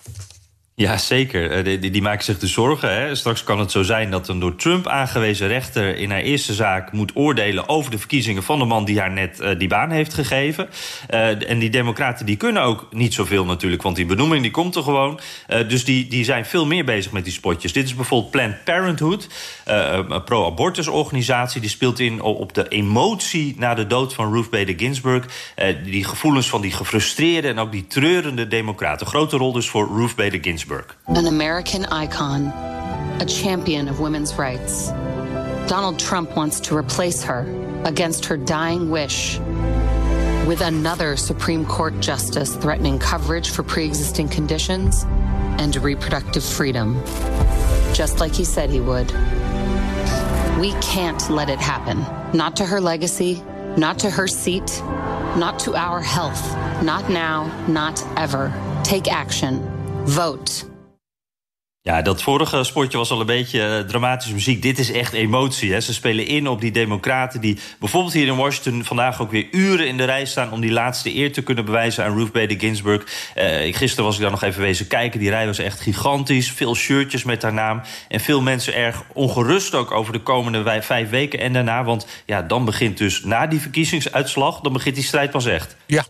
Ja, 0.79 0.97
zeker. 0.97 1.63
Die, 1.63 1.91
die, 1.91 2.01
maken 2.01 2.23
zich 2.23 2.39
de 2.39 2.47
zorgen. 2.47 2.93
Hè. 2.93 3.15
Straks 3.15 3.43
kan 3.43 3.59
het 3.59 3.71
zo 3.71 3.83
zijn 3.83 4.11
dat 4.11 4.27
een 4.27 4.39
door 4.39 4.55
Trump 4.55 4.87
aangewezen 4.87 5.47
rechter 5.47 5.97
in 5.97 6.11
haar 6.11 6.21
eerste 6.21 6.53
zaak 6.53 6.91
moet 6.91 7.11
oordelen 7.13 7.69
over 7.69 7.91
de 7.91 7.97
verkiezingen 7.97 8.43
van 8.43 8.59
de 8.59 8.65
man 8.65 8.85
die 8.85 8.99
haar 8.99 9.11
net 9.11 9.39
uh, 9.41 9.49
die 9.57 9.67
baan 9.67 9.91
heeft 9.91 10.13
gegeven. 10.13 10.69
Uh, 11.09 11.49
en 11.49 11.59
die 11.59 11.69
democraten 11.69 12.25
die 12.25 12.35
kunnen 12.35 12.63
ook 12.63 12.87
niet 12.91 13.13
zoveel 13.13 13.45
natuurlijk, 13.45 13.81
want 13.81 13.95
die 13.95 14.05
benoeming 14.05 14.41
die 14.41 14.51
komt 14.51 14.75
er 14.75 14.83
gewoon. 14.83 15.19
Dus 15.67 15.85
die, 15.85 16.07
die 16.07 16.23
zijn 16.23 16.45
veel 16.45 16.65
meer 16.65 16.85
bezig 16.85 17.11
met 17.11 17.23
die 17.23 17.33
spotjes. 17.33 17.73
Dit 17.73 17.85
is 17.85 17.95
bijvoorbeeld 17.95 18.31
Planned 18.31 18.63
Parenthood, 18.63 19.27
een 19.65 20.23
pro-abortusorganisatie. 20.23 21.61
Die 21.61 21.69
speelt 21.69 21.99
in 21.99 22.21
op 22.21 22.53
de 22.53 22.67
emotie 22.67 23.55
na 23.57 23.73
de 23.73 23.87
dood 23.87 24.13
van 24.13 24.33
Ruth 24.33 24.49
Bader 24.49 24.73
Ginsburg. 24.77 25.25
die 25.83 26.03
gevoelens 26.03 26.49
van 26.49 26.61
die 26.61 26.71
gefrustreerde 26.71 27.47
en 27.47 27.59
ook 27.59 27.71
die 27.71 27.87
treurende 27.87 28.47
democraten. 28.47 29.07
Grote 29.07 29.37
rol 29.37 29.51
dus 29.51 29.69
voor 29.69 29.89
Ruth 29.95 30.15
Bader 30.15 30.39
Ginsburg. 30.41 30.68
An 31.07 31.27
American 31.27 31.85
icon, 31.85 32.47
a 33.21 33.25
champion 33.25 33.87
of 33.87 33.99
women's 33.99 34.35
rights. 34.35 34.89
Donald 35.67 35.99
Trump 35.99 36.35
wants 36.35 36.59
to 36.61 36.75
replace 36.75 37.23
her 37.23 37.41
against 37.85 38.25
her 38.25 38.37
dying 38.37 38.89
wish 38.89 39.39
with 40.47 40.61
another 40.61 41.15
Supreme 41.15 41.65
Court 41.65 41.99
justice 41.99 42.55
threatening 42.55 42.97
coverage 42.97 43.49
for 43.49 43.63
pre 43.63 43.85
existing 43.85 44.29
conditions 44.29 45.05
and 45.59 45.75
reproductive 45.75 46.43
freedom, 46.43 47.01
just 47.93 48.19
like 48.19 48.33
he 48.33 48.43
said 48.43 48.69
he 48.69 48.79
would. 48.79 49.11
We 50.59 50.71
can't 50.81 51.29
let 51.29 51.49
it 51.49 51.59
happen. 51.59 51.99
Not 52.35 52.55
to 52.57 52.65
her 52.65 52.81
legacy, 52.81 53.43
not 53.77 53.99
to 53.99 54.09
her 54.09 54.27
seat, 54.27 54.81
not 55.37 55.59
to 55.59 55.75
our 55.75 56.01
health. 56.01 56.43
Not 56.83 57.09
now, 57.09 57.45
not 57.67 58.03
ever. 58.17 58.51
Take 58.83 59.11
action. 59.11 59.78
Vote. 60.05 60.51
Ja, 61.81 62.01
dat 62.01 62.21
vorige 62.21 62.63
sportje 62.63 62.97
was 62.97 63.11
al 63.11 63.19
een 63.19 63.25
beetje 63.25 63.59
uh, 63.59 63.89
dramatische 63.89 64.33
muziek. 64.33 64.61
Dit 64.61 64.79
is 64.79 64.91
echt 64.91 65.13
emotie. 65.13 65.73
Hè. 65.73 65.81
Ze 65.81 65.93
spelen 65.93 66.27
in 66.27 66.47
op 66.47 66.61
die 66.61 66.71
democraten 66.71 67.41
die 67.41 67.59
bijvoorbeeld 67.79 68.13
hier 68.13 68.27
in 68.27 68.35
Washington 68.35 68.83
vandaag 68.83 69.21
ook 69.21 69.31
weer 69.31 69.47
uren 69.51 69.87
in 69.87 69.97
de 69.97 70.03
rij 70.03 70.25
staan 70.25 70.51
om 70.51 70.61
die 70.61 70.71
laatste 70.71 71.15
eer 71.15 71.33
te 71.33 71.41
kunnen 71.41 71.65
bewijzen 71.65 72.05
aan 72.05 72.17
Ruth 72.17 72.31
Bader 72.31 72.59
Ginsburg. 72.59 73.03
Uh, 73.37 73.75
gisteren 73.75 74.05
was 74.05 74.15
ik 74.15 74.21
daar 74.21 74.31
nog 74.31 74.43
even 74.43 74.61
wezen 74.61 74.87
kijken. 74.87 75.19
Die 75.19 75.29
rij 75.29 75.45
was 75.45 75.59
echt 75.59 75.79
gigantisch. 75.79 76.51
Veel 76.51 76.75
shirtjes 76.75 77.23
met 77.23 77.41
haar 77.41 77.53
naam. 77.53 77.81
En 78.07 78.19
veel 78.19 78.41
mensen 78.41 78.75
erg 78.75 79.03
ongerust 79.13 79.75
ook 79.75 79.91
over 79.91 80.13
de 80.13 80.21
komende 80.21 80.81
vijf 80.81 81.09
weken 81.09 81.39
en 81.39 81.53
daarna. 81.53 81.83
Want 81.83 82.07
ja, 82.25 82.41
dan 82.41 82.65
begint 82.65 82.97
dus 82.97 83.23
na 83.23 83.47
die 83.47 83.61
verkiezingsuitslag, 83.61 84.59
dan 84.59 84.73
begint 84.73 84.95
die 84.95 85.03
strijd 85.03 85.31
pas 85.31 85.45
echt. 85.45 85.75
Ja. 85.85 86.05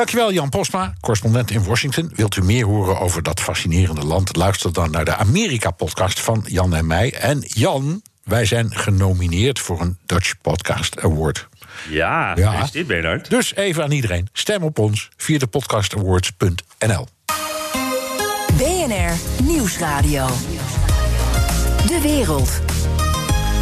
Dankjewel 0.00 0.32
Jan 0.32 0.48
Posma, 0.48 0.94
correspondent 1.00 1.50
in 1.50 1.64
Washington. 1.64 2.12
Wilt 2.14 2.36
u 2.36 2.42
meer 2.42 2.64
horen 2.64 3.00
over 3.00 3.22
dat 3.22 3.40
fascinerende 3.40 4.04
land? 4.04 4.36
Luister 4.36 4.72
dan 4.72 4.90
naar 4.90 5.04
de 5.04 5.16
Amerika-podcast 5.16 6.20
van 6.20 6.44
Jan 6.46 6.74
en 6.74 6.86
mij. 6.86 7.12
En 7.12 7.44
Jan, 7.46 8.02
wij 8.24 8.44
zijn 8.44 8.74
genomineerd 8.74 9.58
voor 9.58 9.80
een 9.80 9.98
Dutch 10.06 10.34
Podcast 10.40 11.00
Award. 11.00 11.48
Ja, 11.90 12.32
ja. 12.36 12.62
is 12.62 12.70
dit 12.70 12.86
Bernard? 12.86 13.30
Dus 13.30 13.54
even 13.54 13.82
aan 13.82 13.92
iedereen, 13.92 14.28
stem 14.32 14.62
op 14.62 14.78
ons 14.78 15.08
via 15.16 15.38
de 15.38 15.46
podcastawards.nl. 15.46 17.06
BNR 18.56 19.12
Nieuwsradio. 19.42 20.26
De 21.86 22.00
wereld. 22.02 22.69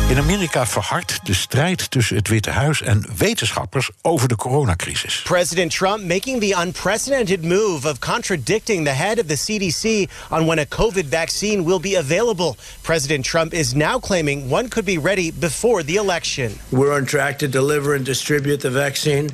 In 0.09 0.18
Amerika 0.18 0.66
verhardt 0.66 1.27
de 1.27 1.35
strijd 1.35 1.90
tussen 1.90 2.16
het 2.16 2.29
Witte 2.29 2.51
Huis 2.51 2.83
en 2.83 3.07
wetenschappers 3.16 3.90
over 4.03 4.29
de 4.29 4.37
coronacrisis. 4.37 5.23
President 5.23 5.71
Trump 5.71 6.03
making 6.03 6.40
the 6.40 6.61
unprecedented 6.62 7.44
move 7.44 7.88
of 7.88 7.99
contradicting 7.99 8.85
the 8.85 8.90
head 8.90 9.18
of 9.18 9.27
the 9.27 9.37
CDC 9.37 10.11
on 10.31 10.47
when 10.47 10.59
a 10.59 10.64
COVID 10.64 11.09
vaccine 11.09 11.64
will 11.64 11.81
be 11.81 11.99
available. 11.99 12.57
President 12.81 13.25
Trump 13.25 13.53
is 13.53 13.73
now 13.73 13.99
claiming 14.01 14.51
one 14.51 14.68
could 14.68 14.85
be 14.85 14.99
ready 14.99 15.31
before 15.31 15.85
the 15.85 15.97
election. 15.97 16.53
We're 16.68 16.94
on 16.94 17.05
track 17.05 17.38
to 17.38 17.49
deliver 17.49 17.94
and 17.94 18.05
distribute 18.05 18.61
the 18.61 18.71
vaccine. 18.71 19.31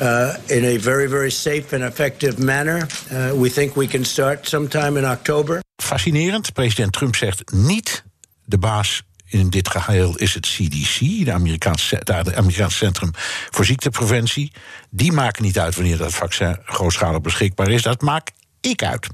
Uh, 0.00 0.36
in 0.46 0.64
a 0.64 0.78
very, 0.78 1.08
very 1.08 1.30
safe 1.30 1.74
and 1.74 1.82
effective 1.82 2.38
manner. 2.38 2.86
Uh, 3.10 3.32
we 3.42 3.50
think 3.50 3.74
we 3.74 3.86
can 3.86 4.04
start 4.04 4.46
sometime 4.46 4.98
in 4.98 5.04
October. 5.04 5.60
Fascinerend. 5.82 6.52
President 6.52 6.92
Trump 6.92 7.16
zegt 7.16 7.52
niet 7.52 8.04
de 8.44 8.58
baas 8.58 9.02
in 9.30 9.50
dit 9.50 9.68
geheel 9.68 10.16
is 10.16 10.34
het 10.34 10.46
CDC, 10.46 11.24
de 11.24 11.32
Amerikaanse, 11.32 12.00
de 12.04 12.36
Amerikaanse 12.36 12.76
Centrum 12.76 13.10
voor 13.50 13.64
Ziektepreventie. 13.64 14.52
Die 14.90 15.12
maken 15.12 15.42
niet 15.42 15.58
uit 15.58 15.74
wanneer 15.74 15.96
dat 15.96 16.12
vaccin 16.12 16.58
grootschalig 16.64 17.20
beschikbaar 17.20 17.70
is. 17.70 17.82
Dat 17.82 18.00
maakt 18.00 18.32
ik 18.60 18.82
uit. 18.82 19.06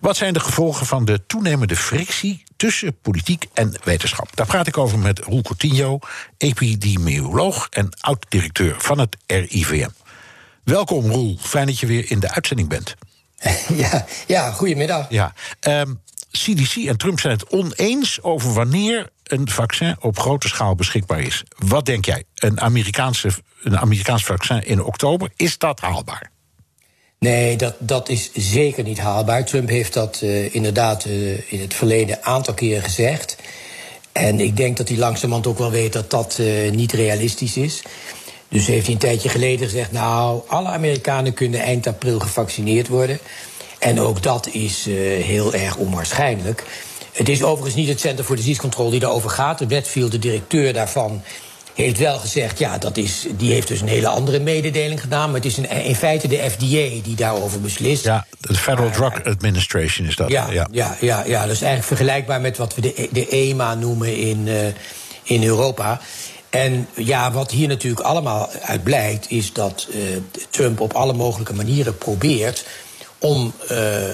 Wat 0.00 0.16
zijn 0.16 0.32
de 0.32 0.40
gevolgen 0.40 0.86
van 0.86 1.04
de 1.04 1.26
toenemende 1.26 1.76
frictie 1.76 2.42
tussen 2.56 2.96
politiek 3.02 3.46
en 3.54 3.74
wetenschap? 3.84 4.36
Daar 4.36 4.46
praat 4.46 4.66
ik 4.66 4.78
over 4.78 4.98
met 4.98 5.18
Roel 5.18 5.42
Coutinho, 5.42 5.98
epidemioloog 6.38 7.66
en 7.70 7.88
oud-directeur 8.00 8.74
van 8.78 8.98
het 8.98 9.16
RIVM. 9.26 9.88
Welkom 10.64 11.10
Roel, 11.10 11.38
fijn 11.40 11.66
dat 11.66 11.78
je 11.78 11.86
weer 11.86 12.10
in 12.10 12.20
de 12.20 12.30
uitzending 12.30 12.68
bent. 12.68 12.94
Ja, 13.74 14.06
ja 14.26 14.50
goedemiddag. 14.50 15.06
Ja, 15.08 15.32
um, 15.60 16.00
CDC 16.30 16.76
en 16.76 16.96
Trump 16.96 17.20
zijn 17.20 17.32
het 17.32 17.48
oneens 17.48 18.22
over 18.22 18.52
wanneer 18.52 19.10
een 19.24 19.48
vaccin 19.48 19.96
op 20.00 20.18
grote 20.18 20.48
schaal 20.48 20.74
beschikbaar 20.74 21.20
is. 21.20 21.42
Wat 21.56 21.86
denk 21.86 22.04
jij? 22.04 22.24
Een, 22.34 22.60
Amerikaanse, 22.60 23.30
een 23.62 23.78
Amerikaans 23.78 24.24
vaccin 24.24 24.66
in 24.66 24.82
oktober, 24.82 25.30
is 25.36 25.58
dat 25.58 25.80
haalbaar? 25.80 26.32
Nee, 27.18 27.56
dat, 27.56 27.74
dat 27.78 28.08
is 28.08 28.30
zeker 28.32 28.84
niet 28.84 28.98
haalbaar. 28.98 29.44
Trump 29.44 29.68
heeft 29.68 29.92
dat 29.92 30.20
uh, 30.22 30.54
inderdaad 30.54 31.04
uh, 31.04 31.52
in 31.52 31.60
het 31.60 31.74
verleden 31.74 32.16
een 32.16 32.24
aantal 32.24 32.54
keren 32.54 32.82
gezegd. 32.82 33.36
En 34.12 34.40
ik 34.40 34.56
denk 34.56 34.76
dat 34.76 34.88
hij 34.88 34.98
langzamerhand 34.98 35.46
ook 35.46 35.58
wel 35.58 35.70
weet 35.70 35.92
dat 35.92 36.10
dat 36.10 36.36
uh, 36.40 36.70
niet 36.70 36.92
realistisch 36.92 37.56
is. 37.56 37.82
Dus 38.48 38.66
heeft 38.66 38.84
hij 38.84 38.94
een 38.94 39.00
tijdje 39.00 39.28
geleden 39.28 39.68
gezegd: 39.68 39.92
Nou, 39.92 40.42
alle 40.46 40.68
Amerikanen 40.68 41.34
kunnen 41.34 41.60
eind 41.60 41.86
april 41.86 42.18
gevaccineerd 42.18 42.88
worden. 42.88 43.18
En 43.78 44.00
ook 44.00 44.22
dat 44.22 44.46
is 44.46 44.84
heel 45.20 45.54
erg 45.54 45.76
onwaarschijnlijk. 45.76 46.64
Het 47.14 47.28
is 47.28 47.42
overigens 47.42 47.74
niet 47.74 47.88
het 47.88 48.00
Center 48.00 48.24
for 48.24 48.36
Disease 48.36 48.60
Control 48.60 48.90
die 48.90 49.00
daarover 49.00 49.30
gaat. 49.30 49.58
De 49.58 49.66
Redfield, 49.68 50.10
de 50.10 50.18
directeur 50.18 50.72
daarvan, 50.72 51.22
heeft 51.74 51.98
wel 51.98 52.18
gezegd, 52.18 52.58
ja, 52.58 52.78
dat 52.78 52.96
is, 52.96 53.26
die 53.36 53.52
heeft 53.52 53.68
dus 53.68 53.80
een 53.80 53.88
hele 53.88 54.08
andere 54.08 54.40
mededeling 54.40 55.00
gedaan. 55.00 55.26
Maar 55.26 55.40
het 55.40 55.44
is 55.44 55.58
in 55.58 55.94
feite 55.94 56.28
de 56.28 56.50
FDA 56.50 57.02
die 57.02 57.14
daarover 57.16 57.60
beslist. 57.60 58.04
Ja, 58.04 58.26
de 58.40 58.54
Federal 58.54 58.90
Drug 58.90 59.24
Administration 59.24 60.06
is 60.06 60.16
dat. 60.16 60.28
Ja, 60.28 60.50
ja. 60.50 60.68
Ja, 60.70 60.96
ja, 61.00 61.24
ja, 61.26 61.40
dat 61.40 61.54
is 61.54 61.62
eigenlijk 61.62 61.84
vergelijkbaar 61.84 62.40
met 62.40 62.56
wat 62.56 62.74
we 62.74 62.80
de, 62.80 63.08
de 63.12 63.28
EMA 63.28 63.74
noemen 63.74 64.16
in, 64.16 64.46
uh, 64.46 64.66
in 65.22 65.44
Europa. 65.44 66.00
En 66.50 66.88
ja, 66.94 67.32
wat 67.32 67.50
hier 67.50 67.68
natuurlijk 67.68 68.06
allemaal 68.06 68.50
uit 68.62 68.82
blijkt, 68.82 69.30
is 69.30 69.52
dat 69.52 69.88
uh, 69.90 69.96
Trump 70.50 70.80
op 70.80 70.92
alle 70.92 71.12
mogelijke 71.12 71.54
manieren 71.54 71.98
probeert 71.98 72.64
om. 73.18 73.52
Uh, 73.70 74.08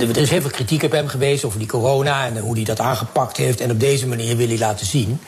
er 0.00 0.16
is 0.16 0.30
heel 0.30 0.40
veel 0.40 0.50
kritiek 0.50 0.82
op 0.82 0.90
hem 0.90 1.08
geweest 1.08 1.44
over 1.44 1.58
die 1.58 1.68
corona 1.68 2.26
en 2.26 2.38
hoe 2.38 2.54
hij 2.54 2.64
dat 2.64 2.80
aangepakt 2.80 3.36
heeft. 3.36 3.60
En 3.60 3.70
op 3.70 3.80
deze 3.80 4.06
manier 4.06 4.36
wil 4.36 4.48
hij 4.48 4.58
laten 4.58 4.86
zien 4.86 5.20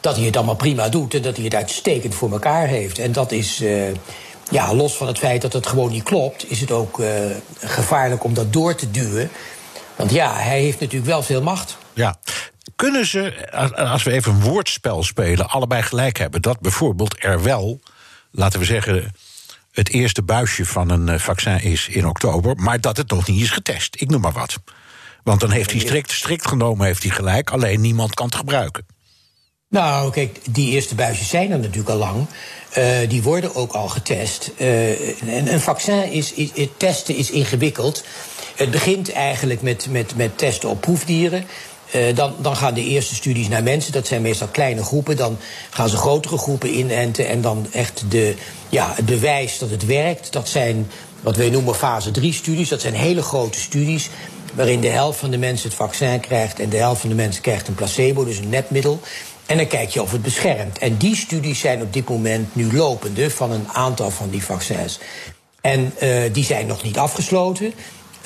dat 0.00 0.16
hij 0.16 0.24
het 0.24 0.36
allemaal 0.36 0.54
prima 0.54 0.88
doet 0.88 1.14
en 1.14 1.22
dat 1.22 1.36
hij 1.36 1.44
het 1.44 1.54
uitstekend 1.54 2.14
voor 2.14 2.32
elkaar 2.32 2.66
heeft. 2.66 2.98
En 2.98 3.12
dat 3.12 3.32
is. 3.32 3.60
Uh, 3.62 3.88
ja, 4.50 4.74
los 4.74 4.96
van 4.96 5.06
het 5.06 5.18
feit 5.18 5.42
dat 5.42 5.52
het 5.52 5.66
gewoon 5.66 5.90
niet 5.90 6.02
klopt, 6.02 6.50
is 6.50 6.60
het 6.60 6.70
ook 6.70 6.98
uh, 6.98 7.08
gevaarlijk 7.58 8.24
om 8.24 8.34
dat 8.34 8.52
door 8.52 8.74
te 8.74 8.90
duwen. 8.90 9.30
Want 9.96 10.10
ja, 10.10 10.34
hij 10.36 10.60
heeft 10.60 10.80
natuurlijk 10.80 11.10
wel 11.10 11.22
veel 11.22 11.42
macht. 11.42 11.76
Ja. 11.92 12.18
Kunnen 12.76 13.06
ze, 13.06 13.50
als 13.74 14.02
we 14.02 14.12
even 14.12 14.32
een 14.32 14.40
woordspel 14.40 15.02
spelen, 15.02 15.48
allebei 15.48 15.82
gelijk 15.82 16.18
hebben? 16.18 16.42
Dat 16.42 16.60
bijvoorbeeld 16.60 17.16
er 17.18 17.42
wel, 17.42 17.80
laten 18.30 18.58
we 18.58 18.64
zeggen, 18.64 19.14
het 19.76 19.88
eerste 19.88 20.22
buisje 20.22 20.64
van 20.64 20.90
een 20.90 21.20
vaccin 21.20 21.62
is 21.62 21.88
in 21.88 22.06
oktober, 22.06 22.56
maar 22.56 22.80
dat 22.80 22.96
het 22.96 23.10
nog 23.10 23.26
niet 23.26 23.42
is 23.42 23.50
getest. 23.50 24.00
Ik 24.00 24.10
noem 24.10 24.20
maar 24.20 24.32
wat. 24.32 24.58
Want 25.22 25.40
dan 25.40 25.50
heeft 25.50 25.70
hij 25.70 25.80
strikt, 25.80 26.10
strikt 26.10 26.48
genomen 26.48 26.86
heeft 26.86 27.02
hij 27.02 27.12
gelijk, 27.12 27.50
alleen 27.50 27.80
niemand 27.80 28.14
kan 28.14 28.26
het 28.26 28.34
gebruiken. 28.34 28.86
Nou, 29.68 30.10
kijk, 30.12 30.38
die 30.50 30.70
eerste 30.70 30.94
buisjes 30.94 31.28
zijn 31.28 31.50
er 31.50 31.58
natuurlijk 31.58 31.88
al 31.88 31.96
lang. 31.96 32.26
Uh, 32.78 33.08
die 33.08 33.22
worden 33.22 33.54
ook 33.54 33.72
al 33.72 33.88
getest. 33.88 34.50
Uh, 34.58 35.22
en 35.36 35.52
een 35.52 35.60
vaccin 35.60 36.12
is, 36.12 36.32
is, 36.32 36.50
het 36.54 36.78
testen 36.78 37.16
is 37.16 37.30
ingewikkeld. 37.30 38.04
Het 38.56 38.70
begint 38.70 39.12
eigenlijk 39.12 39.62
met, 39.62 39.86
met, 39.90 40.16
met 40.16 40.38
testen 40.38 40.68
op 40.68 40.80
proefdieren. 40.80 41.44
Uh, 41.94 42.14
dan, 42.14 42.34
dan 42.38 42.56
gaan 42.56 42.74
de 42.74 42.84
eerste 42.84 43.14
studies 43.14 43.48
naar 43.48 43.62
mensen. 43.62 43.92
Dat 43.92 44.06
zijn 44.06 44.22
meestal 44.22 44.48
kleine 44.48 44.82
groepen. 44.82 45.16
Dan 45.16 45.38
gaan 45.70 45.88
ze 45.88 45.96
grotere 45.96 46.38
groepen 46.38 46.78
inenten. 46.78 47.28
En 47.28 47.40
dan 47.40 47.66
echt 47.72 48.04
de, 48.08 48.34
ja, 48.68 48.92
het 48.94 49.06
bewijs 49.06 49.58
dat 49.58 49.70
het 49.70 49.86
werkt. 49.86 50.32
Dat 50.32 50.48
zijn 50.48 50.90
wat 51.20 51.36
wij 51.36 51.50
noemen 51.50 51.74
fase 51.74 52.10
3 52.10 52.32
studies. 52.32 52.68
Dat 52.68 52.80
zijn 52.80 52.94
hele 52.94 53.22
grote 53.22 53.60
studies. 53.60 54.10
Waarin 54.54 54.80
de 54.80 54.88
helft 54.88 55.18
van 55.18 55.30
de 55.30 55.38
mensen 55.38 55.68
het 55.68 55.76
vaccin 55.76 56.20
krijgt. 56.20 56.60
En 56.60 56.68
de 56.68 56.76
helft 56.76 57.00
van 57.00 57.08
de 57.08 57.16
mensen 57.16 57.42
krijgt 57.42 57.68
een 57.68 57.74
placebo, 57.74 58.24
dus 58.24 58.38
een 58.38 58.48
netmiddel. 58.48 59.00
En 59.46 59.56
dan 59.56 59.66
kijk 59.66 59.90
je 59.90 60.02
of 60.02 60.12
het 60.12 60.22
beschermt. 60.22 60.78
En 60.78 60.96
die 60.96 61.16
studies 61.16 61.60
zijn 61.60 61.82
op 61.82 61.92
dit 61.92 62.08
moment 62.08 62.54
nu 62.54 62.76
lopende 62.76 63.30
van 63.30 63.52
een 63.52 63.68
aantal 63.72 64.10
van 64.10 64.30
die 64.30 64.44
vaccins. 64.44 64.98
En 65.60 65.92
uh, 66.02 66.22
die 66.32 66.44
zijn 66.44 66.66
nog 66.66 66.82
niet 66.82 66.98
afgesloten. 66.98 67.72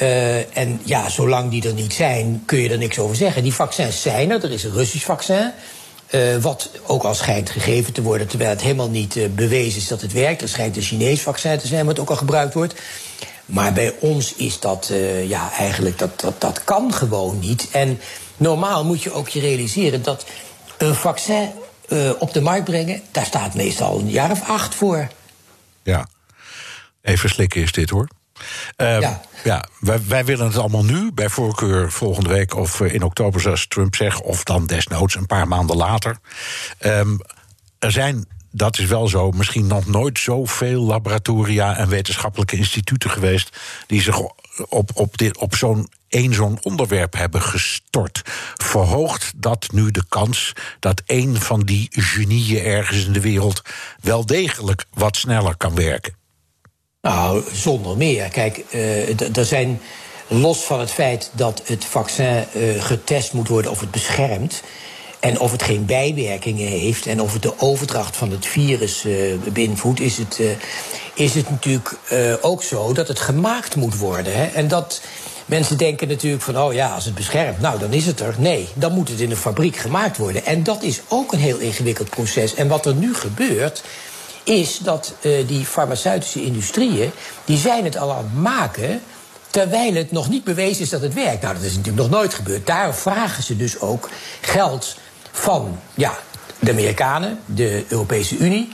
Uh, 0.03 0.57
en 0.57 0.81
ja, 0.85 1.09
zolang 1.09 1.51
die 1.51 1.69
er 1.69 1.75
niet 1.75 1.95
zijn, 1.95 2.43
kun 2.47 2.59
je 2.59 2.69
er 2.69 2.79
niks 2.79 2.99
over 2.99 3.17
zeggen. 3.17 3.43
Die 3.43 3.55
vaccins 3.55 4.03
zijn 4.03 4.31
er. 4.31 4.45
Er 4.45 4.51
is 4.51 4.65
een 4.65 4.73
Russisch 4.73 5.05
vaccin. 5.05 5.53
Uh, 6.11 6.37
wat 6.37 6.71
ook 6.87 7.03
al 7.03 7.15
schijnt 7.15 7.51
gegeven 7.51 7.93
te 7.93 8.03
worden, 8.03 8.27
terwijl 8.27 8.51
het 8.51 8.61
helemaal 8.61 8.91
niet 8.91 9.17
uh, 9.17 9.29
bewezen 9.29 9.81
is 9.81 9.89
dat 9.89 10.01
het 10.01 10.13
werkt. 10.13 10.43
Er 10.43 10.49
schijnt 10.49 10.77
een 10.77 10.83
Chinees 10.83 11.23
vaccin 11.23 11.59
te 11.59 11.67
zijn, 11.67 11.87
wat 11.87 11.99
ook 11.99 12.11
al 12.11 12.17
gebruikt 12.17 12.55
wordt. 12.55 12.75
Maar 13.47 13.73
bij 13.73 13.95
ons 14.01 14.35
is 14.35 14.61
dat, 14.61 14.93
ja, 15.27 15.53
eigenlijk, 15.53 15.99
dat, 15.99 16.21
dat, 16.21 16.41
dat 16.41 16.65
kan 16.65 16.93
gewoon 16.95 17.39
niet. 17.39 17.69
En 17.71 18.01
normaal 18.37 18.85
moet 18.85 19.03
je 19.03 19.13
ook 19.13 19.29
je 19.29 19.41
realiseren 19.41 20.03
dat 20.03 20.27
een 20.79 20.95
vaccin 20.95 21.51
op 22.19 22.33
de 22.33 22.41
markt 22.41 22.65
brengen, 22.65 23.03
daar 23.11 23.25
staat 23.25 23.55
meestal 23.55 23.99
een 23.99 24.11
jaar 24.11 24.31
of 24.31 24.49
acht 24.49 24.75
voor. 24.75 25.09
Ja, 25.83 26.09
even 27.03 27.29
slikken 27.29 27.63
is 27.63 27.73
dit 27.73 27.91
hoor. 27.91 28.09
Uh, 28.77 29.01
ja, 29.01 29.21
ja 29.45 29.65
wij, 29.81 30.01
wij, 30.07 30.25
willen 30.25 30.47
het 30.47 30.57
allemaal 30.57 30.85
nu, 30.85 31.13
bij 31.13 31.29
voorkeur 31.29 31.93
volgende 31.93 32.29
week 32.29 32.55
of 32.55 32.81
in 32.81 33.03
oktober, 33.03 33.41
zoals 33.41 33.67
Trump 33.67 33.97
zegt, 33.97 34.23
of 34.23 34.45
dan 34.45 34.67
desnoods 34.67 35.15
een 35.15 35.27
paar 35.27 35.49
maanden 35.49 35.77
later. 35.77 36.19
Um, 36.81 37.21
er 37.79 37.93
zijn 37.93 38.27
dat 38.53 38.79
is 38.79 38.87
wel 38.87 39.09
zo. 39.09 39.31
Misschien 39.31 39.67
nog 39.67 39.87
nooit 39.87 40.19
zoveel 40.19 40.83
laboratoria 40.83 41.77
en 41.77 41.89
wetenschappelijke 41.89 42.57
instituten 42.57 43.11
geweest. 43.11 43.59
die 43.87 44.03
zich 44.03 44.19
op, 44.69 44.91
op, 44.95 45.19
dit, 45.19 45.39
op 45.39 45.55
zo'n 45.55 45.89
één 46.09 46.35
zo'n 46.35 46.59
onderwerp 46.63 47.15
hebben 47.15 47.43
gestort. 47.43 48.23
Verhoogt 48.55 49.33
dat 49.37 49.69
nu 49.73 49.91
de 49.91 50.05
kans 50.09 50.53
dat 50.79 51.03
één 51.07 51.41
van 51.41 51.61
die 51.61 51.89
genieën 51.91 52.65
ergens 52.65 53.07
in 53.07 53.13
de 53.13 53.21
wereld 53.21 53.63
wel 54.01 54.27
degelijk 54.27 54.85
wat 54.95 55.17
sneller 55.17 55.57
kan 55.57 55.75
werken? 55.75 56.20
Nou, 57.03 57.43
zonder 57.53 57.97
meer. 57.97 58.29
Kijk, 58.29 58.65
uh, 58.71 59.37
er 59.37 59.45
zijn 59.45 59.81
los 60.27 60.59
van 60.59 60.81
het 60.81 60.91
feit 60.91 61.31
dat 61.33 61.63
het 61.65 61.85
vaccin 61.85 62.45
uh, 62.57 62.83
getest 62.83 63.33
moet 63.33 63.49
worden 63.49 63.71
of 63.71 63.81
het 63.81 63.91
beschermt. 63.91 64.63
En 65.21 65.41
of 65.41 65.53
het 65.53 65.63
geen 65.63 65.87
bijwerkingen 65.87 66.67
heeft 66.67 67.07
en 67.07 67.21
of 67.21 67.33
het 67.33 67.43
de 67.43 67.53
overdracht 67.59 68.17
van 68.17 68.31
het 68.31 68.47
virus 68.47 69.05
uh, 69.05 69.35
beïnvloedt, 69.53 70.01
is 70.01 70.17
het, 70.17 70.41
is 71.15 71.35
het 71.35 71.51
natuurlijk 71.51 71.97
ook 72.41 72.63
zo 72.63 72.93
dat 72.93 73.09
het 73.09 73.21
gemaakt 73.21 73.77
moet 73.77 73.99
worden. 73.99 74.37
Hè? 74.37 74.47
En 74.47 74.69
dat 74.69 75.01
mensen 75.47 75.79
denken 75.79 76.09
natuurlijk 76.09 76.43
van, 76.43 76.59
oh 76.59 76.73
ja, 76.73 76.95
als 76.95 77.05
het 77.05 77.15
beschermt, 77.15 77.61
nou 77.61 77.79
dan 77.79 77.93
is 77.93 78.07
het 78.07 78.21
er. 78.21 78.35
Nee, 78.39 78.69
dan 78.75 78.93
moet 78.93 79.09
het 79.09 79.21
in 79.21 79.31
een 79.31 79.37
fabriek 79.37 79.77
gemaakt 79.77 80.17
worden. 80.17 80.45
En 80.45 80.63
dat 80.63 80.83
is 80.83 81.01
ook 81.09 81.33
een 81.33 81.39
heel 81.39 81.59
ingewikkeld 81.59 82.11
proces. 82.11 82.55
En 82.55 82.69
wat 82.69 82.87
er 82.87 82.95
nu 82.95 83.15
gebeurt, 83.15 83.83
is 84.45 84.79
dat 84.79 85.15
die 85.47 85.65
farmaceutische 85.65 86.43
industrieën, 86.43 87.11
die 87.45 87.57
zijn 87.57 87.85
het 87.85 87.97
al 87.97 88.13
aan 88.13 88.25
het 88.25 88.43
maken 88.43 89.03
terwijl 89.51 89.95
het 89.95 90.13
nog 90.13 90.29
niet 90.29 90.45
bewezen 90.45 90.83
is 90.83 90.91
dat 90.91 91.01
het 91.01 91.15
werkt. 91.15 91.43
Nou, 91.43 91.55
dat 91.55 91.63
is 91.63 91.77
natuurlijk 91.77 92.03
nog 92.09 92.11
nooit 92.11 92.35
gebeurd. 92.35 92.67
Daar 92.67 92.95
vragen 92.95 93.43
ze 93.43 93.57
dus 93.57 93.81
ook 93.81 94.09
geld 94.41 94.97
van 95.33 95.79
ja, 95.95 96.19
de 96.59 96.71
Amerikanen, 96.71 97.39
de 97.47 97.85
Europese 97.89 98.37
Unie. 98.37 98.73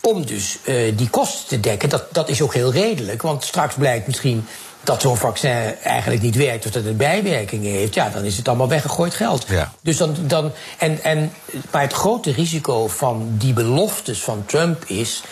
Om 0.00 0.26
dus 0.26 0.58
uh, 0.64 0.96
die 0.96 1.10
kosten 1.10 1.48
te 1.48 1.60
dekken. 1.60 1.88
Dat, 1.88 2.04
dat 2.12 2.28
is 2.28 2.42
ook 2.42 2.54
heel 2.54 2.72
redelijk. 2.72 3.22
Want 3.22 3.44
straks 3.44 3.74
blijkt 3.74 4.06
misschien 4.06 4.46
dat 4.82 5.00
zo'n 5.00 5.16
vaccin 5.16 5.74
eigenlijk 5.82 6.22
niet 6.22 6.36
werkt 6.36 6.66
of 6.66 6.70
dat 6.70 6.84
het 6.84 6.96
bijwerkingen 6.96 7.72
heeft, 7.72 7.94
ja, 7.94 8.08
dan 8.08 8.24
is 8.24 8.36
het 8.36 8.48
allemaal 8.48 8.68
weggegooid 8.68 9.14
geld. 9.14 9.44
Ja. 9.48 9.72
Dus 9.82 9.96
dan, 9.96 10.16
dan, 10.20 10.52
en, 10.78 11.02
en, 11.02 11.32
maar 11.70 11.82
het 11.82 11.92
grote 11.92 12.32
risico 12.32 12.88
van 12.88 13.28
die 13.38 13.52
beloftes 13.52 14.20
van 14.20 14.42
Trump 14.46 14.84
is 14.84 15.22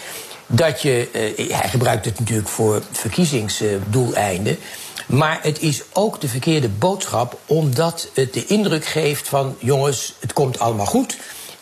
dat 0.47 0.83
je, 0.83 1.09
uh, 1.39 1.53
hij 1.57 1.69
gebruikt 1.69 2.05
het 2.05 2.19
natuurlijk 2.19 2.49
voor 2.49 2.83
verkiezingsdoeleinden. 2.93 4.59
Maar 5.07 5.39
het 5.43 5.61
is 5.61 5.83
ook 5.93 6.21
de 6.21 6.29
verkeerde 6.29 6.69
boodschap, 6.69 7.39
omdat 7.47 8.09
het 8.14 8.33
de 8.33 8.47
indruk 8.47 8.85
geeft 8.85 9.29
van: 9.29 9.57
jongens, 9.59 10.14
het 10.19 10.33
komt 10.33 10.59
allemaal 10.59 10.87
goed. 10.87 11.16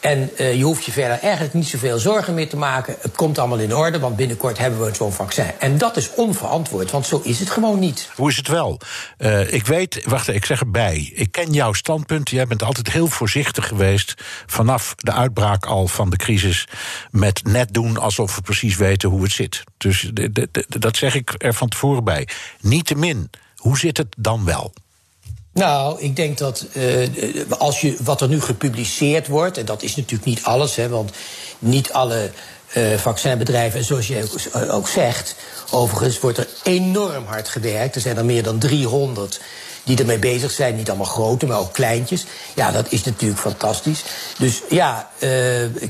En 0.07 0.31
uh, 0.39 0.55
je 0.55 0.65
hoeft 0.65 0.85
je 0.85 0.93
verder 0.93 1.19
eigenlijk 1.19 1.55
niet 1.55 1.67
zoveel 1.67 1.99
zorgen 1.99 2.35
meer 2.35 2.49
te 2.49 2.57
maken. 2.57 2.97
Het 3.01 3.17
komt 3.17 3.39
allemaal 3.39 3.59
in 3.59 3.75
orde, 3.75 3.99
want 3.99 4.17
binnenkort 4.17 4.59
hebben 4.59 4.85
we 4.85 4.95
zo'n 4.95 5.13
vaccin. 5.13 5.51
En 5.59 5.79
dat 5.79 5.97
is 5.97 6.15
onverantwoord, 6.15 6.91
want 6.91 7.07
zo 7.07 7.21
is 7.25 7.39
het 7.39 7.51
gewoon 7.51 7.79
niet. 7.79 8.11
Hoe 8.15 8.31
is 8.31 8.37
het 8.37 8.49
wel? 8.49 8.81
Uh, 9.19 9.53
ik 9.53 9.67
weet, 9.67 10.05
wacht, 10.05 10.29
ik 10.29 10.45
zeg 10.45 10.61
erbij. 10.61 11.13
Ik 11.15 11.33
ken 11.33 11.53
jouw 11.53 11.73
standpunt. 11.73 12.31
Jij 12.31 12.47
bent 12.47 12.63
altijd 12.63 12.93
heel 12.93 13.07
voorzichtig 13.07 13.69
geweest. 13.69 14.15
vanaf 14.47 14.95
de 14.97 15.13
uitbraak 15.13 15.67
al 15.67 15.89
van 15.89 16.11
de 16.11 16.17
crisis. 16.17 16.69
met 17.11 17.45
net 17.45 17.75
doen 17.75 17.99
alsof 17.99 18.35
we 18.35 18.43
precies 18.43 18.77
weten 18.77 19.09
hoe 19.09 19.23
het 19.23 19.33
zit. 19.33 19.65
Dus 19.77 20.11
dat 20.69 20.97
zeg 20.97 21.15
ik 21.15 21.35
er 21.39 21.55
van 21.55 21.69
tevoren 21.69 22.05
bij. 22.05 22.29
Niettemin, 22.61 23.31
hoe 23.57 23.79
zit 23.79 23.97
het 23.97 24.15
dan 24.19 24.45
wel? 24.45 24.73
Nou, 25.57 26.01
ik 26.01 26.17
denk 26.17 26.39
dat 26.39 26.67
uh, 26.73 27.09
als 27.59 27.81
je, 27.81 27.97
wat 28.01 28.21
er 28.21 28.29
nu 28.29 28.41
gepubliceerd 28.41 29.27
wordt, 29.27 29.59
en 29.59 29.65
dat 29.65 29.83
is 29.83 29.97
natuurlijk 29.97 30.25
niet 30.25 30.43
alles, 30.43 30.77
hè, 30.77 30.89
want 30.89 31.11
niet 31.59 31.93
alle 31.93 32.31
uh, 32.77 32.97
vaccinbedrijven, 32.97 33.85
zoals 33.85 34.07
je 34.07 34.23
ook, 34.55 34.71
ook, 34.71 34.89
zegt, 34.89 35.37
overigens 35.71 36.21
wordt 36.21 36.39
er 36.39 36.49
enorm 36.63 37.25
hard 37.27 37.49
gewerkt. 37.49 37.95
Er 37.95 38.01
zijn 38.01 38.17
er 38.17 38.25
meer 38.25 38.43
dan 38.43 38.59
300 38.59 39.41
die 39.85 39.99
ermee 39.99 40.19
bezig 40.19 40.51
zijn. 40.51 40.77
Niet 40.77 40.89
allemaal 40.89 41.07
grote, 41.07 41.47
maar 41.47 41.59
ook 41.59 41.73
kleintjes. 41.73 42.25
Ja, 42.55 42.71
dat 42.71 42.87
is 42.93 43.05
natuurlijk 43.05 43.41
fantastisch. 43.41 44.05
Dus 44.39 44.63
ja, 44.69 45.11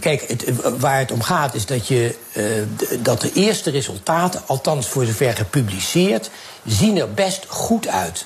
kijk, 0.00 0.24
het, 0.28 0.44
waar 0.78 0.98
het 0.98 1.10
om 1.10 1.22
gaat 1.22 1.54
is 1.54 1.66
dat, 1.66 1.86
je, 1.86 2.14
dat 3.02 3.20
de 3.20 3.32
eerste 3.32 3.70
resultaten, 3.70 4.42
althans 4.46 4.86
voor 4.86 5.04
zover 5.04 5.36
gepubliceerd, 5.36 6.30
zien 6.66 6.96
er 6.96 7.14
best 7.14 7.44
goed 7.48 7.88
uit. 7.88 8.24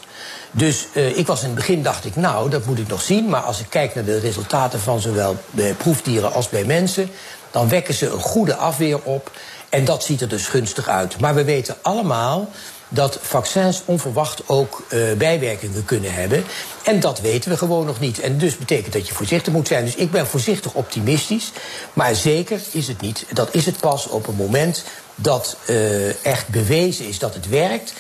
Dus 0.51 0.87
uh, 0.93 1.19
ik 1.19 1.27
was 1.27 1.41
in 1.41 1.47
het 1.47 1.55
begin, 1.55 1.83
dacht 1.83 2.05
ik, 2.05 2.17
nou, 2.17 2.51
dat 2.51 2.65
moet 2.67 2.79
ik 2.79 2.89
nog 2.89 3.03
zien. 3.03 3.29
Maar 3.29 3.41
als 3.43 3.61
ik 3.61 3.67
kijk 3.69 3.95
naar 3.95 4.05
de 4.05 4.19
resultaten 4.19 4.81
van 4.81 5.01
zowel 5.01 5.37
bij 5.51 5.75
proefdieren 5.75 6.33
als 6.33 6.49
bij 6.49 6.65
mensen... 6.65 7.11
dan 7.51 7.69
wekken 7.69 7.95
ze 7.95 8.11
een 8.11 8.21
goede 8.21 8.55
afweer 8.55 9.03
op. 9.03 9.31
En 9.69 9.85
dat 9.85 10.05
ziet 10.05 10.21
er 10.21 10.29
dus 10.29 10.47
gunstig 10.47 10.89
uit. 10.89 11.21
Maar 11.21 11.35
we 11.35 11.45
weten 11.45 11.77
allemaal 11.83 12.49
dat 12.89 13.19
vaccins 13.23 13.83
onverwacht 13.85 14.43
ook 14.47 14.83
uh, 14.89 15.13
bijwerkingen 15.13 15.85
kunnen 15.85 16.15
hebben. 16.15 16.45
En 16.83 17.01
dat 17.01 17.21
weten 17.21 17.51
we 17.51 17.57
gewoon 17.57 17.87
nog 17.87 18.01
niet. 18.01 18.21
En 18.21 18.39
dus 18.39 18.57
betekent 18.57 18.93
dat 18.93 19.09
je 19.09 19.15
voorzichtig 19.15 19.53
moet 19.53 19.69
zijn. 19.69 19.85
Dus 19.85 19.95
ik 19.95 20.11
ben 20.11 20.27
voorzichtig 20.27 20.73
optimistisch. 20.73 21.53
Maar 21.93 22.15
zeker 22.15 22.61
is 22.71 22.89
het 22.89 23.01
niet. 23.01 23.27
Dat 23.33 23.49
is 23.55 23.67
het 23.67 23.81
pas 23.81 24.07
op 24.07 24.27
een 24.27 24.35
moment 24.35 24.85
dat 25.15 25.57
uh, 25.67 26.25
echt 26.25 26.49
bewezen 26.49 27.09
is 27.09 27.19
dat 27.19 27.35
het 27.35 27.49
werkt. 27.49 27.93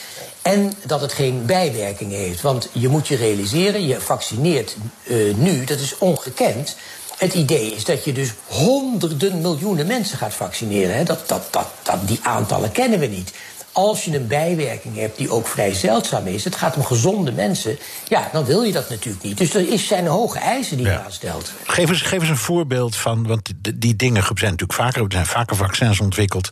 En 0.43 0.72
dat 0.86 1.01
het 1.01 1.12
geen 1.12 1.47
bijwerkingen 1.47 2.18
heeft. 2.18 2.41
Want 2.41 2.68
je 2.72 2.88
moet 2.88 3.09
je 3.09 3.16
realiseren, 3.16 3.86
je 3.86 4.01
vaccineert 4.01 4.76
uh, 5.05 5.34
nu, 5.34 5.64
dat 5.64 5.78
is 5.78 5.99
ongekend. 5.99 6.76
Het 7.16 7.34
idee 7.34 7.74
is 7.74 7.84
dat 7.84 8.05
je 8.05 8.12
dus 8.12 8.32
honderden 8.47 9.41
miljoenen 9.41 9.86
mensen 9.86 10.18
gaat 10.18 10.34
vaccineren. 10.34 10.97
Hè. 10.97 11.05
Dat, 11.05 11.28
dat, 11.28 11.43
dat, 11.51 11.66
dat, 11.82 12.09
die 12.09 12.20
aantallen 12.22 12.72
kennen 12.72 12.99
we 12.99 13.07
niet. 13.07 13.32
Als 13.72 14.04
je 14.04 14.16
een 14.16 14.26
bijwerking 14.26 14.96
hebt 14.96 15.16
die 15.16 15.30
ook 15.30 15.46
vrij 15.46 15.74
zeldzaam 15.74 16.26
is, 16.26 16.44
het 16.44 16.56
gaat 16.56 16.76
om 16.76 16.84
gezonde 16.84 17.32
mensen, 17.32 17.78
ja, 18.08 18.28
dan 18.32 18.44
wil 18.44 18.62
je 18.62 18.72
dat 18.72 18.90
natuurlijk 18.90 19.24
niet. 19.24 19.38
Dus 19.38 19.54
er 19.54 19.72
is 19.72 19.86
zijn 19.86 20.06
hoge 20.06 20.38
eisen 20.38 20.76
die 20.76 20.86
ja. 20.86 20.92
je 20.92 20.98
aanstelt. 20.98 21.52
Geef 21.64 21.88
eens, 21.88 22.02
geef 22.02 22.20
eens 22.20 22.28
een 22.28 22.36
voorbeeld 22.36 22.96
van, 22.96 23.26
want 23.26 23.44
die, 23.44 23.78
die 23.78 23.96
dingen 23.96 24.22
zijn 24.22 24.50
natuurlijk 24.50 24.72
vaker, 24.72 25.02
er 25.02 25.12
zijn 25.12 25.26
vaker 25.26 25.56
vaccins 25.56 26.00
ontwikkeld. 26.00 26.50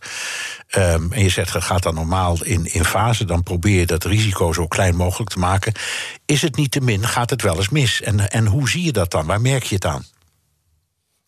Um, 0.77 1.13
en 1.13 1.23
je 1.23 1.29
zegt 1.29 1.53
dat 1.53 1.63
gaat 1.63 1.83
dan 1.83 1.95
normaal 1.95 2.37
in, 2.43 2.73
in 2.73 2.85
fase, 2.85 3.25
dan 3.25 3.43
probeer 3.43 3.79
je 3.79 3.87
dat 3.87 4.05
risico 4.05 4.53
zo 4.53 4.67
klein 4.67 4.97
mogelijk 4.97 5.31
te 5.31 5.39
maken. 5.39 5.73
Is 6.27 6.43
het 6.43 6.57
niet 6.57 6.71
te 6.71 6.81
min, 6.81 7.07
gaat 7.07 7.31
het 7.31 7.43
wel 7.43 7.57
eens 7.57 7.69
mis? 7.69 8.03
En, 8.03 8.31
en 8.31 8.47
hoe 8.47 8.69
zie 8.69 8.85
je 8.85 8.93
dat 8.93 9.11
dan? 9.11 9.27
Waar 9.27 9.41
merk 9.41 9.63
je 9.63 9.75
het 9.75 9.85
aan? 9.85 10.05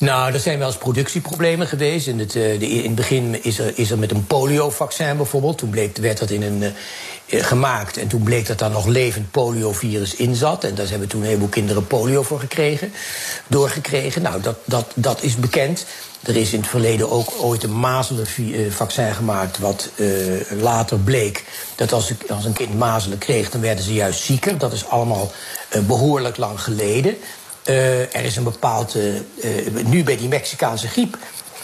Nou, 0.00 0.32
er 0.32 0.40
zijn 0.40 0.58
wel 0.58 0.66
eens 0.66 0.76
productieproblemen 0.76 1.66
geweest. 1.66 2.06
In 2.06 2.18
het, 2.18 2.32
de, 2.32 2.68
in 2.68 2.84
het 2.84 2.94
begin 2.94 3.44
is 3.44 3.58
er, 3.58 3.72
is 3.78 3.90
er 3.90 3.98
met 3.98 4.10
een 4.10 4.26
poliovaccin 4.26 5.16
bijvoorbeeld. 5.16 5.58
Toen 5.58 5.70
bleek, 5.70 5.96
werd 5.96 6.18
dat 6.18 6.30
in 6.30 6.42
een, 6.42 6.62
uh, 6.62 7.44
gemaakt. 7.44 7.96
En 7.96 8.08
toen 8.08 8.22
bleek 8.22 8.46
dat 8.46 8.58
daar 8.58 8.70
nog 8.70 8.86
levend 8.86 9.30
poliovirus 9.30 10.14
in 10.14 10.34
zat. 10.34 10.64
En 10.64 10.74
daar 10.74 10.88
hebben 10.88 11.08
toen 11.08 11.20
een 11.20 11.26
heleboel 11.26 11.48
kinderen 11.48 11.86
polio 11.86 12.22
voor 12.22 12.40
gekregen. 12.40 12.92
Doorgekregen. 13.46 14.22
Nou, 14.22 14.42
dat, 14.42 14.56
dat, 14.64 14.92
dat 14.94 15.22
is 15.22 15.36
bekend. 15.36 15.86
Er 16.22 16.36
is 16.36 16.52
in 16.52 16.60
het 16.60 16.68
verleden 16.68 17.10
ook 17.10 17.32
ooit 17.38 17.62
een 17.62 17.78
mazelenvaccin 17.78 19.14
gemaakt. 19.14 19.58
Wat 19.58 19.90
later 20.60 20.98
bleek 20.98 21.44
dat 21.74 21.92
als, 21.92 22.12
als 22.28 22.44
een 22.44 22.52
kind 22.52 22.78
mazelen 22.78 23.18
kreeg, 23.18 23.50
dan 23.50 23.60
werden 23.60 23.84
ze 23.84 23.92
juist 23.92 24.22
zieker. 24.22 24.58
Dat 24.58 24.72
is 24.72 24.86
allemaal 24.86 25.32
behoorlijk 25.86 26.36
lang 26.36 26.60
geleden. 26.60 27.16
Uh, 27.66 28.00
er 28.00 28.24
is 28.24 28.36
een 28.36 28.44
bepaald. 28.44 28.94
Uh, 28.94 29.14
uh, 29.14 29.84
nu 29.84 30.04
bij 30.04 30.16
die 30.16 30.28
Mexicaanse 30.28 30.88
griep 30.88 31.18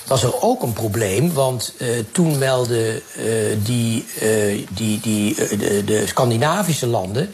was 0.07 0.23
er 0.23 0.43
ook 0.43 0.63
een 0.63 0.73
probleem. 0.73 1.33
Want 1.33 1.75
toen 2.13 2.39
meldden 2.39 3.03
die, 3.63 4.05
die, 4.71 5.01
die, 5.01 5.35
de, 5.35 5.83
de 5.85 6.07
Scandinavische 6.07 6.87
landen 6.87 7.31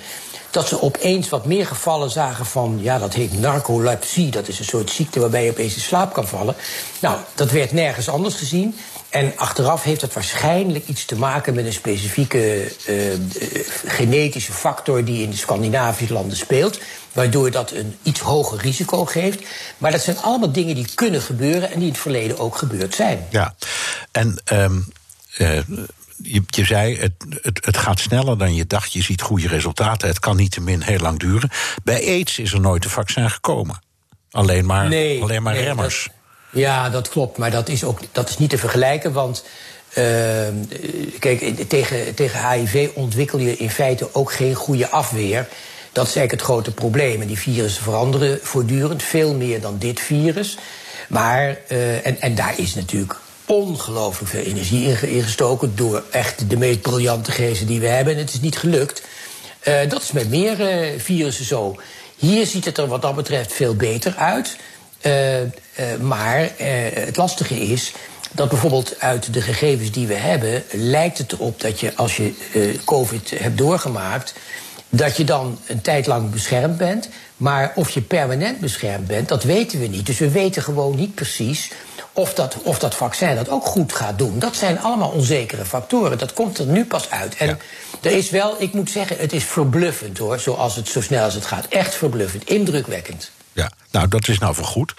dat 0.52 0.68
ze 0.68 0.82
opeens 0.82 1.28
wat 1.28 1.46
meer 1.46 1.66
gevallen 1.66 2.10
zagen 2.10 2.46
van, 2.46 2.78
ja, 2.80 2.98
dat 2.98 3.14
heet 3.14 3.40
narcolepsie. 3.40 4.30
Dat 4.30 4.48
is 4.48 4.58
een 4.58 4.64
soort 4.64 4.90
ziekte 4.90 5.20
waarbij 5.20 5.44
je 5.44 5.50
opeens 5.50 5.74
in 5.74 5.80
slaap 5.80 6.12
kan 6.12 6.28
vallen. 6.28 6.54
Nou, 7.00 7.18
dat 7.34 7.50
werd 7.50 7.72
nergens 7.72 8.08
anders 8.08 8.34
gezien. 8.34 8.76
En 9.12 9.32
achteraf 9.36 9.82
heeft 9.82 10.00
dat 10.00 10.12
waarschijnlijk 10.12 10.86
iets 10.86 11.04
te 11.04 11.16
maken 11.16 11.54
met 11.54 11.64
een 11.64 11.72
specifieke 11.72 12.72
uh, 12.88 13.14
genetische 13.86 14.52
factor 14.52 15.04
die 15.04 15.22
in 15.22 15.30
de 15.30 15.36
Scandinavische 15.36 16.12
landen 16.12 16.36
speelt. 16.36 16.80
Waardoor 17.12 17.50
dat 17.50 17.70
een 17.70 17.96
iets 18.02 18.20
hoger 18.20 18.58
risico 18.58 19.04
geeft. 19.04 19.44
Maar 19.78 19.90
dat 19.90 20.02
zijn 20.02 20.18
allemaal 20.18 20.52
dingen 20.52 20.74
die 20.74 20.94
kunnen 20.94 21.22
gebeuren 21.22 21.70
en 21.70 21.78
die 21.78 21.86
in 21.86 21.92
het 21.92 22.02
verleden 22.02 22.38
ook 22.38 22.56
gebeurd 22.56 22.94
zijn. 22.94 23.26
Ja, 23.30 23.54
en. 24.10 24.40
Um, 24.52 24.86
uh, 25.38 25.60
je, 26.22 26.42
je, 26.46 26.64
zei, 26.64 26.98
het, 26.98 27.12
het, 27.42 27.64
het, 27.64 27.76
gaat 27.76 28.00
sneller 28.00 28.38
dan 28.38 28.54
je 28.54 28.66
dacht. 28.66 28.92
Je 28.92 29.02
ziet 29.02 29.22
goede 29.22 29.48
resultaten. 29.48 30.08
Het 30.08 30.18
kan 30.18 30.36
niet 30.36 30.50
te 30.50 30.60
min 30.60 30.82
heel 30.82 30.98
lang 30.98 31.18
duren. 31.18 31.50
Bij 31.84 32.06
AIDS 32.06 32.38
is 32.38 32.52
er 32.52 32.60
nooit 32.60 32.84
een 32.84 32.90
vaccin 32.90 33.30
gekomen. 33.30 33.80
Alleen 34.30 34.66
maar, 34.66 34.88
nee, 34.88 35.22
alleen 35.22 35.42
maar 35.42 35.54
nee, 35.54 35.64
remmers. 35.64 36.06
Dat, 36.06 36.14
ja, 36.52 36.90
dat 36.90 37.08
klopt. 37.08 37.38
Maar 37.38 37.50
dat 37.50 37.68
is, 37.68 37.84
ook, 37.84 37.98
dat 38.12 38.28
is 38.28 38.38
niet 38.38 38.50
te 38.50 38.58
vergelijken. 38.58 39.12
Want 39.12 39.44
uh, 39.98 40.04
kijk, 41.18 41.68
tegen, 41.68 42.14
tegen 42.14 42.50
HIV 42.50 42.88
ontwikkel 42.94 43.38
je 43.38 43.56
in 43.56 43.70
feite 43.70 44.14
ook 44.14 44.32
geen 44.32 44.54
goede 44.54 44.88
afweer. 44.88 45.48
Dat 45.92 46.06
is 46.06 46.16
eigenlijk 46.16 46.30
het 46.30 46.50
grote 46.50 46.72
probleem. 46.72 47.20
En 47.20 47.26
die 47.26 47.38
virussen 47.38 47.82
veranderen 47.82 48.38
voortdurend, 48.42 49.02
veel 49.02 49.34
meer 49.34 49.60
dan 49.60 49.78
dit 49.78 50.00
virus. 50.00 50.56
Maar, 51.08 51.58
uh, 51.68 52.06
en, 52.06 52.20
en 52.20 52.34
daar 52.34 52.58
is 52.58 52.74
natuurlijk 52.74 53.16
ongelooflijk 53.46 54.30
veel 54.30 54.42
energie 54.42 55.08
ingestoken 55.08 55.76
door 55.76 56.04
echt 56.10 56.50
de 56.50 56.56
meest 56.56 56.80
briljante 56.80 57.32
geesten 57.32 57.66
die 57.66 57.80
we 57.80 57.86
hebben. 57.86 58.14
En 58.14 58.18
het 58.18 58.32
is 58.32 58.40
niet 58.40 58.58
gelukt. 58.58 59.02
Dat 59.88 60.02
is 60.02 60.12
met 60.12 60.30
meer 60.30 60.56
virussen 60.98 61.44
zo. 61.44 61.76
Hier 62.16 62.46
ziet 62.46 62.64
het 62.64 62.78
er 62.78 62.86
wat 62.86 63.02
dat 63.02 63.14
betreft 63.14 63.52
veel 63.52 63.74
beter 63.74 64.14
uit. 64.16 64.56
Uh, 65.06 66.00
maar 66.00 66.50
het 67.04 67.16
lastige 67.16 67.60
is 67.60 67.92
dat 68.32 68.48
bijvoorbeeld 68.48 69.00
uit 69.00 69.32
de 69.32 69.40
gegevens 69.40 69.90
die 69.90 70.06
we 70.06 70.14
hebben, 70.14 70.62
lijkt 70.72 71.18
het 71.18 71.32
erop 71.32 71.60
dat 71.60 71.80
je 71.80 71.92
als 71.96 72.16
je 72.16 72.32
COVID 72.84 73.30
hebt 73.38 73.58
doorgemaakt, 73.58 74.34
dat 74.88 75.16
je 75.16 75.24
dan 75.24 75.58
een 75.66 75.80
tijd 75.80 76.06
lang 76.06 76.30
beschermd 76.30 76.76
bent. 76.76 77.08
Maar 77.36 77.72
of 77.74 77.90
je 77.90 78.00
permanent 78.00 78.60
beschermd 78.60 79.06
bent, 79.06 79.28
dat 79.28 79.42
weten 79.42 79.80
we 79.80 79.86
niet. 79.86 80.06
Dus 80.06 80.18
we 80.18 80.30
weten 80.30 80.62
gewoon 80.62 80.96
niet 80.96 81.14
precies 81.14 81.70
of 82.12 82.34
dat, 82.34 82.56
of 82.62 82.78
dat 82.78 82.94
vaccin 82.94 83.34
dat 83.34 83.48
ook 83.48 83.66
goed 83.66 83.92
gaat 83.92 84.18
doen. 84.18 84.38
Dat 84.38 84.56
zijn 84.56 84.80
allemaal 84.80 85.10
onzekere 85.10 85.64
factoren. 85.64 86.18
Dat 86.18 86.32
komt 86.32 86.58
er 86.58 86.66
nu 86.66 86.84
pas 86.84 87.10
uit. 87.10 87.36
En 87.36 87.46
ja. 87.46 87.56
er 88.02 88.10
is 88.10 88.30
wel, 88.30 88.54
ik 88.58 88.72
moet 88.72 88.90
zeggen, 88.90 89.16
het 89.18 89.32
is 89.32 89.44
verbluffend 89.44 90.18
hoor, 90.18 90.38
zoals 90.38 90.76
het 90.76 90.88
zo 90.88 91.00
snel 91.00 91.24
als 91.24 91.34
het 91.34 91.46
gaat. 91.46 91.66
Echt 91.68 91.94
verbluffend, 91.94 92.44
indrukwekkend. 92.44 93.30
Ja, 93.52 93.72
nou, 93.90 94.08
dat 94.08 94.28
is 94.28 94.38
nou 94.38 94.54
voor 94.54 94.64
goed. 94.64 94.94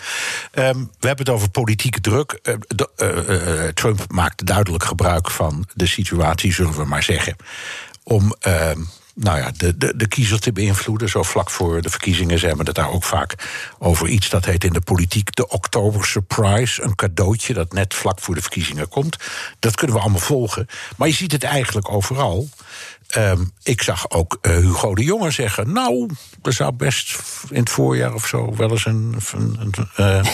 Um, 0.54 0.92
we 1.00 1.08
hebben 1.08 1.26
het 1.26 1.36
over 1.36 1.50
politieke 1.50 2.02
druk. 2.02 2.40
De, 2.68 2.90
uh, 2.98 3.64
uh, 3.64 3.70
Trump 3.70 4.06
maakt 4.08 4.46
duidelijk 4.46 4.84
gebruik 4.84 5.30
van 5.30 5.68
de 5.74 5.88
situatie, 5.88 6.54
zullen 6.54 6.74
we 6.74 6.86
maar 6.86 7.04
zeggen. 7.04 7.36
Om 8.04 8.36
ehm, 8.40 8.80
nou 9.16 9.38
ja, 9.38 9.52
de, 9.58 9.78
de, 9.78 9.94
de 9.96 10.08
kiezer 10.08 10.40
te 10.40 10.52
beïnvloeden. 10.52 11.10
Zo 11.10 11.24
vlak 11.24 11.50
voor 11.50 11.82
de 11.82 11.90
verkiezingen 11.90 12.40
zijn 12.40 12.58
we 12.58 12.64
het 12.64 12.76
daar 12.76 12.90
ook 12.90 13.04
vaak 13.04 13.36
over 13.80 14.08
iets 14.08 14.30
dat 14.30 14.46
heet 14.46 14.64
in 14.64 14.74
de 14.74 14.82
politiek 14.82 15.36
de 15.36 15.50
Oktober 15.50 16.06
Surprise. 16.06 16.82
Een 16.82 16.96
cadeautje 16.96 17.54
dat 17.54 17.74
net 17.74 17.94
vlak 17.94 18.20
voor 18.20 18.36
de 18.36 18.42
verkiezingen 18.42 18.90
komt. 18.90 19.18
Dat 19.60 19.76
kunnen 19.76 19.96
we 19.96 20.02
allemaal 20.02 20.20
volgen. 20.20 20.68
Maar 20.98 21.08
je 21.08 21.14
ziet 21.14 21.32
het 21.32 21.44
eigenlijk 21.44 21.90
overal. 21.90 22.50
Um, 23.18 23.52
ik 23.64 23.82
zag 23.82 24.10
ook 24.10 24.38
uh, 24.42 24.56
Hugo 24.56 24.96
de 24.96 25.04
Jonge 25.04 25.32
zeggen. 25.32 25.74
Nou, 25.74 26.10
er 26.42 26.54
zou 26.54 26.72
best 26.72 27.20
in 27.50 27.60
het 27.60 27.70
voorjaar 27.70 28.14
of 28.14 28.28
zo 28.28 28.56
wel 28.56 28.72
eens 28.72 28.86
een. 28.86 29.16
een, 29.34 29.58
een 29.60 29.74
uh, 29.98 30.24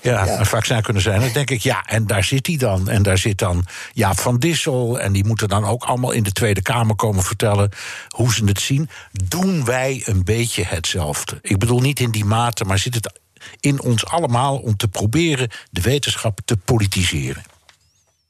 ja, 0.00 0.24
ja, 0.24 0.38
een 0.38 0.46
vaccin 0.46 0.82
kunnen 0.82 1.02
zijn. 1.02 1.20
Dan 1.20 1.32
denk 1.32 1.50
ik, 1.50 1.60
ja, 1.60 1.84
en 1.84 2.06
daar 2.06 2.24
zit 2.24 2.46
hij 2.46 2.56
dan. 2.56 2.88
En 2.88 3.02
daar 3.02 3.18
zit 3.18 3.38
dan 3.38 3.64
Jaap 3.92 4.18
van 4.18 4.38
Dissel. 4.38 5.00
En 5.00 5.12
die 5.12 5.24
moeten 5.24 5.48
dan 5.48 5.64
ook 5.64 5.84
allemaal 5.84 6.10
in 6.10 6.22
de 6.22 6.32
Tweede 6.32 6.62
Kamer 6.62 6.96
komen 6.96 7.22
vertellen 7.22 7.70
hoe 8.08 8.34
ze 8.34 8.44
het 8.44 8.60
zien. 8.60 8.90
Doen 9.12 9.64
wij 9.64 10.02
een 10.04 10.24
beetje 10.24 10.64
hetzelfde? 10.64 11.38
Ik 11.42 11.58
bedoel 11.58 11.80
niet 11.80 12.00
in 12.00 12.10
die 12.10 12.24
mate, 12.24 12.64
maar 12.64 12.78
zit 12.78 12.94
het 12.94 13.20
in 13.60 13.82
ons 13.82 14.06
allemaal 14.06 14.56
om 14.56 14.76
te 14.76 14.88
proberen 14.88 15.50
de 15.70 15.80
wetenschap 15.80 16.40
te 16.44 16.56
politiseren? 16.56 17.42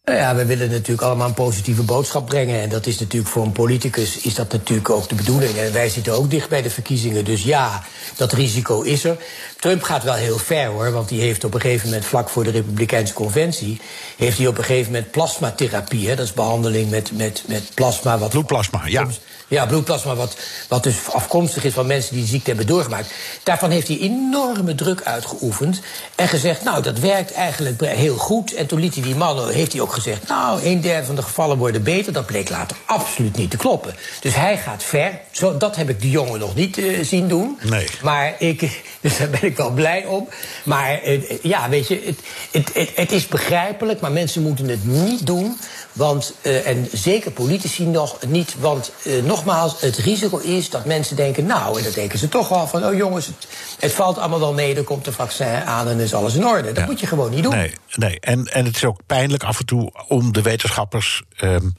Nou 0.09 0.21
ja, 0.21 0.35
we 0.35 0.45
willen 0.45 0.71
natuurlijk 0.71 1.03
allemaal 1.03 1.29
een 1.29 1.35
positieve 1.35 1.83
boodschap 1.83 2.27
brengen. 2.27 2.61
En 2.61 2.69
dat 2.69 2.87
is 2.87 2.99
natuurlijk 2.99 3.31
voor 3.31 3.45
een 3.45 3.53
politicus 3.53 4.19
is 4.19 4.35
dat 4.35 4.53
natuurlijk 4.53 4.91
ook 4.91 5.09
de 5.09 5.15
bedoeling. 5.15 5.57
En 5.57 5.73
wij 5.73 5.89
zitten 5.89 6.13
ook 6.13 6.31
dicht 6.31 6.49
bij 6.49 6.63
de 6.63 6.71
verkiezingen. 6.71 7.25
Dus 7.25 7.43
ja, 7.43 7.83
dat 8.17 8.33
risico 8.33 8.83
is 8.83 9.05
er. 9.05 9.17
Trump 9.61 9.83
gaat 9.83 10.03
wel 10.03 10.15
heel 10.15 10.39
ver 10.39 10.67
hoor. 10.67 10.93
Want 10.93 11.09
die 11.09 11.21
heeft 11.21 11.45
op 11.45 11.55
een 11.55 11.61
gegeven 11.61 11.89
moment, 11.89 12.07
vlak 12.07 12.29
voor 12.29 12.45
de 12.45 12.51
Republikeinse 12.51 13.13
conventie, 13.13 13.81
heeft 14.17 14.39
hij 14.39 14.47
op 14.47 14.59
een 14.59 14.65
gegeven 14.65 14.93
moment 14.93 15.11
plasmatherapie. 15.11 16.09
Hè, 16.09 16.17
dat 16.17 16.27
is 16.27 16.33
behandeling 16.33 16.91
met, 16.91 17.13
met, 17.13 17.43
met 17.47 17.71
plasma. 17.75 18.19
Wat 18.19 18.31
Bloedplasma, 18.31 18.83
ja. 18.87 19.07
Ja, 19.49 19.67
bloedplasma, 19.67 20.15
wat, 20.15 20.37
wat 20.69 20.83
dus 20.83 20.97
afkomstig 21.11 21.65
is 21.65 21.73
van 21.73 21.87
mensen 21.87 22.15
die 22.15 22.23
de 22.23 22.29
ziekte 22.29 22.49
hebben 22.49 22.67
doorgemaakt. 22.67 23.13
Daarvan 23.43 23.71
heeft 23.71 23.89
hij 23.89 23.99
enorme 23.99 24.75
druk 24.75 25.03
uitgeoefend. 25.03 25.81
En 26.15 26.29
gezegd, 26.29 26.65
nou, 26.65 26.83
dat 26.83 26.99
werkt 26.99 27.33
eigenlijk 27.33 27.81
heel 27.81 28.17
goed. 28.17 28.55
En 28.55 28.67
toen 28.67 28.81
liet 28.81 28.95
hij 28.95 29.03
die 29.03 29.15
mannen, 29.15 29.55
heeft 29.55 29.73
hij 29.73 29.81
ook 29.81 29.93
gezegd... 29.93 30.29
nou, 30.29 30.65
een 30.65 30.81
derde 30.81 31.07
van 31.07 31.15
de 31.15 31.23
gevallen 31.23 31.59
worden 31.59 31.83
beter. 31.83 32.13
Dat 32.13 32.27
bleek 32.27 32.51
later 32.51 32.77
absoluut 32.85 33.37
niet 33.37 33.51
te 33.51 33.57
kloppen. 33.57 33.95
Dus 34.21 34.35
hij 34.35 34.59
gaat 34.59 34.83
ver. 34.83 35.21
Zo, 35.31 35.57
dat 35.57 35.77
heb 35.77 35.89
ik 35.89 36.01
de 36.01 36.11
jongen 36.11 36.41
nog 36.41 36.55
niet 36.55 36.77
uh, 36.77 37.05
zien 37.05 37.29
doen. 37.29 37.59
Nee. 37.63 37.87
Maar 38.03 38.35
ik, 38.39 38.61
dus 39.01 39.17
daar 39.17 39.31
ben 39.31 39.43
ik 39.43 39.48
wel 39.57 39.71
blij 39.71 40.05
om. 40.05 40.29
Maar 40.65 41.09
uh, 41.09 41.43
ja, 41.43 41.69
weet 41.69 41.89
je, 41.89 42.03
het, 42.05 42.19
het, 42.51 42.75
het, 42.75 42.91
het 42.95 43.13
is 43.13 43.27
begrijpelijk... 43.27 44.01
maar 44.01 44.13
mensen 44.13 44.43
moeten 44.43 44.69
het 44.69 44.85
niet 44.85 45.27
doen... 45.27 45.57
Want, 45.93 46.35
uh, 46.43 46.67
en 46.67 46.89
zeker 46.93 47.31
politici 47.31 47.87
nog 47.87 48.19
niet, 48.27 48.55
want 48.59 48.93
uh, 49.03 49.23
nogmaals, 49.23 49.81
het 49.81 49.97
risico 49.97 50.39
is 50.39 50.71
dat 50.71 50.85
mensen 50.85 51.17
denken, 51.17 51.47
nou, 51.47 51.77
en 51.77 51.83
dan 51.83 51.93
denken 51.93 52.19
ze 52.19 52.29
toch 52.29 52.49
wel 52.49 52.67
van, 52.67 52.85
oh 52.85 52.95
jongens, 52.95 53.27
het, 53.27 53.47
het 53.79 53.93
valt 53.93 54.19
allemaal 54.19 54.41
wel 54.41 54.53
mee, 54.53 54.77
er 54.77 54.83
komt 54.83 55.07
een 55.07 55.13
vaccin 55.13 55.47
aan 55.47 55.89
en 55.89 56.01
is 56.01 56.15
alles 56.15 56.35
in 56.35 56.47
orde. 56.47 56.69
Dat 56.69 56.77
ja. 56.77 56.85
moet 56.85 57.01
je 57.01 57.07
gewoon 57.07 57.31
niet 57.31 57.43
doen. 57.43 57.55
Nee, 57.55 57.73
nee. 57.95 58.21
En, 58.21 58.47
en 58.47 58.65
het 58.65 58.77
is 58.77 58.85
ook 58.85 59.01
pijnlijk 59.07 59.43
af 59.43 59.59
en 59.59 59.67
toe 59.67 59.93
om 60.09 60.33
de 60.33 60.43
wetenschappers 60.43 61.23
um, 61.43 61.77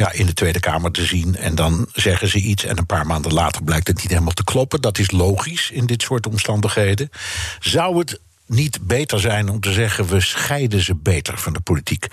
ja, 0.00 0.12
in 0.12 0.26
de 0.26 0.34
Tweede 0.34 0.60
Kamer 0.60 0.90
te 0.90 1.04
zien. 1.04 1.36
En 1.36 1.54
dan 1.54 1.86
zeggen 1.92 2.28
ze 2.28 2.38
iets 2.38 2.64
en 2.64 2.78
een 2.78 2.86
paar 2.86 3.06
maanden 3.06 3.32
later 3.32 3.62
blijkt 3.62 3.86
het 3.86 3.96
niet 3.96 4.08
helemaal 4.08 4.32
te 4.32 4.44
kloppen. 4.44 4.80
Dat 4.80 4.98
is 4.98 5.10
logisch 5.10 5.70
in 5.70 5.86
dit 5.86 6.02
soort 6.02 6.26
omstandigheden. 6.26 7.10
Zou 7.58 7.98
het 7.98 8.20
niet 8.46 8.86
beter 8.86 9.20
zijn 9.20 9.48
om 9.48 9.60
te 9.60 9.72
zeggen... 9.72 10.06
we 10.06 10.20
scheiden 10.20 10.82
ze 10.82 10.94
beter 10.94 11.38
van 11.38 11.52
de 11.52 11.60
politiek. 11.60 12.06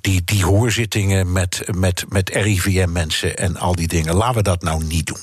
Die, 0.00 0.24
die 0.24 0.44
hoorzittingen 0.44 1.32
met, 1.32 1.62
met, 1.74 2.04
met 2.08 2.28
RIVM-mensen 2.28 3.36
en 3.36 3.56
al 3.56 3.74
die 3.74 3.88
dingen... 3.88 4.14
laten 4.14 4.36
we 4.36 4.42
dat 4.42 4.62
nou 4.62 4.84
niet 4.84 5.06
doen. 5.06 5.22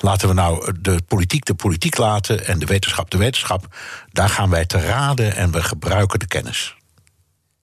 Laten 0.00 0.28
we 0.28 0.34
nou 0.34 0.72
de 0.80 1.00
politiek 1.08 1.44
de 1.44 1.54
politiek 1.54 1.96
laten 1.96 2.46
en 2.46 2.58
de 2.58 2.66
wetenschap 2.66 3.10
de 3.10 3.18
wetenschap. 3.18 3.76
Daar 4.12 4.28
gaan 4.28 4.50
wij 4.50 4.66
te 4.66 4.80
raden 4.80 5.36
en 5.36 5.50
we 5.50 5.62
gebruiken 5.62 6.18
de 6.18 6.26
kennis. 6.26 6.77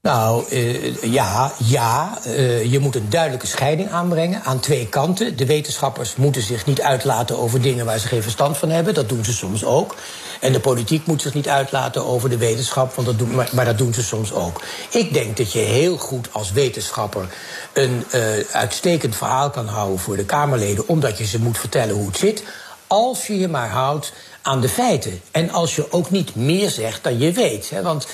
Nou, 0.06 0.46
uh, 0.52 1.04
ja, 1.04 1.52
ja. 1.58 2.18
Uh, 2.28 2.72
je 2.72 2.80
moet 2.80 2.96
een 2.96 3.10
duidelijke 3.10 3.48
scheiding 3.48 3.90
aanbrengen 3.90 4.44
aan 4.44 4.60
twee 4.60 4.88
kanten. 4.88 5.38
De 5.38 5.46
wetenschappers 5.46 6.16
moeten 6.16 6.42
zich 6.42 6.66
niet 6.66 6.82
uitlaten 6.82 7.38
over 7.38 7.62
dingen 7.62 7.86
waar 7.86 8.00
ze 8.00 8.08
geen 8.08 8.22
verstand 8.22 8.58
van 8.58 8.70
hebben. 8.70 8.94
Dat 8.94 9.10
doen 9.10 9.26
ze 9.26 9.34
soms 9.34 9.64
ook. 9.64 9.96
En 10.40 10.52
de 10.52 10.60
politiek 10.60 11.06
moet 11.06 11.22
zich 11.22 11.34
niet 11.34 11.48
uitlaten 11.48 12.06
over 12.06 12.30
de 12.30 12.38
wetenschap, 12.38 12.94
want 12.94 13.08
dat 13.08 13.18
doen, 13.18 13.36
maar, 13.52 13.66
dat 13.66 13.78
doen 13.78 13.94
ze 13.94 14.04
soms 14.04 14.34
ook. 14.34 14.62
Ik 14.90 15.14
denk 15.14 15.38
dat 15.38 15.52
je 15.52 15.60
heel 15.60 15.98
goed 15.98 16.28
als 16.32 16.52
wetenschapper 16.52 17.28
een 17.74 18.04
uh, 18.14 18.22
uitstekend 18.52 19.16
verhaal 19.16 19.50
kan 19.50 19.68
houden 19.68 20.00
voor 20.00 20.16
de 20.16 20.26
Kamerleden, 20.26 20.88
omdat 20.88 21.18
je 21.18 21.26
ze 21.26 21.40
moet 21.40 21.58
vertellen 21.58 21.96
hoe 21.96 22.08
het 22.08 22.18
zit. 22.18 22.44
Als 22.88 23.28
je 23.28 23.38
je 23.40 23.48
maar 23.48 23.70
houdt 23.70 24.14
aan 24.42 24.62
de 24.62 24.70
feiten. 24.70 25.22
En 25.32 25.50
als 25.50 25.76
je 25.76 25.92
ook 25.92 26.10
niet 26.10 26.36
meer 26.36 26.70
zegt 26.70 27.04
dan 27.04 27.20
je 27.20 27.32
weet. 27.32 27.70
Hè, 27.70 27.82
want 27.82 28.08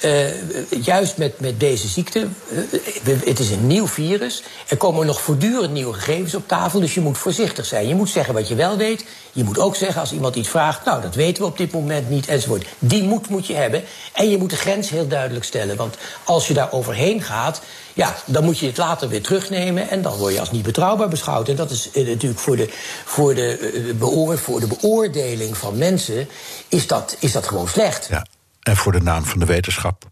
uh, 0.00 0.82
juist 0.82 1.16
met, 1.16 1.40
met 1.40 1.60
deze 1.60 1.88
ziekte, 1.88 2.26
uh, 2.50 3.20
het 3.24 3.38
is 3.38 3.50
een 3.50 3.66
nieuw 3.66 3.86
virus. 3.86 4.42
Er 4.68 4.76
komen 4.76 5.06
nog 5.06 5.20
voortdurend 5.20 5.72
nieuwe 5.72 5.94
gegevens 5.94 6.34
op 6.34 6.48
tafel, 6.48 6.80
dus 6.80 6.94
je 6.94 7.00
moet 7.00 7.18
voorzichtig 7.18 7.66
zijn. 7.66 7.88
Je 7.88 7.94
moet 7.94 8.08
zeggen 8.08 8.34
wat 8.34 8.48
je 8.48 8.54
wel 8.54 8.76
weet. 8.76 9.04
Je 9.32 9.44
moet 9.44 9.58
ook 9.58 9.76
zeggen 9.76 10.00
als 10.00 10.12
iemand 10.12 10.36
iets 10.36 10.48
vraagt, 10.48 10.84
nou 10.84 11.02
dat 11.02 11.14
weten 11.14 11.42
we 11.42 11.48
op 11.48 11.58
dit 11.58 11.72
moment 11.72 12.10
niet, 12.10 12.28
enzovoort. 12.28 12.66
Die 12.78 13.02
moed 13.02 13.28
moet 13.28 13.46
je 13.46 13.54
hebben. 13.54 13.82
En 14.12 14.30
je 14.30 14.38
moet 14.38 14.50
de 14.50 14.56
grens 14.56 14.90
heel 14.90 15.08
duidelijk 15.08 15.44
stellen. 15.44 15.76
Want 15.76 15.96
als 16.24 16.48
je 16.48 16.54
daar 16.54 16.72
overheen 16.72 17.22
gaat, 17.22 17.60
ja, 17.94 18.16
dan 18.24 18.44
moet 18.44 18.58
je 18.58 18.66
het 18.66 18.76
later 18.76 19.08
weer 19.08 19.22
terugnemen. 19.22 19.90
En 19.90 20.02
dan 20.02 20.16
word 20.16 20.32
je 20.34 20.40
als 20.40 20.50
niet 20.50 20.62
betrouwbaar 20.62 21.08
beschouwd. 21.08 21.48
En 21.48 21.56
dat 21.56 21.70
is 21.70 21.88
uh, 21.92 22.08
natuurlijk 22.08 22.40
voor 22.40 22.56
de, 22.56 22.68
voor, 23.04 23.34
de, 23.34 24.34
voor 24.36 24.60
de 24.60 24.66
beoordeling 24.66 25.56
van 25.56 25.78
mensen, 25.78 26.28
is 26.68 26.86
dat, 26.86 27.16
is 27.18 27.32
dat 27.32 27.46
gewoon 27.46 27.68
slecht. 27.68 28.06
Ja. 28.10 28.26
En 28.66 28.76
voor 28.76 28.92
de 28.92 29.00
naam 29.00 29.24
van 29.24 29.38
de 29.38 29.44
wetenschap? 29.46 30.04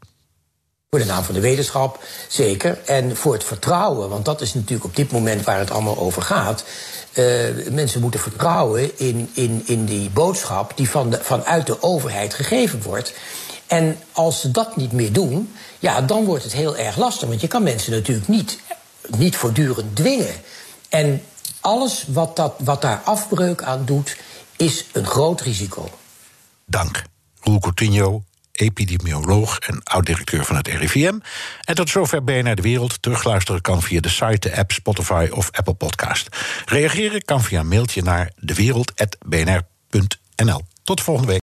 Voor 0.90 0.98
de 0.98 1.04
naam 1.04 1.22
van 1.22 1.34
de 1.34 1.40
wetenschap, 1.40 2.04
zeker. 2.28 2.78
En 2.84 3.16
voor 3.16 3.32
het 3.32 3.44
vertrouwen, 3.44 4.08
want 4.08 4.24
dat 4.24 4.40
is 4.40 4.54
natuurlijk 4.54 4.84
op 4.84 4.96
dit 4.96 5.12
moment 5.12 5.44
waar 5.44 5.58
het 5.58 5.70
allemaal 5.70 5.98
over 5.98 6.22
gaat. 6.22 6.64
Uh, 7.14 7.68
mensen 7.70 8.00
moeten 8.00 8.20
vertrouwen 8.20 8.98
in, 8.98 9.30
in, 9.32 9.62
in 9.66 9.84
die 9.84 10.10
boodschap 10.10 10.76
die 10.76 10.90
van 10.90 11.10
de, 11.10 11.18
vanuit 11.22 11.66
de 11.66 11.82
overheid 11.82 12.34
gegeven 12.34 12.82
wordt. 12.82 13.14
En 13.66 13.98
als 14.12 14.40
ze 14.40 14.50
dat 14.50 14.76
niet 14.76 14.92
meer 14.92 15.12
doen, 15.12 15.52
ja, 15.78 16.00
dan 16.00 16.24
wordt 16.24 16.44
het 16.44 16.52
heel 16.52 16.76
erg 16.76 16.96
lastig. 16.96 17.28
Want 17.28 17.40
je 17.40 17.48
kan 17.48 17.62
mensen 17.62 17.92
natuurlijk 17.92 18.28
niet, 18.28 18.58
niet 19.16 19.36
voortdurend 19.36 19.96
dwingen. 19.96 20.34
En 20.88 21.22
alles 21.60 22.04
wat, 22.08 22.36
dat, 22.36 22.54
wat 22.58 22.82
daar 22.82 23.00
afbreuk 23.04 23.62
aan 23.62 23.84
doet, 23.84 24.16
is 24.56 24.84
een 24.92 25.06
groot 25.06 25.40
risico. 25.40 25.88
Dank. 26.66 27.04
Roel 27.40 27.58
Coutinho, 27.58 28.22
epidemioloog 28.54 29.58
en 29.58 29.82
oud-directeur 29.82 30.44
van 30.44 30.56
het 30.56 30.68
RIVM. 30.68 31.18
En 31.64 31.74
tot 31.74 31.90
zover 31.90 32.24
BNR 32.24 32.54
De 32.54 32.62
Wereld. 32.62 33.02
Terugluisteren 33.02 33.60
kan 33.60 33.82
via 33.82 34.00
de 34.00 34.08
site, 34.08 34.48
de 34.48 34.56
app, 34.56 34.72
Spotify 34.72 35.28
of 35.30 35.50
Apple 35.52 35.74
Podcast. 35.74 36.28
Reageren 36.64 37.24
kan 37.24 37.42
via 37.42 37.60
een 37.60 37.68
mailtje 37.68 38.02
naar 38.02 38.30
dewereld.bnr.nl. 38.40 40.60
Tot 40.82 41.00
volgende 41.00 41.32
week. 41.32 41.42